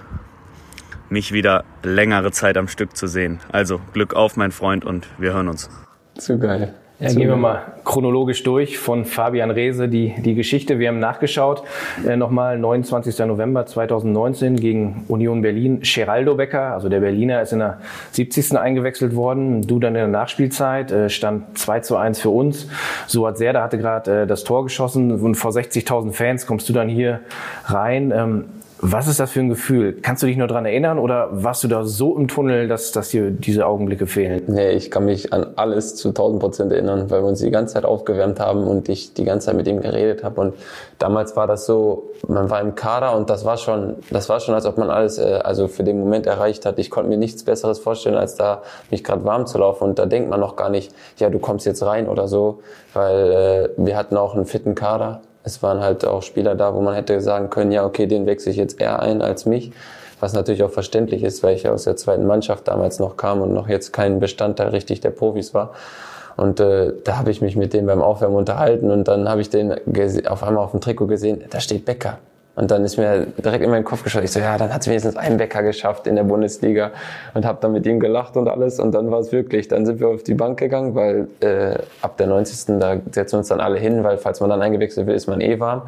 mich 1.10 1.32
wieder 1.32 1.66
längere 1.84 2.32
Zeit 2.32 2.58
am 2.58 2.68
Stück 2.68 2.96
zu 2.96 3.08
sehen. 3.08 3.40
Also 3.52 3.82
Glück 3.94 4.14
auf, 4.14 4.38
mein 4.38 4.52
Freund, 4.52 4.86
und 4.86 5.08
wir 5.18 5.34
hören 5.34 5.48
uns. 5.48 5.70
Zu 6.18 6.40
geil. 6.40 6.74
Ja, 6.98 7.10
gehen 7.10 7.28
wir 7.28 7.36
mal 7.36 7.74
chronologisch 7.84 8.44
durch 8.44 8.78
von 8.78 9.04
Fabian 9.04 9.52
Reese 9.52 9.90
die, 9.90 10.16
die 10.18 10.34
Geschichte. 10.34 10.80
Wir 10.80 10.88
haben 10.88 11.00
nachgeschaut. 11.00 11.64
Äh, 12.08 12.16
Nochmal 12.16 12.58
29. 12.58 13.20
November 13.20 13.66
2019 13.66 14.56
gegen 14.56 15.04
Union 15.10 15.42
Berlin. 15.42 15.82
Geraldo 15.82 16.36
Becker, 16.36 16.74
also 16.74 16.88
der 16.88 17.02
Berliner, 17.02 17.42
ist 17.42 17.52
in 17.52 17.60
der 17.60 17.80
70. 18.12 18.58
eingewechselt 18.58 19.14
worden. 19.14 19.62
Du 19.68 19.80
dann 19.80 19.94
in 19.96 20.00
der 20.00 20.08
Nachspielzeit. 20.08 20.90
Äh, 20.94 21.10
stand 21.10 21.58
2 21.58 21.82
zu 21.82 21.98
1 21.98 22.22
für 22.22 22.30
uns. 22.30 22.70
Suat 23.08 23.38
Serda 23.38 23.62
hatte 23.62 23.78
gerade 23.78 24.22
äh, 24.22 24.28
das 24.28 24.46
Tor 24.46 24.64
geschossen 24.64 25.12
und 25.12 25.36
vor 25.36 25.52
60.000 25.52 26.14
Fans 26.14 26.48
kommst 26.48 26.70
du 26.70 26.74
dann 26.74 26.88
hier 26.88 27.20
rein. 27.66 28.14
Ähm, 28.16 28.46
was 28.80 29.08
ist 29.08 29.20
das 29.20 29.32
für 29.32 29.40
ein 29.40 29.50
Gefühl? 29.50 30.00
Kannst 30.02 30.22
du 30.22 30.28
dich 30.28 30.36
nur 30.36 30.48
daran 30.48 30.66
erinnern 30.66 31.00
oder 31.00 31.30
warst 31.32 31.64
du 31.64 31.68
da 31.68 31.86
so 31.86 32.18
im 32.18 32.28
Tunnel, 32.28 32.68
dass, 32.68 32.92
dass 32.92 33.10
dir 33.10 33.32
diese 33.32 33.66
Augenblicke 33.66 34.06
fehlen? 34.06 34.44
Nee, 34.48 34.72
ich 34.72 34.92
kann 34.92 35.06
mich 35.06 35.32
an 35.32 35.54
alles 35.56 35.96
zu 35.96 36.10
1000 36.10 36.42
Prozent 36.42 36.72
erinnern, 36.74 37.10
weil 37.10 37.22
wir 37.22 37.28
uns 37.28 37.40
die 37.40 37.52
ganze 37.52 37.76
Zeit 37.76 37.86
aufgewärmt 37.86 38.40
haben 38.40 38.66
und 38.66 38.90
ich 38.90 39.14
die 39.14 39.24
ganze 39.24 39.48
Zeit 39.48 39.56
mit 39.56 39.68
ihm 39.68 39.80
geredet 39.80 40.24
habe. 40.24 40.42
Und 40.42 40.56
damals 41.00 41.36
war 41.38 41.48
das 41.48 41.66
so, 41.66 42.12
man 42.28 42.50
war 42.50 42.60
im 42.60 42.76
Kader 42.76 43.16
und 43.16 43.30
das 43.30 43.46
war 43.46 43.58
schon, 43.58 43.96
das 44.12 44.28
war 44.28 44.42
schon, 44.42 44.54
als 44.54 44.66
ob 44.66 44.78
man 44.78 44.90
alles, 44.90 45.20
äh, 45.20 45.40
also 45.44 45.68
für 45.68 45.84
den 45.84 46.00
Moment 46.00 46.28
erreicht 46.28 46.66
hat. 46.66 46.78
Ich 46.78 46.90
konnte 46.90 47.10
mir 47.10 47.18
nichts 47.18 47.44
Besseres 47.44 47.80
vorstellen, 47.80 48.18
als 48.18 48.36
da 48.36 48.62
mich 48.92 49.04
gerade 49.04 49.24
warm 49.24 49.48
zu 49.48 49.58
laufen. 49.58 49.86
Und 49.86 50.00
da 50.00 50.06
denkt 50.06 50.30
man 50.30 50.42
noch 50.42 50.58
gar 50.58 50.70
nicht, 50.70 50.94
ja, 51.18 51.30
du 51.30 51.40
kommst 51.40 51.66
jetzt 51.66 51.82
rein 51.82 52.10
oder 52.10 52.28
so, 52.28 52.60
weil 52.94 53.32
äh, 53.32 53.70
wir 53.78 53.96
hatten 53.96 54.18
auch 54.18 54.36
einen 54.36 54.46
fitten 54.46 54.76
Kader 54.76 55.22
es 55.46 55.62
waren 55.62 55.80
halt 55.80 56.06
auch 56.06 56.24
Spieler 56.24 56.56
da, 56.56 56.74
wo 56.74 56.82
man 56.82 56.96
hätte 56.96 57.22
sagen 57.22 57.50
können, 57.50 57.72
ja, 57.72 57.86
okay, 57.86 58.08
den 58.08 58.26
wechsle 58.26 58.52
ich 58.52 58.58
jetzt 58.58 58.82
eher 58.82 59.00
ein 59.00 59.22
als 59.22 59.46
mich. 59.46 59.72
Was 60.20 60.34
natürlich 60.34 60.64
auch 60.64 60.72
verständlich 60.72 61.24
ist, 61.24 61.44
weil 61.44 61.56
ich 61.56 61.68
aus 61.70 61.84
der 61.84 61.96
zweiten 61.98 62.26
Mannschaft 62.26 62.68
damals 62.68 63.00
noch 63.00 63.16
kam 63.16 63.42
und 63.42 63.54
noch 63.54 63.68
jetzt 63.68 63.94
kein 63.94 64.20
Bestandteil 64.20 64.70
richtig 64.70 65.02
der 65.02 65.12
Profis 65.12 65.54
war. 65.54 65.74
Und 66.36 66.60
äh, 66.60 66.94
da 67.04 67.18
habe 67.18 67.32
ich 67.32 67.42
mich 67.42 67.56
mit 67.56 67.74
dem 67.74 67.86
beim 67.86 68.02
Aufwärmen 68.02 68.36
unterhalten 68.36 68.92
und 68.92 69.08
dann 69.08 69.30
habe 69.30 69.42
ich 69.42 69.50
den 69.50 69.74
auf 70.28 70.44
einmal 70.44 70.64
auf 70.64 70.72
dem 70.72 70.82
Trikot 70.82 71.08
gesehen, 71.08 71.44
da 71.50 71.60
steht 71.60 71.86
Becker. 71.86 72.18
Und 72.56 72.72
dann 72.72 72.86
ist 72.86 72.98
mir 72.98 73.28
direkt 73.44 73.64
in 73.64 73.70
meinen 73.70 73.84
Kopf 73.84 74.04
geschaut. 74.04 74.24
Ich 74.24 74.32
so, 74.32 74.40
ja, 74.40 74.58
dann 74.58 74.74
hat 74.74 74.82
es 74.82 74.88
wenigstens 74.88 75.18
einen 75.18 75.38
Bäcker 75.38 75.62
geschafft 75.62 76.08
in 76.08 76.16
der 76.16 76.24
Bundesliga 76.24 76.92
und 77.34 77.46
habe 77.46 77.58
dann 77.62 77.74
mit 77.74 77.86
ihm 77.86 78.00
gelacht 78.00 78.38
und 78.38 78.48
alles. 78.48 78.80
Und 78.80 78.94
dann 78.94 79.12
war 79.12 79.20
es 79.20 79.32
wirklich. 79.34 79.68
Dann 79.68 79.86
sind 79.86 80.00
wir 80.00 80.08
auf 80.08 80.24
die 80.24 80.36
Bank 80.36 80.58
gegangen, 80.60 80.96
weil 80.96 81.28
äh, 81.42 81.78
ab 82.02 82.18
der 82.18 82.28
90. 82.28 82.80
da 82.80 82.98
setzen 83.12 83.34
wir 83.34 83.40
uns 83.40 83.50
dann 83.50 83.60
alle 83.60 83.78
hin, 83.78 84.04
weil 84.04 84.18
falls 84.18 84.40
man 84.40 84.50
dann 84.50 84.62
eingewechselt 84.62 85.06
wird, 85.06 85.18
ist 85.18 85.28
man 85.28 85.42
eh 85.42 85.60
warm. 85.60 85.84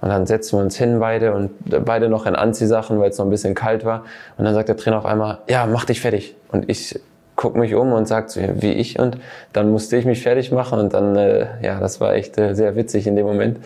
Und 0.00 0.08
dann 0.08 0.26
setzen 0.26 0.58
wir 0.58 0.62
uns 0.62 0.76
hin 0.76 1.00
beide 1.00 1.34
und 1.34 1.50
beide 1.84 2.08
noch 2.08 2.26
in 2.26 2.34
Anziehsachen, 2.34 2.98
weil 2.98 3.10
es 3.10 3.18
noch 3.18 3.26
ein 3.26 3.30
bisschen 3.30 3.54
kalt 3.54 3.84
war. 3.84 4.04
Und 4.38 4.44
dann 4.44 4.54
sagt 4.54 4.68
der 4.68 4.76
Trainer 4.76 4.98
auf 4.98 5.06
einmal, 5.06 5.38
ja, 5.48 5.66
mach 5.66 5.84
dich 5.84 6.00
fertig. 6.00 6.34
Und 6.50 6.68
ich 6.68 6.98
guck 7.34 7.56
mich 7.56 7.74
um 7.74 7.92
und 7.92 8.08
sagt 8.08 8.30
so, 8.30 8.40
wie 8.40 8.72
ich. 8.72 8.98
Und 8.98 9.18
dann 9.52 9.70
musste 9.70 9.98
ich 9.98 10.06
mich 10.06 10.22
fertig 10.22 10.50
machen. 10.50 10.78
Und 10.78 10.94
dann, 10.94 11.14
äh, 11.16 11.46
ja, 11.62 11.78
das 11.78 12.00
war 12.00 12.14
echt 12.14 12.38
äh, 12.38 12.54
sehr 12.54 12.74
witzig 12.74 13.06
in 13.06 13.16
dem 13.16 13.26
Moment 13.26 13.58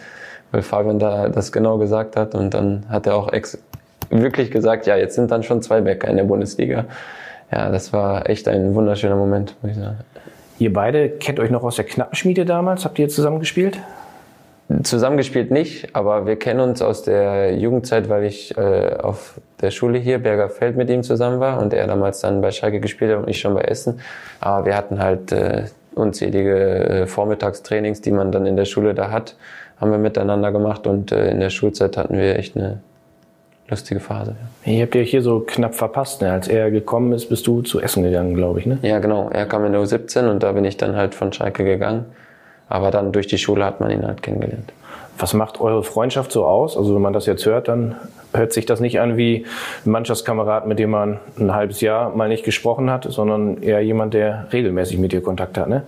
weil 0.52 0.62
Fabian 0.62 0.98
da 0.98 1.28
das 1.28 1.52
genau 1.52 1.78
gesagt 1.78 2.16
hat 2.16 2.34
und 2.34 2.54
dann 2.54 2.84
hat 2.88 3.06
er 3.06 3.16
auch 3.16 3.32
ex 3.32 3.58
wirklich 4.10 4.50
gesagt, 4.50 4.86
ja, 4.86 4.96
jetzt 4.96 5.14
sind 5.14 5.30
dann 5.30 5.42
schon 5.42 5.62
zwei 5.62 5.80
Bäcker 5.80 6.08
in 6.08 6.16
der 6.16 6.24
Bundesliga. 6.24 6.86
Ja, 7.52 7.70
das 7.70 7.92
war 7.92 8.28
echt 8.28 8.48
ein 8.48 8.74
wunderschöner 8.74 9.16
Moment, 9.16 9.56
muss 9.62 9.72
ich 9.72 9.78
sagen. 9.78 9.98
Ihr 10.58 10.72
beide 10.72 11.08
kennt 11.08 11.40
euch 11.40 11.50
noch 11.50 11.62
aus 11.62 11.76
der 11.76 11.84
Knappenschmiede 11.84 12.44
damals? 12.44 12.84
Habt 12.84 12.98
ihr 12.98 13.08
zusammen 13.08 13.40
gespielt? 13.40 13.78
Zusammengespielt 14.84 15.50
nicht, 15.50 15.96
aber 15.96 16.26
wir 16.26 16.36
kennen 16.36 16.60
uns 16.60 16.80
aus 16.80 17.02
der 17.02 17.56
Jugendzeit, 17.56 18.08
weil 18.08 18.24
ich 18.24 18.56
äh, 18.56 18.94
auf 19.02 19.40
der 19.60 19.72
Schule 19.72 19.98
hier, 19.98 20.20
Bergerfeld, 20.20 20.76
mit 20.76 20.88
ihm 20.90 21.02
zusammen 21.02 21.40
war 21.40 21.60
und 21.60 21.72
er 21.72 21.88
damals 21.88 22.20
dann 22.20 22.40
bei 22.40 22.52
Schalke 22.52 22.78
gespielt 22.78 23.10
hat 23.10 23.22
und 23.22 23.28
ich 23.28 23.40
schon 23.40 23.54
bei 23.54 23.62
Essen. 23.62 24.00
Aber 24.40 24.66
wir 24.66 24.76
hatten 24.76 25.02
halt 25.02 25.32
äh, 25.32 25.64
unzählige 25.94 26.54
äh, 26.56 27.06
Vormittagstrainings, 27.06 28.00
die 28.00 28.10
man 28.10 28.32
dann 28.32 28.46
in 28.46 28.56
der 28.56 28.64
Schule 28.64 28.94
da 28.94 29.10
hat 29.10 29.34
haben 29.80 29.90
wir 29.90 29.98
miteinander 29.98 30.52
gemacht 30.52 30.86
und 30.86 31.10
äh, 31.10 31.30
in 31.30 31.40
der 31.40 31.50
Schulzeit 31.50 31.96
hatten 31.96 32.16
wir 32.16 32.36
echt 32.36 32.56
eine 32.56 32.80
lustige 33.68 34.00
Phase. 34.00 34.36
Ja. 34.64 34.72
Ihr 34.72 34.82
habt 34.82 34.94
ja 34.94 35.00
hier 35.00 35.22
so 35.22 35.40
knapp 35.40 35.74
verpasst. 35.74 36.20
Ne? 36.20 36.30
Als 36.30 36.48
er 36.48 36.70
gekommen 36.70 37.12
ist, 37.12 37.28
bist 37.28 37.46
du 37.46 37.62
zu 37.62 37.80
Essen 37.80 38.02
gegangen, 38.02 38.34
glaube 38.34 38.60
ich. 38.60 38.66
Ne? 38.66 38.78
Ja, 38.82 38.98
genau. 38.98 39.30
Er 39.30 39.46
kam 39.46 39.64
in 39.64 39.72
der 39.72 39.80
U17 39.80 40.28
und 40.28 40.42
da 40.42 40.52
bin 40.52 40.64
ich 40.64 40.76
dann 40.76 40.96
halt 40.96 41.14
von 41.14 41.32
Schalke 41.32 41.64
gegangen. 41.64 42.04
Aber 42.68 42.90
dann 42.90 43.12
durch 43.12 43.26
die 43.26 43.38
Schule 43.38 43.64
hat 43.64 43.80
man 43.80 43.90
ihn 43.90 44.06
halt 44.06 44.22
kennengelernt. 44.22 44.72
Was 45.18 45.34
macht 45.34 45.60
eure 45.60 45.82
Freundschaft 45.82 46.30
so 46.30 46.44
aus? 46.44 46.76
Also 46.76 46.94
wenn 46.94 47.02
man 47.02 47.12
das 47.12 47.26
jetzt 47.26 47.46
hört, 47.46 47.68
dann 47.68 47.96
hört 48.32 48.52
sich 48.52 48.66
das 48.66 48.80
nicht 48.80 49.00
an 49.00 49.16
wie 49.16 49.46
ein 49.84 49.90
Mannschaftskamerad, 49.90 50.66
mit 50.66 50.78
dem 50.78 50.90
man 50.90 51.18
ein 51.38 51.54
halbes 51.54 51.80
Jahr 51.80 52.14
mal 52.14 52.28
nicht 52.28 52.44
gesprochen 52.44 52.90
hat, 52.90 53.06
sondern 53.08 53.62
eher 53.62 53.80
jemand, 53.80 54.14
der 54.14 54.46
regelmäßig 54.52 54.98
mit 54.98 55.12
dir 55.12 55.22
Kontakt 55.22 55.58
hat, 55.58 55.68
ne? 55.68 55.82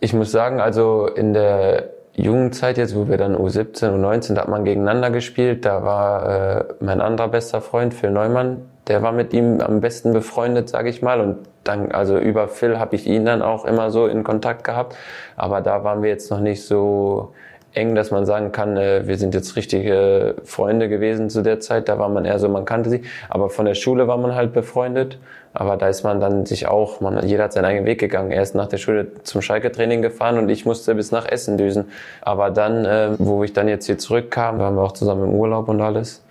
Ich 0.00 0.12
muss 0.12 0.30
sagen, 0.30 0.60
also 0.60 1.06
in 1.06 1.32
der 1.32 1.88
Jugendzeit 2.16 2.78
jetzt, 2.78 2.96
wo 2.96 3.08
wir 3.08 3.18
dann 3.18 3.36
U17, 3.36 3.94
U19, 3.94 4.34
da 4.34 4.42
hat 4.42 4.48
man 4.48 4.64
gegeneinander 4.64 5.10
gespielt. 5.10 5.64
Da 5.64 5.84
war 5.84 6.60
äh, 6.60 6.64
mein 6.80 7.00
anderer 7.00 7.28
bester 7.28 7.60
Freund, 7.60 7.92
Phil 7.92 8.10
Neumann, 8.10 8.62
der 8.88 9.02
war 9.02 9.12
mit 9.12 9.34
ihm 9.34 9.60
am 9.60 9.80
besten 9.80 10.12
befreundet, 10.12 10.68
sage 10.68 10.88
ich 10.88 11.02
mal. 11.02 11.20
Und 11.20 11.38
dann, 11.64 11.92
also 11.92 12.18
über 12.18 12.48
Phil 12.48 12.78
habe 12.78 12.96
ich 12.96 13.06
ihn 13.06 13.26
dann 13.26 13.42
auch 13.42 13.64
immer 13.64 13.90
so 13.90 14.06
in 14.06 14.24
Kontakt 14.24 14.64
gehabt. 14.64 14.96
Aber 15.36 15.60
da 15.60 15.84
waren 15.84 16.02
wir 16.02 16.08
jetzt 16.08 16.30
noch 16.30 16.40
nicht 16.40 16.64
so 16.64 17.34
eng, 17.76 17.94
dass 17.94 18.10
man 18.10 18.26
sagen 18.26 18.52
kann, 18.52 18.76
äh, 18.76 19.06
wir 19.06 19.18
sind 19.18 19.34
jetzt 19.34 19.56
richtige 19.56 20.36
Freunde 20.44 20.88
gewesen 20.88 21.30
zu 21.30 21.42
der 21.42 21.60
Zeit. 21.60 21.88
Da 21.88 21.98
war 21.98 22.08
man 22.08 22.24
eher 22.24 22.38
so, 22.38 22.48
man 22.48 22.64
kannte 22.64 22.90
sie. 22.90 23.02
Aber 23.28 23.50
von 23.50 23.66
der 23.66 23.74
Schule 23.74 24.08
war 24.08 24.16
man 24.16 24.34
halt 24.34 24.52
befreundet. 24.52 25.18
Aber 25.52 25.76
da 25.76 25.88
ist 25.88 26.02
man 26.02 26.20
dann 26.20 26.44
sich 26.44 26.66
auch, 26.66 27.00
man, 27.00 27.26
jeder 27.26 27.44
hat 27.44 27.52
seinen 27.52 27.64
eigenen 27.64 27.86
Weg 27.86 27.98
gegangen. 27.98 28.30
Er 28.30 28.42
ist 28.42 28.54
nach 28.54 28.66
der 28.66 28.76
Schule 28.78 29.22
zum 29.22 29.40
Schalke-Training 29.40 30.02
gefahren 30.02 30.38
und 30.38 30.48
ich 30.48 30.66
musste 30.66 30.94
bis 30.94 31.12
nach 31.12 31.26
Essen 31.26 31.56
düsen. 31.56 31.86
Aber 32.20 32.50
dann, 32.50 32.84
äh, 32.84 33.10
wo 33.18 33.42
ich 33.44 33.52
dann 33.52 33.68
jetzt 33.68 33.86
hier 33.86 33.98
zurückkam, 33.98 34.58
waren 34.58 34.74
wir 34.74 34.82
auch 34.82 34.92
zusammen 34.92 35.24
im 35.24 35.34
Urlaub 35.34 35.68
und 35.68 35.80
alles. 35.80 36.22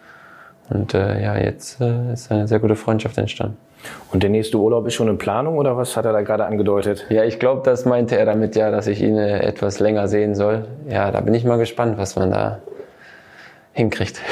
Und 0.69 0.93
äh, 0.93 1.21
ja, 1.21 1.37
jetzt 1.37 1.81
äh, 1.81 2.13
ist 2.13 2.31
eine 2.31 2.47
sehr 2.47 2.59
gute 2.59 2.75
Freundschaft 2.75 3.17
entstanden. 3.17 3.57
Und 4.11 4.23
der 4.23 4.29
nächste 4.29 4.57
Urlaub 4.57 4.87
ist 4.87 4.93
schon 4.93 5.07
in 5.07 5.17
Planung 5.17 5.57
oder 5.57 5.77
was 5.77 5.97
hat 5.97 6.05
er 6.05 6.13
da 6.13 6.21
gerade 6.21 6.45
angedeutet? 6.45 7.05
Ja, 7.09 7.23
ich 7.23 7.39
glaube, 7.39 7.61
das 7.63 7.85
meinte 7.85 8.17
er 8.17 8.25
damit 8.25 8.55
ja, 8.55 8.71
dass 8.71 8.87
ich 8.87 9.01
ihn 9.01 9.17
äh, 9.17 9.39
etwas 9.39 9.79
länger 9.79 10.07
sehen 10.07 10.35
soll. 10.35 10.65
Ja, 10.89 11.11
da 11.11 11.21
bin 11.21 11.33
ich 11.33 11.43
mal 11.43 11.57
gespannt, 11.57 11.97
was 11.97 12.15
man 12.15 12.31
da 12.31 12.59
hinkriegt. 13.73 14.21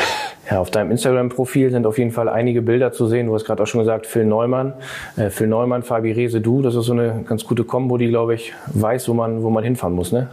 Ja, 0.51 0.59
auf 0.59 0.71
deinem 0.71 0.91
Instagram-Profil 0.91 1.71
sind 1.71 1.87
auf 1.87 1.97
jeden 1.97 2.11
Fall 2.11 2.27
einige 2.27 2.61
Bilder 2.61 2.91
zu 2.91 3.07
sehen. 3.07 3.27
Du 3.27 3.33
hast 3.33 3.45
gerade 3.45 3.63
auch 3.63 3.65
schon 3.65 3.79
gesagt, 3.79 4.05
Phil 4.05 4.25
Neumann. 4.25 4.73
Äh, 5.15 5.29
Phil 5.29 5.47
Neumann, 5.47 5.83
Fabi 5.83 6.11
Rese, 6.11 6.41
du, 6.41 6.61
das 6.61 6.75
ist 6.75 6.85
so 6.85 6.91
eine 6.91 7.23
ganz 7.25 7.45
gute 7.45 7.63
Kombo, 7.63 7.97
die, 7.97 8.09
glaube 8.09 8.35
ich, 8.35 8.51
weiß, 8.67 9.07
wo 9.07 9.13
man, 9.13 9.41
wo 9.41 9.49
man 9.49 9.63
hinfahren 9.63 9.95
muss, 9.95 10.11
ne? 10.11 10.27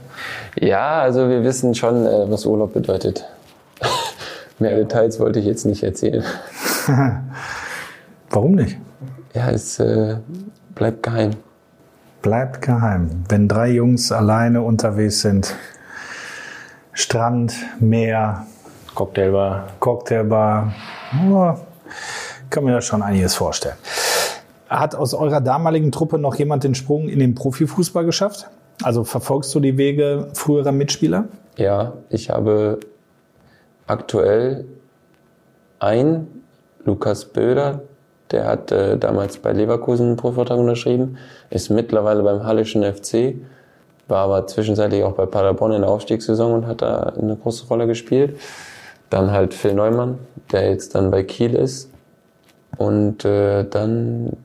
Ja, 0.59 1.01
also 1.01 1.29
wir 1.29 1.45
wissen 1.45 1.77
schon, 1.77 2.07
äh, 2.07 2.29
was 2.29 2.45
Urlaub 2.45 2.73
bedeutet. 2.73 3.25
Mehr 4.59 4.77
Details 4.77 5.21
wollte 5.21 5.39
ich 5.39 5.47
jetzt 5.47 5.65
nicht 5.65 5.85
erzählen. 5.85 6.25
Warum 8.31 8.57
nicht? 8.57 8.79
Ja, 9.35 9.51
es 9.51 9.79
äh, 9.79 10.17
bleibt 10.75 11.05
geheim. 11.05 11.31
Bleibt 12.23 12.63
geheim. 12.63 13.25
Wenn 13.29 13.49
drei 13.49 13.71
Jungs 13.71 14.13
alleine 14.13 14.63
unterwegs 14.63 15.21
sind, 15.21 15.55
Strand, 16.93 17.55
Meer, 17.79 18.47
Cocktailbar. 18.95 19.69
Cocktailbar, 19.79 20.75
oh, 21.31 21.55
kann 22.51 22.65
mir 22.65 22.73
da 22.73 22.81
schon 22.81 23.03
einiges 23.03 23.35
vorstellen. 23.35 23.77
Hat 24.69 24.95
aus 24.95 25.15
eurer 25.15 25.41
damaligen 25.41 25.93
Truppe 25.93 26.19
noch 26.19 26.35
jemand 26.35 26.65
den 26.65 26.75
Sprung 26.75 27.09
in 27.09 27.19
den 27.21 27.35
Profifußball 27.35 28.05
geschafft? 28.05 28.51
Also 28.83 29.05
verfolgst 29.05 29.55
du 29.55 29.61
die 29.61 29.77
Wege 29.77 30.29
früherer 30.35 30.73
Mitspieler? 30.73 31.29
Ja, 31.57 31.95
ich 32.09 32.31
habe 32.31 32.81
aktuell 33.87 34.65
ein 35.79 36.27
Lukas 36.85 37.25
Böder, 37.27 37.83
der 38.31 38.47
hat 38.47 38.73
äh, 38.73 38.97
damals 38.97 39.39
bei 39.39 39.53
Leverkusen 39.53 40.09
einen 40.09 40.17
Profivertrag 40.17 40.59
unterschrieben, 40.59 41.19
ist 41.51 41.71
mittlerweile 41.71 42.23
beim 42.23 42.45
Hallischen 42.45 42.83
FC, 42.83 43.35
war 44.09 44.25
aber 44.25 44.47
zwischenzeitlich 44.47 45.03
auch 45.05 45.13
bei 45.13 45.27
Paderborn 45.27 45.73
in 45.73 45.83
der 45.83 45.91
Aufstiegssaison 45.91 46.53
und 46.53 46.67
hat 46.67 46.83
da 46.83 47.13
eine 47.19 47.37
große 47.37 47.67
Rolle 47.69 47.87
gespielt. 47.87 48.39
Dann 49.09 49.31
halt 49.31 49.55
Phil 49.55 49.75
Neumann, 49.75 50.19
der 50.53 50.71
jetzt 50.71 50.95
dann 50.95 51.11
bei 51.11 51.23
Kiel 51.23 51.55
ist. 51.55 51.91
Und 52.77 53.25
äh, 53.25 53.65
dann 53.65 54.37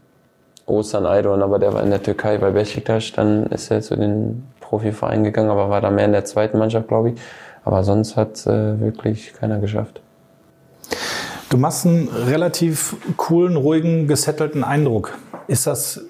Osan 0.65 1.05
Aydon, 1.05 1.43
aber 1.43 1.59
der 1.59 1.73
war 1.73 1.83
in 1.83 1.91
der 1.91 2.01
Türkei 2.01 2.37
bei 2.37 2.51
Besiktas. 2.51 3.11
Dann 3.11 3.45
ist 3.47 3.69
er 3.69 3.81
zu 3.81 3.95
den 3.95 4.47
Profiverein 4.59 5.23
gegangen, 5.23 5.49
aber 5.49 5.69
war 5.69 5.81
da 5.81 5.91
mehr 5.91 6.05
in 6.05 6.11
der 6.11 6.25
zweiten 6.25 6.57
Mannschaft, 6.57 6.87
glaube 6.87 7.11
ich. 7.11 7.19
Aber 7.63 7.83
sonst 7.83 8.15
hat 8.15 8.45
äh, 8.47 8.79
wirklich 8.79 9.33
keiner 9.33 9.59
geschafft. 9.59 10.01
Du 11.55 11.61
machst 11.61 11.85
einen 11.85 12.09
relativ 12.09 12.97
coolen, 13.15 13.55
ruhigen, 13.55 14.07
gesettelten 14.07 14.65
Eindruck. 14.65 15.17
Ist 15.47 15.65
das, 15.67 16.01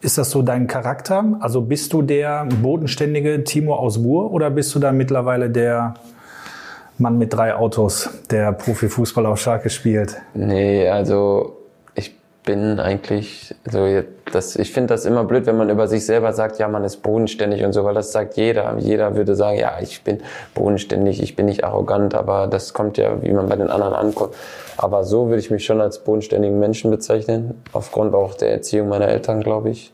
ist 0.00 0.18
das 0.18 0.32
so 0.32 0.42
dein 0.42 0.66
Charakter? 0.66 1.38
Also 1.38 1.60
bist 1.60 1.92
du 1.92 2.02
der 2.02 2.48
bodenständige 2.60 3.44
Timo 3.44 3.76
aus 3.76 4.02
Buhr 4.02 4.32
oder 4.32 4.50
bist 4.50 4.74
du 4.74 4.80
da 4.80 4.90
mittlerweile 4.90 5.50
der 5.50 5.94
Mann 6.98 7.16
mit 7.16 7.32
drei 7.32 7.54
Autos, 7.54 8.10
der 8.28 8.50
Profifußball 8.50 9.24
auf 9.26 9.40
Schalke 9.40 9.70
spielt? 9.70 10.20
Nee, 10.34 10.88
also 10.88 11.59
bin 12.44 12.80
eigentlich 12.80 13.54
so 13.70 13.86
das, 14.32 14.56
ich 14.56 14.72
finde 14.72 14.94
das 14.94 15.04
immer 15.04 15.24
blöd, 15.24 15.46
wenn 15.46 15.56
man 15.56 15.70
über 15.70 15.88
sich 15.88 16.06
selber 16.06 16.32
sagt, 16.32 16.58
ja, 16.58 16.68
man 16.68 16.84
ist 16.84 16.98
bodenständig 17.02 17.64
und 17.64 17.72
so, 17.72 17.84
weil 17.84 17.94
das 17.94 18.12
sagt 18.12 18.36
jeder. 18.36 18.76
Jeder 18.78 19.16
würde 19.16 19.34
sagen, 19.34 19.58
ja, 19.58 19.72
ich 19.80 20.02
bin 20.02 20.18
bodenständig, 20.54 21.22
ich 21.22 21.36
bin 21.36 21.46
nicht 21.46 21.64
arrogant, 21.64 22.14
aber 22.14 22.46
das 22.46 22.72
kommt 22.72 22.96
ja, 22.96 23.22
wie 23.22 23.32
man 23.32 23.48
bei 23.48 23.56
den 23.56 23.70
anderen 23.70 23.94
ankommt. 23.94 24.34
Aber 24.76 25.04
so 25.04 25.28
würde 25.28 25.40
ich 25.40 25.50
mich 25.50 25.64
schon 25.64 25.80
als 25.80 25.98
bodenständigen 25.98 26.58
Menschen 26.58 26.90
bezeichnen, 26.90 27.60
aufgrund 27.72 28.14
auch 28.14 28.34
der 28.34 28.52
Erziehung 28.52 28.88
meiner 28.88 29.08
Eltern, 29.08 29.42
glaube 29.42 29.70
ich. 29.70 29.92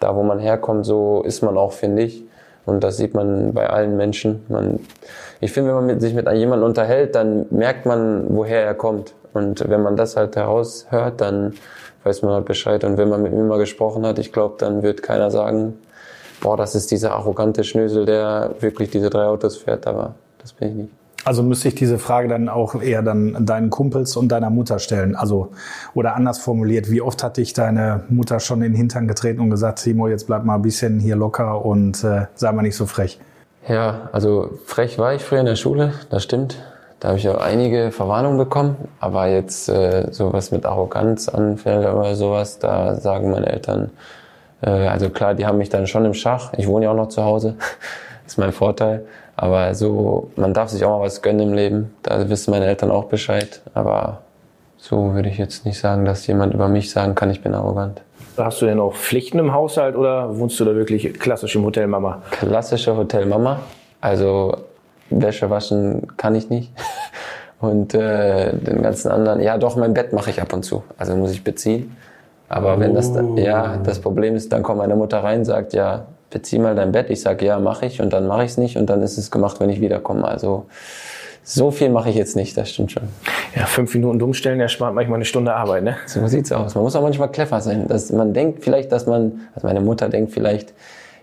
Da, 0.00 0.14
wo 0.14 0.22
man 0.22 0.38
herkommt, 0.38 0.86
so 0.86 1.22
ist 1.22 1.42
man 1.42 1.56
auch, 1.56 1.72
finde 1.72 2.02
ich. 2.02 2.22
Und 2.64 2.82
das 2.82 2.96
sieht 2.96 3.14
man 3.14 3.52
bei 3.54 3.68
allen 3.68 3.96
Menschen. 3.96 4.44
Man, 4.48 4.80
ich 5.40 5.52
finde, 5.52 5.70
wenn 5.70 5.76
man 5.76 5.86
mit, 5.86 6.00
sich 6.00 6.14
mit 6.14 6.30
jemandem 6.32 6.66
unterhält, 6.66 7.14
dann 7.14 7.46
merkt 7.50 7.86
man, 7.86 8.26
woher 8.28 8.64
er 8.64 8.74
kommt. 8.74 9.14
Und 9.36 9.68
wenn 9.68 9.82
man 9.82 9.96
das 9.96 10.16
halt 10.16 10.36
heraushört, 10.36 11.20
dann 11.20 11.54
weiß 12.04 12.22
man 12.22 12.32
halt 12.32 12.46
Bescheid. 12.46 12.84
Und 12.84 12.96
wenn 12.96 13.08
man 13.08 13.22
mit 13.22 13.32
mir 13.32 13.42
mal 13.42 13.58
gesprochen 13.58 14.06
hat, 14.06 14.18
ich 14.18 14.32
glaube, 14.32 14.56
dann 14.58 14.82
wird 14.82 15.02
keiner 15.02 15.30
sagen, 15.30 15.74
boah, 16.40 16.56
das 16.56 16.74
ist 16.74 16.90
dieser 16.90 17.12
arrogante 17.12 17.64
Schnösel, 17.64 18.06
der 18.06 18.54
wirklich 18.60 18.90
diese 18.90 19.10
drei 19.10 19.24
Autos 19.24 19.56
fährt. 19.56 19.86
Aber 19.86 20.14
das 20.40 20.52
bin 20.52 20.68
ich 20.68 20.74
nicht. 20.74 20.90
Also 21.24 21.42
müsste 21.42 21.66
ich 21.66 21.74
diese 21.74 21.98
Frage 21.98 22.28
dann 22.28 22.48
auch 22.48 22.80
eher 22.80 23.02
dann 23.02 23.44
deinen 23.44 23.68
Kumpels 23.68 24.16
und 24.16 24.28
deiner 24.28 24.48
Mutter 24.48 24.78
stellen. 24.78 25.16
Also, 25.16 25.50
oder 25.92 26.14
anders 26.14 26.38
formuliert, 26.38 26.88
wie 26.88 27.00
oft 27.00 27.24
hat 27.24 27.36
dich 27.36 27.52
deine 27.52 28.04
Mutter 28.08 28.38
schon 28.38 28.62
in 28.62 28.70
den 28.70 28.76
Hintern 28.76 29.08
getreten 29.08 29.40
und 29.40 29.50
gesagt, 29.50 29.82
Timo, 29.82 30.06
jetzt 30.06 30.28
bleib 30.28 30.44
mal 30.44 30.54
ein 30.54 30.62
bisschen 30.62 31.00
hier 31.00 31.16
locker 31.16 31.64
und 31.64 32.04
äh, 32.04 32.26
sei 32.36 32.52
mal 32.52 32.62
nicht 32.62 32.76
so 32.76 32.86
frech? 32.86 33.18
Ja, 33.66 34.08
also 34.12 34.50
frech 34.66 35.00
war 35.00 35.14
ich 35.14 35.22
früher 35.22 35.40
in 35.40 35.46
der 35.46 35.56
Schule, 35.56 35.94
das 36.10 36.22
stimmt. 36.22 36.62
Da 37.00 37.08
habe 37.08 37.18
ich 37.18 37.28
auch 37.28 37.40
einige 37.40 37.92
Verwarnungen 37.92 38.38
bekommen, 38.38 38.76
aber 39.00 39.26
jetzt 39.26 39.68
äh, 39.68 40.10
sowas 40.10 40.50
mit 40.50 40.64
Arroganz 40.64 41.28
anfällt 41.28 41.86
oder 41.86 42.14
sowas, 42.14 42.58
da 42.58 42.94
sagen 42.94 43.30
meine 43.30 43.52
Eltern, 43.52 43.90
äh, 44.62 44.70
also 44.70 45.10
klar, 45.10 45.34
die 45.34 45.46
haben 45.46 45.58
mich 45.58 45.68
dann 45.68 45.86
schon 45.86 46.04
im 46.04 46.14
Schach. 46.14 46.52
Ich 46.56 46.66
wohne 46.66 46.86
ja 46.86 46.92
auch 46.92 46.96
noch 46.96 47.08
zu 47.08 47.22
Hause, 47.22 47.56
ist 48.26 48.38
mein 48.38 48.52
Vorteil. 48.52 49.06
Aber 49.36 49.74
so, 49.74 50.30
man 50.36 50.54
darf 50.54 50.70
sich 50.70 50.84
auch 50.84 50.98
mal 50.98 51.04
was 51.04 51.20
gönnen 51.20 51.48
im 51.48 51.54
Leben. 51.54 51.94
Da 52.02 52.28
wissen 52.28 52.50
meine 52.50 52.66
Eltern 52.66 52.90
auch 52.90 53.04
Bescheid. 53.04 53.60
Aber 53.74 54.22
so 54.78 55.14
würde 55.14 55.28
ich 55.28 55.36
jetzt 55.36 55.66
nicht 55.66 55.78
sagen, 55.78 56.06
dass 56.06 56.26
jemand 56.26 56.54
über 56.54 56.68
mich 56.68 56.90
sagen 56.90 57.14
kann, 57.14 57.30
ich 57.30 57.42
bin 57.42 57.54
arrogant. 57.54 58.00
Hast 58.38 58.62
du 58.62 58.66
denn 58.66 58.80
auch 58.80 58.94
Pflichten 58.94 59.38
im 59.38 59.52
Haushalt 59.52 59.96
oder 59.96 60.38
wohnst 60.38 60.58
du 60.60 60.64
da 60.64 60.74
wirklich 60.74 61.18
klassisch 61.18 61.54
im 61.56 61.64
Hotel 61.64 61.86
Mama? 61.86 62.22
Klassische 62.30 62.96
Hotel 62.96 63.26
Mama. 63.26 63.60
Also 64.00 64.56
Wäsche 65.10 65.50
waschen 65.50 66.16
kann 66.16 66.34
ich 66.34 66.50
nicht. 66.50 66.72
Und 67.60 67.94
äh, 67.94 68.52
den 68.52 68.82
ganzen 68.82 69.10
anderen, 69.10 69.40
ja 69.40 69.56
doch, 69.56 69.76
mein 69.76 69.94
Bett 69.94 70.12
mache 70.12 70.28
ich 70.28 70.42
ab 70.42 70.52
und 70.52 70.62
zu. 70.62 70.84
Also 70.98 71.16
muss 71.16 71.30
ich 71.30 71.42
beziehen. 71.42 71.96
Aber 72.50 72.76
oh. 72.76 72.80
wenn 72.80 72.94
das, 72.94 73.12
ja, 73.36 73.78
das 73.78 73.98
Problem 73.98 74.36
ist, 74.36 74.52
dann 74.52 74.62
kommt 74.62 74.78
meine 74.78 74.94
Mutter 74.94 75.24
rein, 75.24 75.44
sagt, 75.44 75.72
ja, 75.72 76.06
bezieh 76.30 76.58
mal 76.58 76.74
dein 76.74 76.92
Bett. 76.92 77.08
Ich 77.08 77.22
sage, 77.22 77.46
ja, 77.46 77.58
mache 77.58 77.86
ich. 77.86 78.02
Und 78.02 78.12
dann 78.12 78.26
mache 78.26 78.44
ich 78.44 78.50
es 78.50 78.58
nicht. 78.58 78.76
Und 78.76 78.90
dann 78.90 79.02
ist 79.02 79.16
es 79.16 79.30
gemacht, 79.30 79.58
wenn 79.58 79.70
ich 79.70 79.80
wiederkomme. 79.80 80.26
Also 80.28 80.66
so 81.48 81.70
viel 81.70 81.90
mache 81.90 82.10
ich 82.10 82.16
jetzt 82.16 82.34
nicht, 82.34 82.56
das 82.56 82.70
stimmt 82.70 82.90
schon. 82.90 83.04
Ja, 83.54 83.66
fünf 83.66 83.94
Minuten 83.94 84.18
dummstellen 84.18 84.60
erspart 84.60 84.94
manchmal 84.94 85.16
eine 85.16 85.24
Stunde 85.24 85.54
Arbeit, 85.54 85.84
ne? 85.84 85.96
So 86.06 86.26
sieht's 86.26 86.50
aus. 86.50 86.74
Man 86.74 86.82
muss 86.82 86.96
auch 86.96 87.02
manchmal 87.02 87.30
clever 87.30 87.60
sein. 87.60 87.86
Dass 87.86 88.10
man 88.10 88.34
denkt 88.34 88.64
vielleicht, 88.64 88.90
dass 88.90 89.06
man, 89.06 89.40
also 89.54 89.66
meine 89.66 89.80
Mutter 89.80 90.08
denkt 90.08 90.32
vielleicht, 90.32 90.74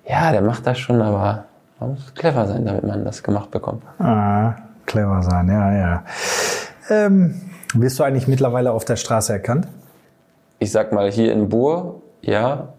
ja, 0.07 0.31
der 0.31 0.41
macht 0.41 0.65
das 0.65 0.79
schon, 0.79 1.01
aber 1.01 1.45
man 1.79 1.91
muss 1.91 2.13
clever 2.15 2.47
sein, 2.47 2.65
damit 2.65 2.83
man 2.83 3.03
das 3.05 3.23
gemacht 3.23 3.51
bekommt. 3.51 3.83
Ah, 3.99 4.55
clever 4.85 5.21
sein, 5.23 5.47
ja, 5.47 5.73
ja. 5.73 6.03
Ähm, 6.89 7.41
wirst 7.73 7.99
du 7.99 8.03
eigentlich 8.03 8.27
mittlerweile 8.27 8.71
auf 8.71 8.85
der 8.85 8.95
Straße 8.95 9.33
erkannt? 9.33 9.67
Ich 10.59 10.71
sag 10.71 10.93
mal, 10.93 11.11
hier 11.11 11.33
in 11.33 11.49
Bur, 11.49 12.01
ja. 12.21 12.69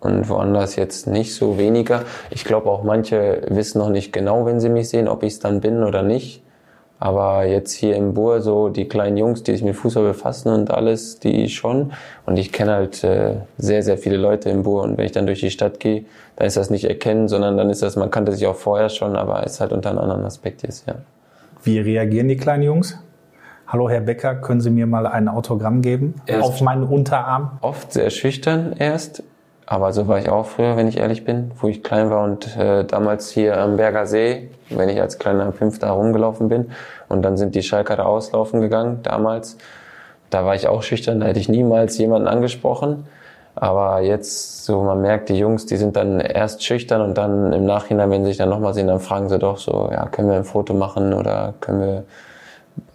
Und 0.00 0.28
woanders 0.28 0.76
jetzt 0.76 1.06
nicht 1.06 1.34
so 1.34 1.58
weniger. 1.58 2.02
Ich 2.30 2.44
glaube 2.44 2.70
auch 2.70 2.82
manche 2.82 3.42
wissen 3.48 3.78
noch 3.78 3.90
nicht 3.90 4.12
genau, 4.12 4.46
wenn 4.46 4.58
sie 4.58 4.68
mich 4.68 4.88
sehen, 4.88 5.06
ob 5.06 5.22
ich 5.22 5.34
es 5.34 5.38
dann 5.38 5.60
bin 5.60 5.84
oder 5.84 6.02
nicht. 6.02 6.42
Aber 7.04 7.46
jetzt 7.46 7.72
hier 7.72 7.96
im 7.96 8.14
Bur, 8.14 8.42
so 8.42 8.68
die 8.68 8.86
kleinen 8.86 9.16
Jungs, 9.16 9.42
die 9.42 9.50
sich 9.50 9.64
mit 9.64 9.74
Fußball 9.74 10.04
befassen 10.04 10.52
und 10.52 10.70
alles, 10.70 11.18
die 11.18 11.48
schon. 11.48 11.92
Und 12.26 12.36
ich 12.36 12.52
kenne 12.52 12.74
halt 12.74 13.02
äh, 13.02 13.38
sehr, 13.58 13.82
sehr 13.82 13.98
viele 13.98 14.16
Leute 14.16 14.50
im 14.50 14.62
Bur. 14.62 14.84
Und 14.84 14.96
wenn 14.96 15.06
ich 15.06 15.10
dann 15.10 15.26
durch 15.26 15.40
die 15.40 15.50
Stadt 15.50 15.80
gehe, 15.80 16.04
dann 16.36 16.46
ist 16.46 16.56
das 16.56 16.70
nicht 16.70 16.84
erkennen, 16.84 17.26
sondern 17.26 17.56
dann 17.56 17.70
ist 17.70 17.82
das, 17.82 17.96
man 17.96 18.12
kannte 18.12 18.30
sich 18.30 18.46
auch 18.46 18.54
vorher 18.54 18.88
schon, 18.88 19.16
aber 19.16 19.42
ist 19.42 19.60
halt 19.60 19.72
unter 19.72 19.90
einem 19.90 19.98
anderen 19.98 20.24
Aspekt 20.24 20.62
jetzt, 20.62 20.86
ja. 20.86 20.94
Wie 21.64 21.80
reagieren 21.80 22.28
die 22.28 22.36
kleinen 22.36 22.62
Jungs? 22.62 22.96
Hallo 23.66 23.88
Herr 23.88 24.02
Becker, 24.02 24.36
können 24.36 24.60
Sie 24.60 24.70
mir 24.70 24.86
mal 24.86 25.08
ein 25.08 25.26
Autogramm 25.26 25.82
geben 25.82 26.14
erst 26.26 26.44
auf 26.44 26.60
meinen 26.60 26.84
Unterarm? 26.84 27.58
Oft 27.62 27.92
sehr 27.94 28.10
schüchtern 28.10 28.76
erst, 28.78 29.24
aber 29.72 29.94
so 29.94 30.06
war 30.06 30.18
ich 30.18 30.28
auch 30.28 30.44
früher, 30.44 30.76
wenn 30.76 30.86
ich 30.86 30.98
ehrlich 30.98 31.24
bin, 31.24 31.50
wo 31.58 31.66
ich 31.66 31.82
klein 31.82 32.10
war 32.10 32.24
und 32.24 32.58
äh, 32.58 32.84
damals 32.84 33.30
hier 33.30 33.56
am 33.56 33.78
Berger 33.78 34.04
See, 34.04 34.50
wenn 34.68 34.90
ich 34.90 35.00
als 35.00 35.18
kleiner 35.18 35.50
Fünfter 35.50 35.88
rumgelaufen 35.88 36.50
bin 36.50 36.72
und 37.08 37.22
dann 37.22 37.38
sind 37.38 37.54
die 37.54 37.62
Schalker 37.62 37.96
da 37.96 38.02
auslaufen 38.02 38.60
gegangen 38.60 38.98
damals. 39.02 39.56
Da 40.28 40.44
war 40.44 40.54
ich 40.54 40.68
auch 40.68 40.82
schüchtern, 40.82 41.20
da 41.20 41.26
hätte 41.26 41.40
ich 41.40 41.48
niemals 41.48 41.96
jemanden 41.96 42.28
angesprochen. 42.28 43.06
Aber 43.54 44.02
jetzt, 44.02 44.66
so 44.66 44.82
man 44.82 45.00
merkt, 45.00 45.30
die 45.30 45.38
Jungs, 45.38 45.64
die 45.64 45.78
sind 45.78 45.96
dann 45.96 46.20
erst 46.20 46.62
schüchtern 46.62 47.00
und 47.00 47.16
dann 47.16 47.54
im 47.54 47.64
Nachhinein, 47.64 48.10
wenn 48.10 48.24
sie 48.24 48.28
sich 48.28 48.38
dann 48.38 48.50
nochmal 48.50 48.74
sehen, 48.74 48.88
dann 48.88 49.00
fragen 49.00 49.30
sie 49.30 49.38
doch 49.38 49.56
so, 49.56 49.88
ja, 49.90 50.04
können 50.04 50.28
wir 50.28 50.36
ein 50.36 50.44
Foto 50.44 50.74
machen 50.74 51.14
oder 51.14 51.54
können 51.60 51.80
wir 51.80 52.04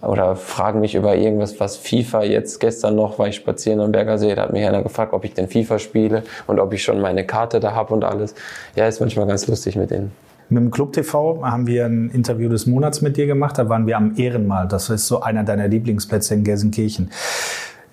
oder 0.01 0.35
fragen 0.35 0.79
mich 0.79 0.95
über 0.95 1.15
irgendwas, 1.15 1.59
was 1.59 1.75
FIFA 1.75 2.23
jetzt 2.23 2.59
gestern 2.59 2.95
noch, 2.95 3.19
war 3.19 3.27
ich 3.27 3.35
spazieren 3.35 3.79
am 3.79 3.91
Bergersee, 3.91 4.35
da 4.35 4.43
hat 4.43 4.53
mich 4.53 4.65
einer 4.65 4.83
gefragt, 4.83 5.13
ob 5.13 5.25
ich 5.25 5.33
denn 5.33 5.47
FIFA 5.47 5.79
spiele 5.79 6.23
und 6.45 6.59
ob 6.59 6.73
ich 6.73 6.83
schon 6.83 7.01
meine 7.01 7.25
Karte 7.25 7.59
da 7.59 7.73
habe 7.73 7.93
und 7.93 8.03
alles. 8.03 8.35
Ja, 8.75 8.87
ist 8.87 8.99
manchmal 8.99 9.27
ganz 9.27 9.47
lustig 9.47 9.75
mit 9.75 9.91
denen. 9.91 10.11
Mit 10.49 10.63
dem 10.63 10.71
Club 10.71 10.93
TV 10.93 11.43
haben 11.43 11.67
wir 11.67 11.85
ein 11.85 12.09
Interview 12.09 12.47
des 12.47 12.67
Monats 12.67 13.01
mit 13.01 13.17
dir 13.17 13.25
gemacht. 13.27 13.57
Da 13.57 13.67
waren 13.67 13.85
wir 13.85 13.97
am 13.97 14.13
Ehrenmal. 14.15 14.67
Das 14.67 14.89
ist 14.89 15.07
so 15.07 15.21
einer 15.21 15.43
deiner 15.43 15.67
Lieblingsplätze 15.67 16.35
in 16.35 16.45
Gelsenkirchen. 16.45 17.11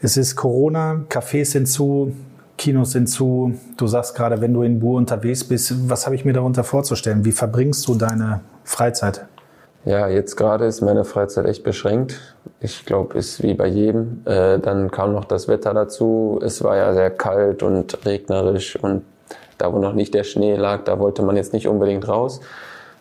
Es 0.01 0.16
ist 0.16 0.37
Corona, 0.37 1.05
Cafés 1.09 1.47
sind 1.47 1.66
zu, 1.66 2.14
Kinos 2.57 2.93
sind 2.93 3.09
zu. 3.09 3.55
Du 3.76 3.89
sagst 3.89 4.14
gerade, 4.14 4.41
wenn 4.41 4.55
du 4.55 4.62
in 4.62 4.78
Bur 4.78 4.99
unterwegs 4.99 5.43
bist, 5.43 5.91
was 5.91 6.07
habe 6.07 6.14
ich 6.14 6.24
mir 6.24 6.32
darunter 6.32 6.62
vorzustellen? 6.62 7.24
Wie 7.24 7.32
verbringst 7.32 7.89
du 7.89 7.97
deine 7.97 8.43
Freizeit? 8.62 9.26
Ja, 9.85 10.09
jetzt 10.09 10.37
gerade 10.37 10.64
ist 10.64 10.80
meine 10.80 11.05
Freizeit 11.05 11.45
echt 11.47 11.62
beschränkt. 11.62 12.18
Ich 12.61 12.87
glaube, 12.87 13.18
ist 13.18 13.43
wie 13.43 13.53
bei 13.53 13.66
jedem. 13.66 14.22
Äh, 14.24 14.59
dann 14.59 14.91
kam 14.91 15.12
noch 15.12 15.26
das 15.26 15.47
Wetter 15.47 15.74
dazu. 15.74 16.41
Es 16.43 16.64
war 16.64 16.76
ja 16.76 16.95
sehr 16.95 17.11
kalt 17.11 17.62
und 17.62 18.07
regnerisch 18.07 18.76
und 18.76 19.03
da, 19.59 19.72
wo 19.72 19.78
noch 19.78 19.93
nicht 19.93 20.14
der 20.14 20.24
Schnee 20.24 20.57
lag, 20.57 20.85
da 20.85 20.99
wollte 20.99 21.22
man 21.22 21.37
jetzt 21.37 21.53
nicht 21.53 21.68
unbedingt 21.68 22.09
raus. 22.09 22.41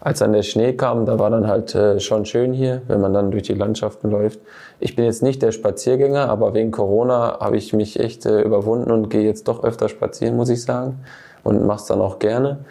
Als 0.01 0.19
dann 0.19 0.33
der 0.33 0.43
Schnee 0.43 0.73
kam, 0.73 1.05
da 1.05 1.17
war 1.17 1.29
dann 1.29 1.47
halt 1.47 1.73
äh, 1.73 2.01
schon 2.01 2.25
schön 2.25 2.51
hier, 2.51 2.81
wenn 2.87 2.99
man 2.99 3.13
dann 3.13 3.31
durch 3.31 3.43
die 3.43 3.53
Landschaften 3.53 4.11
läuft. 4.11 4.39
Ich 4.81 4.97
bin 4.97 5.05
jetzt 5.05 5.23
nicht 5.23 5.41
der 5.41 5.53
Spaziergänger, 5.53 6.27
aber 6.29 6.53
wegen 6.53 6.71
Corona 6.71 7.37
habe 7.39 7.55
ich 7.55 7.71
mich 7.71 8.01
echt 8.01 8.25
äh, 8.25 8.41
überwunden 8.41 8.91
und 8.91 9.09
gehe 9.09 9.23
jetzt 9.23 9.47
doch 9.47 9.63
öfter 9.63 9.87
spazieren, 9.87 10.35
muss 10.35 10.49
ich 10.49 10.61
sagen. 10.61 10.99
Und 11.43 11.65
mache 11.65 11.79
es 11.79 11.85
dann 11.85 12.01
auch 12.01 12.19
gerne. 12.19 12.65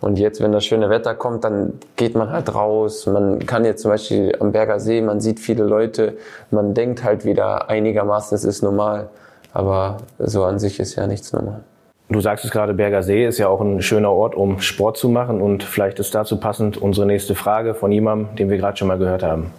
Und 0.00 0.18
jetzt, 0.18 0.40
wenn 0.40 0.52
das 0.52 0.64
schöne 0.64 0.90
Wetter 0.90 1.14
kommt, 1.14 1.44
dann 1.44 1.74
geht 1.96 2.14
man 2.14 2.30
halt 2.30 2.54
raus. 2.54 3.06
Man 3.06 3.44
kann 3.46 3.64
jetzt 3.64 3.82
zum 3.82 3.90
Beispiel 3.90 4.36
am 4.38 4.52
Berger 4.52 4.78
See, 4.78 5.00
man 5.00 5.20
sieht 5.20 5.40
viele 5.40 5.64
Leute, 5.64 6.16
man 6.50 6.72
denkt 6.72 7.02
halt 7.02 7.24
wieder 7.24 7.68
einigermaßen, 7.68 8.34
es 8.36 8.44
ist 8.44 8.62
normal. 8.62 9.08
Aber 9.52 9.96
so 10.18 10.44
an 10.44 10.58
sich 10.58 10.78
ist 10.78 10.94
ja 10.94 11.06
nichts 11.06 11.32
normal. 11.32 11.62
Du 12.10 12.20
sagst 12.20 12.44
es 12.44 12.50
gerade, 12.50 12.74
Berger 12.74 13.02
See 13.02 13.26
ist 13.26 13.38
ja 13.38 13.48
auch 13.48 13.60
ein 13.60 13.82
schöner 13.82 14.12
Ort, 14.12 14.34
um 14.34 14.60
Sport 14.60 14.96
zu 14.96 15.08
machen. 15.08 15.42
Und 15.42 15.62
vielleicht 15.62 15.98
ist 15.98 16.14
dazu 16.14 16.38
passend 16.38 16.76
unsere 16.76 17.06
nächste 17.06 17.34
Frage 17.34 17.74
von 17.74 17.92
jemandem, 17.92 18.36
den 18.36 18.50
wir 18.50 18.56
gerade 18.56 18.76
schon 18.76 18.88
mal 18.88 18.98
gehört 18.98 19.22
haben. 19.22 19.52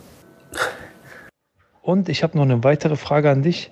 Und 1.81 2.09
ich 2.09 2.23
habe 2.23 2.37
noch 2.37 2.45
eine 2.45 2.63
weitere 2.63 2.95
Frage 2.95 3.29
an 3.29 3.43
dich. 3.43 3.71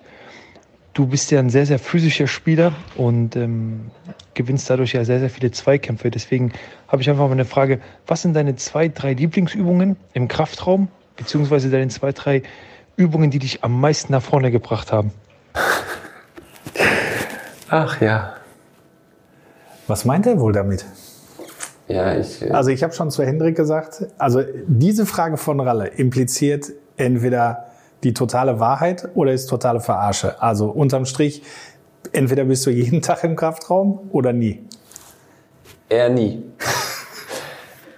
Du 0.98 1.06
bist 1.06 1.30
ja 1.30 1.38
ein 1.38 1.52
sehr, 1.52 1.68
sehr 1.68 1.78
physischer 1.78 2.26
Spieler 2.26 2.74
und 2.96 3.36
ähm, 3.36 3.92
gewinnst 4.34 4.68
dadurch 4.68 4.94
ja 4.94 5.06
sehr, 5.06 5.20
sehr 5.20 5.30
viele 5.30 5.52
Zweikämpfe. 5.52 6.10
Deswegen 6.10 6.54
habe 6.88 7.04
ich 7.04 7.10
einfach 7.12 7.28
mal 7.28 7.34
eine 7.34 7.46
Frage. 7.46 7.80
Was 8.08 8.24
sind 8.24 8.34
deine 8.34 8.56
zwei, 8.56 8.88
drei 8.88 9.14
Lieblingsübungen 9.14 9.96
im 10.14 10.28
Kraftraum, 10.28 10.88
beziehungsweise 11.16 11.70
deine 11.70 11.90
zwei, 11.90 12.14
drei 12.14 12.42
Übungen, 12.96 13.30
die 13.30 13.38
dich 13.38 13.64
am 13.64 13.80
meisten 13.80 14.12
nach 14.12 14.24
vorne 14.24 14.50
gebracht 14.50 14.92
haben? 14.92 15.12
Ach 17.70 18.02
ja. 18.02 18.34
Was 19.86 20.04
meint 20.04 20.26
er 20.26 20.40
wohl 20.40 20.52
damit? 20.52 20.84
Ja, 21.88 22.18
ich. 22.18 22.42
äh, 22.42 22.50
Also 22.50 22.72
ich 22.72 22.82
habe 22.82 22.94
schon 22.94 23.12
zu 23.12 23.24
Hendrik 23.24 23.56
gesagt, 23.56 24.04
also 24.18 24.42
diese 24.66 25.06
Frage 25.06 25.38
von 25.38 25.60
Ralle 25.60 25.90
impliziert 25.90 26.72
entweder 26.96 27.68
die 28.04 28.14
totale 28.14 28.60
Wahrheit 28.60 29.10
oder 29.16 29.34
ist 29.34 29.48
totale 29.48 29.80
Verarsche. 29.80 30.42
Also 30.42 30.70
unterm 30.70 31.06
Strich, 31.06 31.44
entweder 32.12 32.46
bist 32.46 32.66
du 32.66 32.70
jeden 32.70 33.02
Tag 33.02 33.24
im 33.24 33.36
Kraftraum 33.36 34.10
oder 34.12 34.34
nie. 34.34 34.64
Eher 35.90 36.10
nie. 36.10 36.44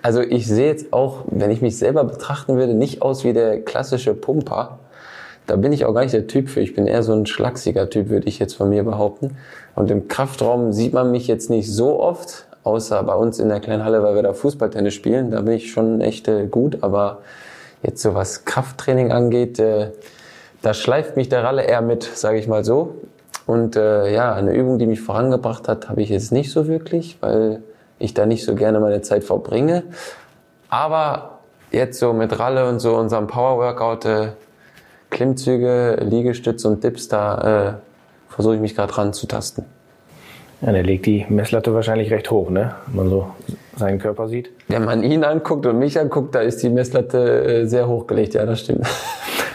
Also 0.02 0.22
ich 0.22 0.48
sehe 0.48 0.68
jetzt 0.68 0.94
auch, 0.94 1.26
wenn 1.30 1.52
ich 1.52 1.62
mich 1.62 1.78
selber 1.78 2.06
betrachten 2.06 2.56
würde, 2.56 2.74
nicht 2.74 3.02
aus 3.02 3.26
wie 3.26 3.34
der 3.34 3.60
klassische 3.62 4.14
Pumper. 4.14 4.80
Da 5.46 5.58
bin 5.58 5.74
ich 5.74 5.84
auch 5.84 5.94
gar 5.94 6.04
nicht 6.04 6.14
der 6.14 6.26
Typ 6.26 6.48
für. 6.48 6.62
Ich 6.62 6.74
bin 6.74 6.88
eher 6.88 7.04
so 7.04 7.12
ein 7.12 7.26
schlachsiger 7.26 7.90
Typ, 7.90 8.08
würde 8.08 8.30
ich 8.30 8.40
jetzt 8.40 8.54
von 8.54 8.70
mir 8.70 8.84
behaupten. 8.84 9.36
Und 9.76 9.92
im 9.92 10.08
Kraftraum 10.08 10.72
sieht 10.72 10.94
man 10.94 11.12
mich 11.12 11.28
jetzt 11.28 11.50
nicht 11.50 11.70
so 11.70 12.00
oft, 12.00 12.48
außer 12.64 13.04
bei 13.04 13.14
uns 13.14 13.40
in 13.40 13.50
der 13.50 13.60
kleinen 13.60 13.84
Halle, 13.84 14.02
weil 14.02 14.16
wir 14.16 14.24
da 14.24 14.32
Fußballtennis 14.32 14.94
spielen. 14.94 15.32
Da 15.32 15.42
bin 15.42 15.56
ich 15.56 15.72
schon 15.72 16.00
echt 16.00 16.30
äh, 16.30 16.46
gut. 16.46 16.78
Aber 16.82 17.20
jetzt 17.84 18.02
so 18.02 18.14
was 18.14 18.46
Krafttraining 18.46 19.12
angeht, 19.12 19.60
äh, 19.60 19.92
da 20.62 20.74
schleift 20.74 21.16
mich 21.16 21.30
der 21.30 21.44
Ralle 21.44 21.64
eher 21.64 21.82
mit, 21.82 22.04
sage 22.04 22.38
ich 22.38 22.48
mal 22.48 22.66
so. 22.66 22.96
Und 23.46 23.76
äh, 23.76 24.14
ja, 24.14 24.34
eine 24.34 24.54
Übung, 24.54 24.78
die 24.78 24.86
mich 24.86 25.02
vorangebracht 25.02 25.68
hat, 25.68 25.90
habe 25.90 26.02
ich 26.02 26.10
jetzt 26.10 26.32
nicht 26.32 26.52
so 26.52 26.68
wirklich, 26.68 27.18
weil 27.22 27.64
ich 27.98 28.14
da 28.14 28.26
nicht 28.26 28.46
so 28.46 28.56
gerne 28.56 28.80
meine 28.80 29.02
Zeit 29.02 29.24
verbringe. 29.24 29.84
Aber 30.70 31.40
jetzt 31.72 32.00
so 32.00 32.14
mit 32.14 32.38
Ralle 32.38 32.68
und 32.70 32.80
so 32.80 32.96
unserem 32.96 33.28
Power-Workout, 33.28 34.06
äh, 34.06 34.28
Klimmzüge, 35.10 35.98
Liegestütze 36.02 36.68
und 36.68 36.84
Dips, 36.84 37.08
da 37.08 37.70
äh, 37.70 37.74
versuche 38.32 38.56
ich 38.56 38.62
mich 38.62 38.76
gerade 38.76 38.96
ranzutasten. 38.96 39.66
Ja, 40.62 40.72
der 40.72 40.84
legt 40.84 41.06
die 41.06 41.26
Messlatte 41.30 41.74
wahrscheinlich 41.74 42.12
recht 42.12 42.30
hoch, 42.30 42.50
ne? 42.50 42.76
Wenn 42.88 42.96
man 42.96 43.10
so 43.10 43.32
seinen 43.80 44.00
Körper 44.00 44.28
sieht. 44.28 44.52
Wenn 44.68 44.86
man 44.86 45.04
ihn 45.04 45.24
anguckt 45.24 45.66
und 45.66 45.80
mich 45.80 46.00
anguckt, 46.00 46.36
da 46.36 46.42
ist 46.42 46.62
die 46.62 46.70
Messlatte 46.70 47.44
äh, 47.44 47.66
sehr 47.66 47.88
hochgelegt, 47.88 48.36
ja, 48.36 48.46
das 48.46 48.62
stimmt. 48.62 48.86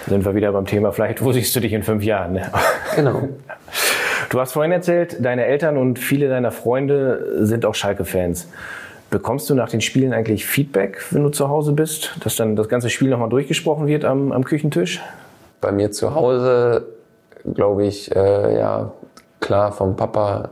Sind 0.07 0.25
wir 0.25 0.35
wieder 0.35 0.53
beim 0.53 0.67
Thema, 0.67 0.93
vielleicht, 0.93 1.25
wo 1.25 1.33
siehst 1.33 1.55
du 1.57 1.61
dich 1.61 1.73
in 1.73 1.83
fünf 1.83 2.03
Jahren? 2.03 2.35
Ne? 2.35 2.51
genau. 2.97 3.29
Du 4.29 4.41
hast 4.41 4.53
vorhin 4.53 4.73
erzählt, 4.73 5.25
deine 5.25 5.45
Eltern 5.45 5.77
und 5.77 5.99
viele 5.99 6.29
deiner 6.29 6.51
Freunde 6.51 7.47
sind 7.47 7.65
auch 7.65 7.75
Schalke-Fans. 7.75 8.49
Bekommst 9.11 9.49
du 9.49 9.55
nach 9.55 9.69
den 9.69 9.81
Spielen 9.81 10.13
eigentlich 10.13 10.45
Feedback, 10.45 11.01
wenn 11.11 11.23
du 11.23 11.29
zu 11.29 11.49
Hause 11.49 11.73
bist, 11.73 12.17
dass 12.25 12.37
dann 12.37 12.57
das 12.57 12.69
ganze 12.69 12.91
Spiel 12.91 13.11
nochmal 13.11 13.29
durchgesprochen 13.29 13.87
wird 13.87 14.05
am, 14.05 14.33
am 14.33 14.45
Küchentisch? 14.45 15.01
Bei 15.61 15.71
mir 15.71 15.93
zu 15.93 16.15
Hause, 16.15 16.87
glaube 17.55 17.87
ich, 17.87 18.15
äh, 18.15 18.59
ja, 18.59 18.93
klar, 19.41 19.73
vom 19.73 19.95
Papa, 19.95 20.51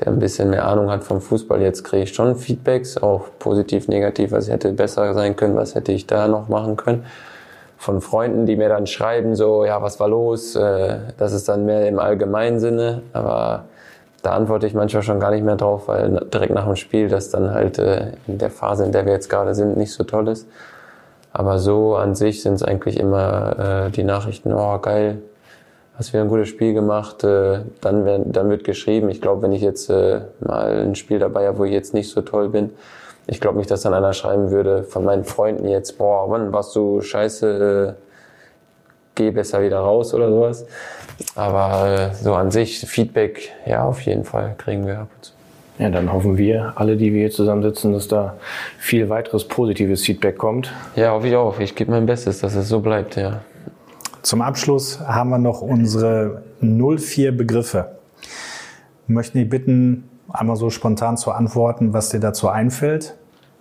der 0.00 0.08
ein 0.08 0.18
bisschen 0.18 0.50
mehr 0.50 0.66
Ahnung 0.66 0.90
hat 0.90 1.04
vom 1.04 1.20
Fußball, 1.20 1.60
jetzt 1.60 1.84
kriege 1.84 2.04
ich 2.04 2.14
schon 2.14 2.36
Feedbacks, 2.36 2.96
auch 2.96 3.26
positiv, 3.38 3.88
negativ, 3.88 4.32
was 4.32 4.48
hätte 4.48 4.72
besser 4.72 5.14
sein 5.14 5.36
können, 5.36 5.56
was 5.56 5.74
hätte 5.74 5.92
ich 5.92 6.06
da 6.06 6.28
noch 6.28 6.48
machen 6.48 6.76
können. 6.76 7.04
Von 7.76 8.00
Freunden, 8.00 8.46
die 8.46 8.56
mir 8.56 8.68
dann 8.68 8.86
schreiben, 8.86 9.34
so, 9.34 9.64
ja, 9.64 9.80
was 9.82 10.00
war 10.00 10.08
los? 10.08 10.54
Äh, 10.54 10.98
das 11.16 11.32
ist 11.32 11.48
dann 11.48 11.64
mehr 11.64 11.88
im 11.88 11.98
allgemeinen 11.98 12.60
Sinne, 12.60 13.02
aber 13.12 13.64
da 14.22 14.32
antworte 14.32 14.66
ich 14.66 14.74
manchmal 14.74 15.02
schon 15.02 15.20
gar 15.20 15.30
nicht 15.30 15.44
mehr 15.44 15.56
drauf, 15.56 15.88
weil 15.88 16.26
direkt 16.32 16.52
nach 16.52 16.66
dem 16.66 16.76
Spiel 16.76 17.08
das 17.08 17.30
dann 17.30 17.54
halt 17.54 17.78
äh, 17.78 18.12
in 18.26 18.38
der 18.38 18.50
Phase, 18.50 18.84
in 18.84 18.92
der 18.92 19.06
wir 19.06 19.12
jetzt 19.12 19.30
gerade 19.30 19.54
sind, 19.54 19.76
nicht 19.76 19.92
so 19.92 20.04
toll 20.04 20.28
ist. 20.28 20.46
Aber 21.32 21.58
so 21.58 21.96
an 21.96 22.14
sich 22.14 22.42
sind 22.42 22.54
es 22.54 22.62
eigentlich 22.62 22.98
immer 22.98 23.86
äh, 23.86 23.90
die 23.90 24.02
Nachrichten, 24.02 24.52
oh 24.52 24.78
geil, 24.78 25.18
hast 26.00 26.14
wieder 26.14 26.22
ein 26.22 26.28
gutes 26.28 26.48
Spiel 26.48 26.72
gemacht, 26.72 27.22
äh, 27.24 27.60
dann, 27.82 28.06
werden, 28.06 28.32
dann 28.32 28.48
wird 28.48 28.64
geschrieben. 28.64 29.10
Ich 29.10 29.20
glaube, 29.20 29.42
wenn 29.42 29.52
ich 29.52 29.60
jetzt 29.60 29.90
äh, 29.90 30.22
mal 30.40 30.86
ein 30.86 30.94
Spiel 30.94 31.18
dabei 31.18 31.46
habe, 31.46 31.58
wo 31.58 31.64
ich 31.64 31.72
jetzt 31.72 31.92
nicht 31.92 32.08
so 32.08 32.22
toll 32.22 32.48
bin, 32.48 32.70
ich 33.26 33.38
glaube 33.38 33.58
nicht, 33.58 33.70
dass 33.70 33.82
dann 33.82 33.92
einer 33.92 34.14
schreiben 34.14 34.50
würde 34.50 34.82
von 34.82 35.04
meinen 35.04 35.24
Freunden 35.24 35.68
jetzt, 35.68 35.98
boah, 35.98 36.26
Mann, 36.26 36.54
warst 36.54 36.74
du 36.74 37.02
scheiße, 37.02 37.96
äh, 37.96 38.02
geh 39.14 39.30
besser 39.30 39.62
wieder 39.62 39.80
raus 39.80 40.14
oder 40.14 40.30
sowas. 40.30 40.64
Aber 41.34 41.86
äh, 41.86 42.14
so 42.14 42.32
an 42.32 42.50
sich, 42.50 42.80
Feedback, 42.80 43.50
ja, 43.66 43.84
auf 43.84 44.00
jeden 44.00 44.24
Fall 44.24 44.54
kriegen 44.56 44.86
wir 44.86 45.00
ab 45.00 45.08
und 45.14 45.24
zu. 45.24 45.32
Ja, 45.78 45.90
dann 45.90 46.10
hoffen 46.10 46.38
wir, 46.38 46.72
alle, 46.76 46.96
die 46.96 47.12
wir 47.12 47.20
hier 47.20 47.30
zusammensitzen, 47.30 47.92
dass 47.92 48.08
da 48.08 48.36
viel 48.78 49.10
weiteres 49.10 49.46
positives 49.46 50.02
Feedback 50.02 50.38
kommt. 50.38 50.72
Ja, 50.96 51.12
hoffe 51.12 51.28
ich 51.28 51.36
auch. 51.36 51.60
Ich 51.60 51.74
gebe 51.74 51.90
mein 51.90 52.06
Bestes, 52.06 52.40
dass 52.40 52.54
es 52.54 52.68
so 52.68 52.80
bleibt, 52.80 53.16
ja. 53.16 53.40
Zum 54.22 54.42
Abschluss 54.42 55.00
haben 55.00 55.30
wir 55.30 55.38
noch 55.38 55.62
unsere 55.62 56.42
04 56.60 57.36
Begriffe. 57.36 57.96
Möchten 59.06 59.38
dich 59.38 59.48
bitten, 59.48 60.08
einmal 60.28 60.56
so 60.56 60.68
spontan 60.68 61.16
zu 61.16 61.32
antworten, 61.32 61.94
was 61.94 62.10
dir 62.10 62.20
dazu 62.20 62.48
einfällt. 62.48 63.16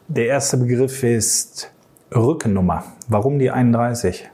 Der 0.10 0.26
erste 0.28 0.58
Begriff 0.58 1.02
ist 1.04 1.72
Rückennummer. 2.14 2.84
Warum 3.08 3.40
die 3.40 3.52
31? 3.52 4.30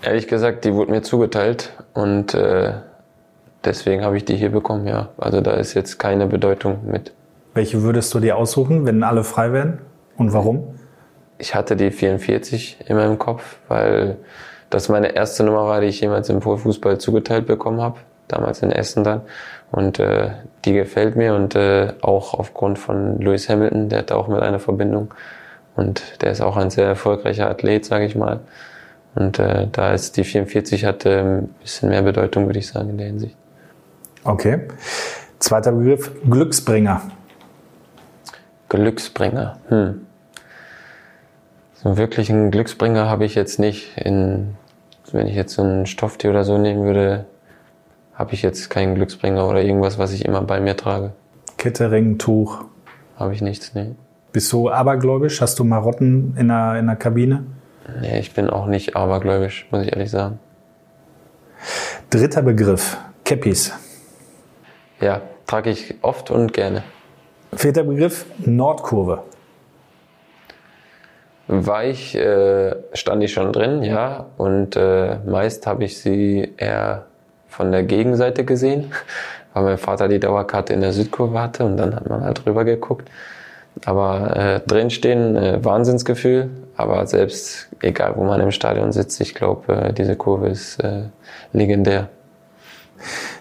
Ehrlich 0.00 0.26
gesagt, 0.26 0.64
die 0.64 0.72
wurde 0.72 0.90
mir 0.90 1.02
zugeteilt 1.02 1.72
und 1.92 2.32
äh, 2.34 2.72
deswegen 3.64 4.04
habe 4.04 4.16
ich 4.16 4.24
die 4.24 4.36
hier 4.36 4.50
bekommen, 4.50 4.86
ja. 4.86 5.10
Also 5.18 5.40
da 5.40 5.52
ist 5.52 5.74
jetzt 5.74 5.98
keine 5.98 6.26
Bedeutung 6.26 6.78
mit. 6.90 7.12
Welche 7.52 7.82
würdest 7.82 8.14
du 8.14 8.20
dir 8.20 8.36
aussuchen, 8.36 8.86
wenn 8.86 9.02
alle 9.02 9.24
frei 9.24 9.52
wären? 9.52 9.80
Und 10.16 10.32
warum? 10.32 10.78
Ich 11.38 11.54
hatte 11.54 11.76
die 11.76 11.90
44 11.90 12.78
in 12.86 12.96
meinem 12.96 13.18
Kopf, 13.18 13.58
weil 13.68 14.16
das 14.70 14.88
meine 14.88 15.14
erste 15.14 15.44
Nummer 15.44 15.66
war, 15.66 15.80
die 15.80 15.86
ich 15.86 16.00
jemals 16.00 16.28
im 16.28 16.42
Fußball 16.42 16.98
zugeteilt 16.98 17.46
bekommen 17.46 17.80
habe, 17.80 17.98
damals 18.28 18.62
in 18.62 18.70
Essen 18.70 19.04
dann. 19.04 19.22
Und 19.70 19.98
äh, 19.98 20.30
die 20.64 20.72
gefällt 20.72 21.16
mir 21.16 21.34
und 21.34 21.54
äh, 21.54 21.92
auch 22.00 22.34
aufgrund 22.34 22.78
von 22.78 23.20
Lewis 23.20 23.48
Hamilton, 23.48 23.88
der 23.88 24.00
hat 24.00 24.12
auch 24.12 24.28
mit 24.28 24.40
einer 24.40 24.58
Verbindung. 24.58 25.12
Und 25.76 26.22
der 26.22 26.32
ist 26.32 26.40
auch 26.40 26.56
ein 26.56 26.70
sehr 26.70 26.86
erfolgreicher 26.86 27.48
Athlet, 27.48 27.84
sage 27.84 28.04
ich 28.04 28.16
mal. 28.16 28.40
Und 29.14 29.38
äh, 29.38 29.66
da 29.70 29.92
ist 29.92 30.16
die 30.16 30.24
44 30.24 30.84
hatte 30.84 31.18
ein 31.20 31.48
bisschen 31.60 31.88
mehr 31.88 32.02
Bedeutung, 32.02 32.46
würde 32.46 32.58
ich 32.58 32.68
sagen, 32.68 32.90
in 32.90 32.98
der 32.98 33.06
Hinsicht. 33.06 33.36
Okay. 34.24 34.68
Zweiter 35.38 35.72
Begriff, 35.72 36.10
Glücksbringer. 36.28 37.02
Glücksbringer. 38.68 39.58
Hm. 39.68 40.06
So 41.80 41.90
einen 41.90 41.96
wirklichen 41.96 42.50
Glücksbringer 42.50 43.08
habe 43.08 43.24
ich 43.24 43.36
jetzt 43.36 43.60
nicht. 43.60 43.96
In, 43.98 44.56
wenn 45.12 45.28
ich 45.28 45.36
jetzt 45.36 45.54
so 45.54 45.62
einen 45.62 45.86
Stofftee 45.86 46.28
oder 46.28 46.42
so 46.42 46.58
nehmen 46.58 46.82
würde, 46.82 47.26
habe 48.14 48.34
ich 48.34 48.42
jetzt 48.42 48.68
keinen 48.68 48.96
Glücksbringer 48.96 49.46
oder 49.48 49.62
irgendwas, 49.62 49.96
was 49.96 50.12
ich 50.12 50.24
immer 50.24 50.42
bei 50.42 50.58
mir 50.58 50.76
trage. 50.76 51.12
Kette, 51.56 51.92
Ring, 51.92 52.18
Tuch. 52.18 52.64
Habe 53.16 53.32
ich 53.32 53.42
nichts, 53.42 53.74
nee. 53.74 53.94
Bist 54.32 54.52
du 54.52 54.68
abergläubisch? 54.68 55.40
Hast 55.40 55.60
du 55.60 55.64
Marotten 55.64 56.34
in 56.36 56.48
der, 56.48 56.80
in 56.80 56.86
der 56.86 56.96
Kabine? 56.96 57.44
Nee, 58.00 58.18
ich 58.18 58.34
bin 58.34 58.50
auch 58.50 58.66
nicht 58.66 58.96
abergläubisch, 58.96 59.68
muss 59.70 59.82
ich 59.82 59.92
ehrlich 59.92 60.10
sagen. 60.10 60.40
Dritter 62.10 62.42
Begriff, 62.42 62.98
Käppis. 63.24 63.72
Ja, 65.00 65.22
trage 65.46 65.70
ich 65.70 65.94
oft 66.02 66.32
und 66.32 66.52
gerne. 66.52 66.82
Vierter 67.52 67.84
Begriff, 67.84 68.26
Nordkurve. 68.38 69.22
Weich 71.48 72.14
äh, 72.14 72.76
stand 72.92 73.24
ich 73.24 73.32
schon 73.32 73.52
drin, 73.52 73.82
ja. 73.82 74.26
Und 74.36 74.76
äh, 74.76 75.16
meist 75.26 75.66
habe 75.66 75.84
ich 75.84 75.98
sie 75.98 76.52
eher 76.58 77.06
von 77.48 77.72
der 77.72 77.82
Gegenseite 77.84 78.44
gesehen, 78.44 78.92
weil 79.54 79.64
mein 79.64 79.78
Vater 79.78 80.08
die 80.08 80.20
Dauerkarte 80.20 80.74
in 80.74 80.82
der 80.82 80.92
Südkurve 80.92 81.40
hatte 81.40 81.64
und 81.64 81.78
dann 81.78 81.96
hat 81.96 82.08
man 82.08 82.22
halt 82.22 82.44
rüber 82.46 82.64
geguckt. 82.64 83.10
Aber 83.84 84.36
äh, 84.36 84.60
drinstehen, 84.66 85.36
äh, 85.36 85.64
Wahnsinnsgefühl. 85.64 86.50
Aber 86.76 87.06
selbst, 87.06 87.68
egal 87.80 88.14
wo 88.16 88.24
man 88.24 88.40
im 88.40 88.50
Stadion 88.50 88.92
sitzt, 88.92 89.20
ich 89.20 89.34
glaube, 89.34 89.72
äh, 89.72 89.92
diese 89.92 90.16
Kurve 90.16 90.48
ist 90.48 90.78
äh, 90.80 91.04
legendär. 91.52 92.08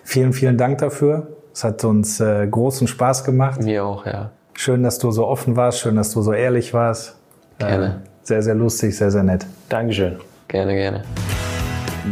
Vielen, 0.03 0.33
vielen 0.33 0.57
Dank 0.57 0.77
dafür. 0.77 1.27
Es 1.53 1.63
hat 1.63 1.83
uns 1.83 2.19
äh, 2.19 2.47
großen 2.47 2.87
Spaß 2.87 3.23
gemacht. 3.23 3.61
Mir 3.61 3.83
auch, 3.83 4.05
ja. 4.05 4.29
Schön, 4.53 4.83
dass 4.83 4.97
du 4.99 5.11
so 5.11 5.27
offen 5.27 5.55
warst, 5.55 5.79
schön, 5.79 5.95
dass 5.95 6.13
du 6.13 6.21
so 6.21 6.33
ehrlich 6.33 6.73
warst. 6.73 7.16
Gerne. 7.59 7.85
Äh, 7.85 8.07
sehr, 8.23 8.41
sehr 8.41 8.55
lustig, 8.55 8.95
sehr, 8.95 9.11
sehr 9.11 9.23
nett. 9.23 9.45
Dankeschön. 9.69 10.17
Gerne, 10.47 10.75
gerne. 10.75 11.03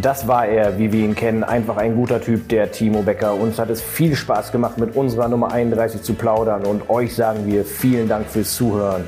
Das 0.01 0.27
war 0.27 0.45
er, 0.45 0.77
wie 0.77 0.91
wir 0.91 1.05
ihn 1.05 1.15
kennen. 1.15 1.43
Einfach 1.43 1.77
ein 1.77 1.95
guter 1.95 2.19
Typ, 2.19 2.49
der 2.49 2.71
Timo 2.71 3.01
Becker. 3.01 3.33
Uns 3.33 3.57
hat 3.57 3.69
es 3.69 3.81
viel 3.81 4.15
Spaß 4.15 4.51
gemacht, 4.51 4.77
mit 4.77 4.95
unserer 4.95 5.29
Nummer 5.29 5.51
31 5.51 6.01
zu 6.01 6.13
plaudern. 6.13 6.65
Und 6.65 6.89
euch 6.89 7.15
sagen 7.15 7.45
wir 7.45 7.63
vielen 7.63 8.09
Dank 8.09 8.27
fürs 8.27 8.55
Zuhören. 8.55 9.05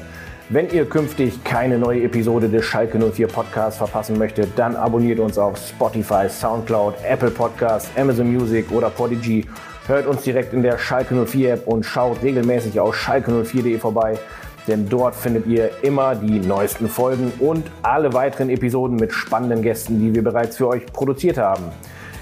Wenn 0.49 0.69
ihr 0.69 0.85
künftig 0.85 1.43
keine 1.43 1.77
neue 1.77 2.03
Episode 2.03 2.47
des 2.47 2.63
Schalke 2.63 2.97
04 2.97 3.27
Podcasts 3.27 3.77
verpassen 3.77 4.17
möchtet, 4.17 4.51
dann 4.55 4.77
abonniert 4.77 5.19
uns 5.19 5.37
auf 5.37 5.57
Spotify, 5.57 6.29
Soundcloud, 6.29 6.95
Apple 7.05 7.31
Podcasts, 7.31 7.89
Amazon 7.97 8.31
Music 8.31 8.71
oder 8.71 8.89
Podigy. 8.89 9.45
Hört 9.87 10.07
uns 10.07 10.21
direkt 10.21 10.53
in 10.53 10.63
der 10.63 10.77
Schalke 10.77 11.15
04 11.25 11.53
App 11.53 11.67
und 11.67 11.85
schaut 11.85 12.23
regelmäßig 12.23 12.79
auf 12.79 12.95
schalke04.de 12.95 13.77
vorbei 13.77 14.17
denn 14.67 14.89
dort 14.89 15.15
findet 15.15 15.47
ihr 15.47 15.69
immer 15.81 16.15
die 16.15 16.39
neuesten 16.39 16.87
Folgen 16.87 17.31
und 17.39 17.63
alle 17.81 18.13
weiteren 18.13 18.49
Episoden 18.49 18.97
mit 18.97 19.13
spannenden 19.13 19.61
Gästen, 19.61 19.99
die 19.99 20.13
wir 20.13 20.23
bereits 20.23 20.57
für 20.57 20.67
euch 20.67 20.85
produziert 20.87 21.37
haben. 21.37 21.63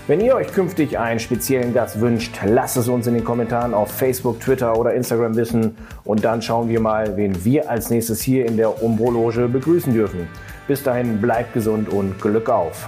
Wenn 0.08 0.22
ihr 0.22 0.36
euch 0.36 0.54
künftig 0.54 1.00
einen 1.00 1.20
speziellen 1.20 1.74
Gast 1.74 2.00
wünscht, 2.00 2.38
lasst 2.46 2.78
es 2.78 2.88
uns 2.88 3.08
in 3.08 3.16
den 3.16 3.24
Kommentaren 3.24 3.74
auf 3.74 3.89
Facebook, 3.89 4.39
Twitter 4.39 4.78
oder 4.78 4.93
Instagram 4.93 5.36
wissen 5.36 5.76
und 6.04 6.24
dann 6.24 6.43
schauen 6.43 6.70
wir 6.70 6.80
mal, 6.80 7.18
wen 7.18 7.43
wir 7.43 7.68
als 7.68 7.89
nächstes 7.89 8.22
hier 8.22 8.46
in 8.46 8.56
der 8.56 8.84
Umbro-Loge 8.84 9.48
begrüßen 9.48 9.91
dürfen. 9.91 10.28
Bis 10.68 10.84
dahin 10.84 11.20
bleibt 11.20 11.56
gesund 11.56 11.89
und 11.89 12.22
Glück 12.22 12.50
auf! 12.50 12.88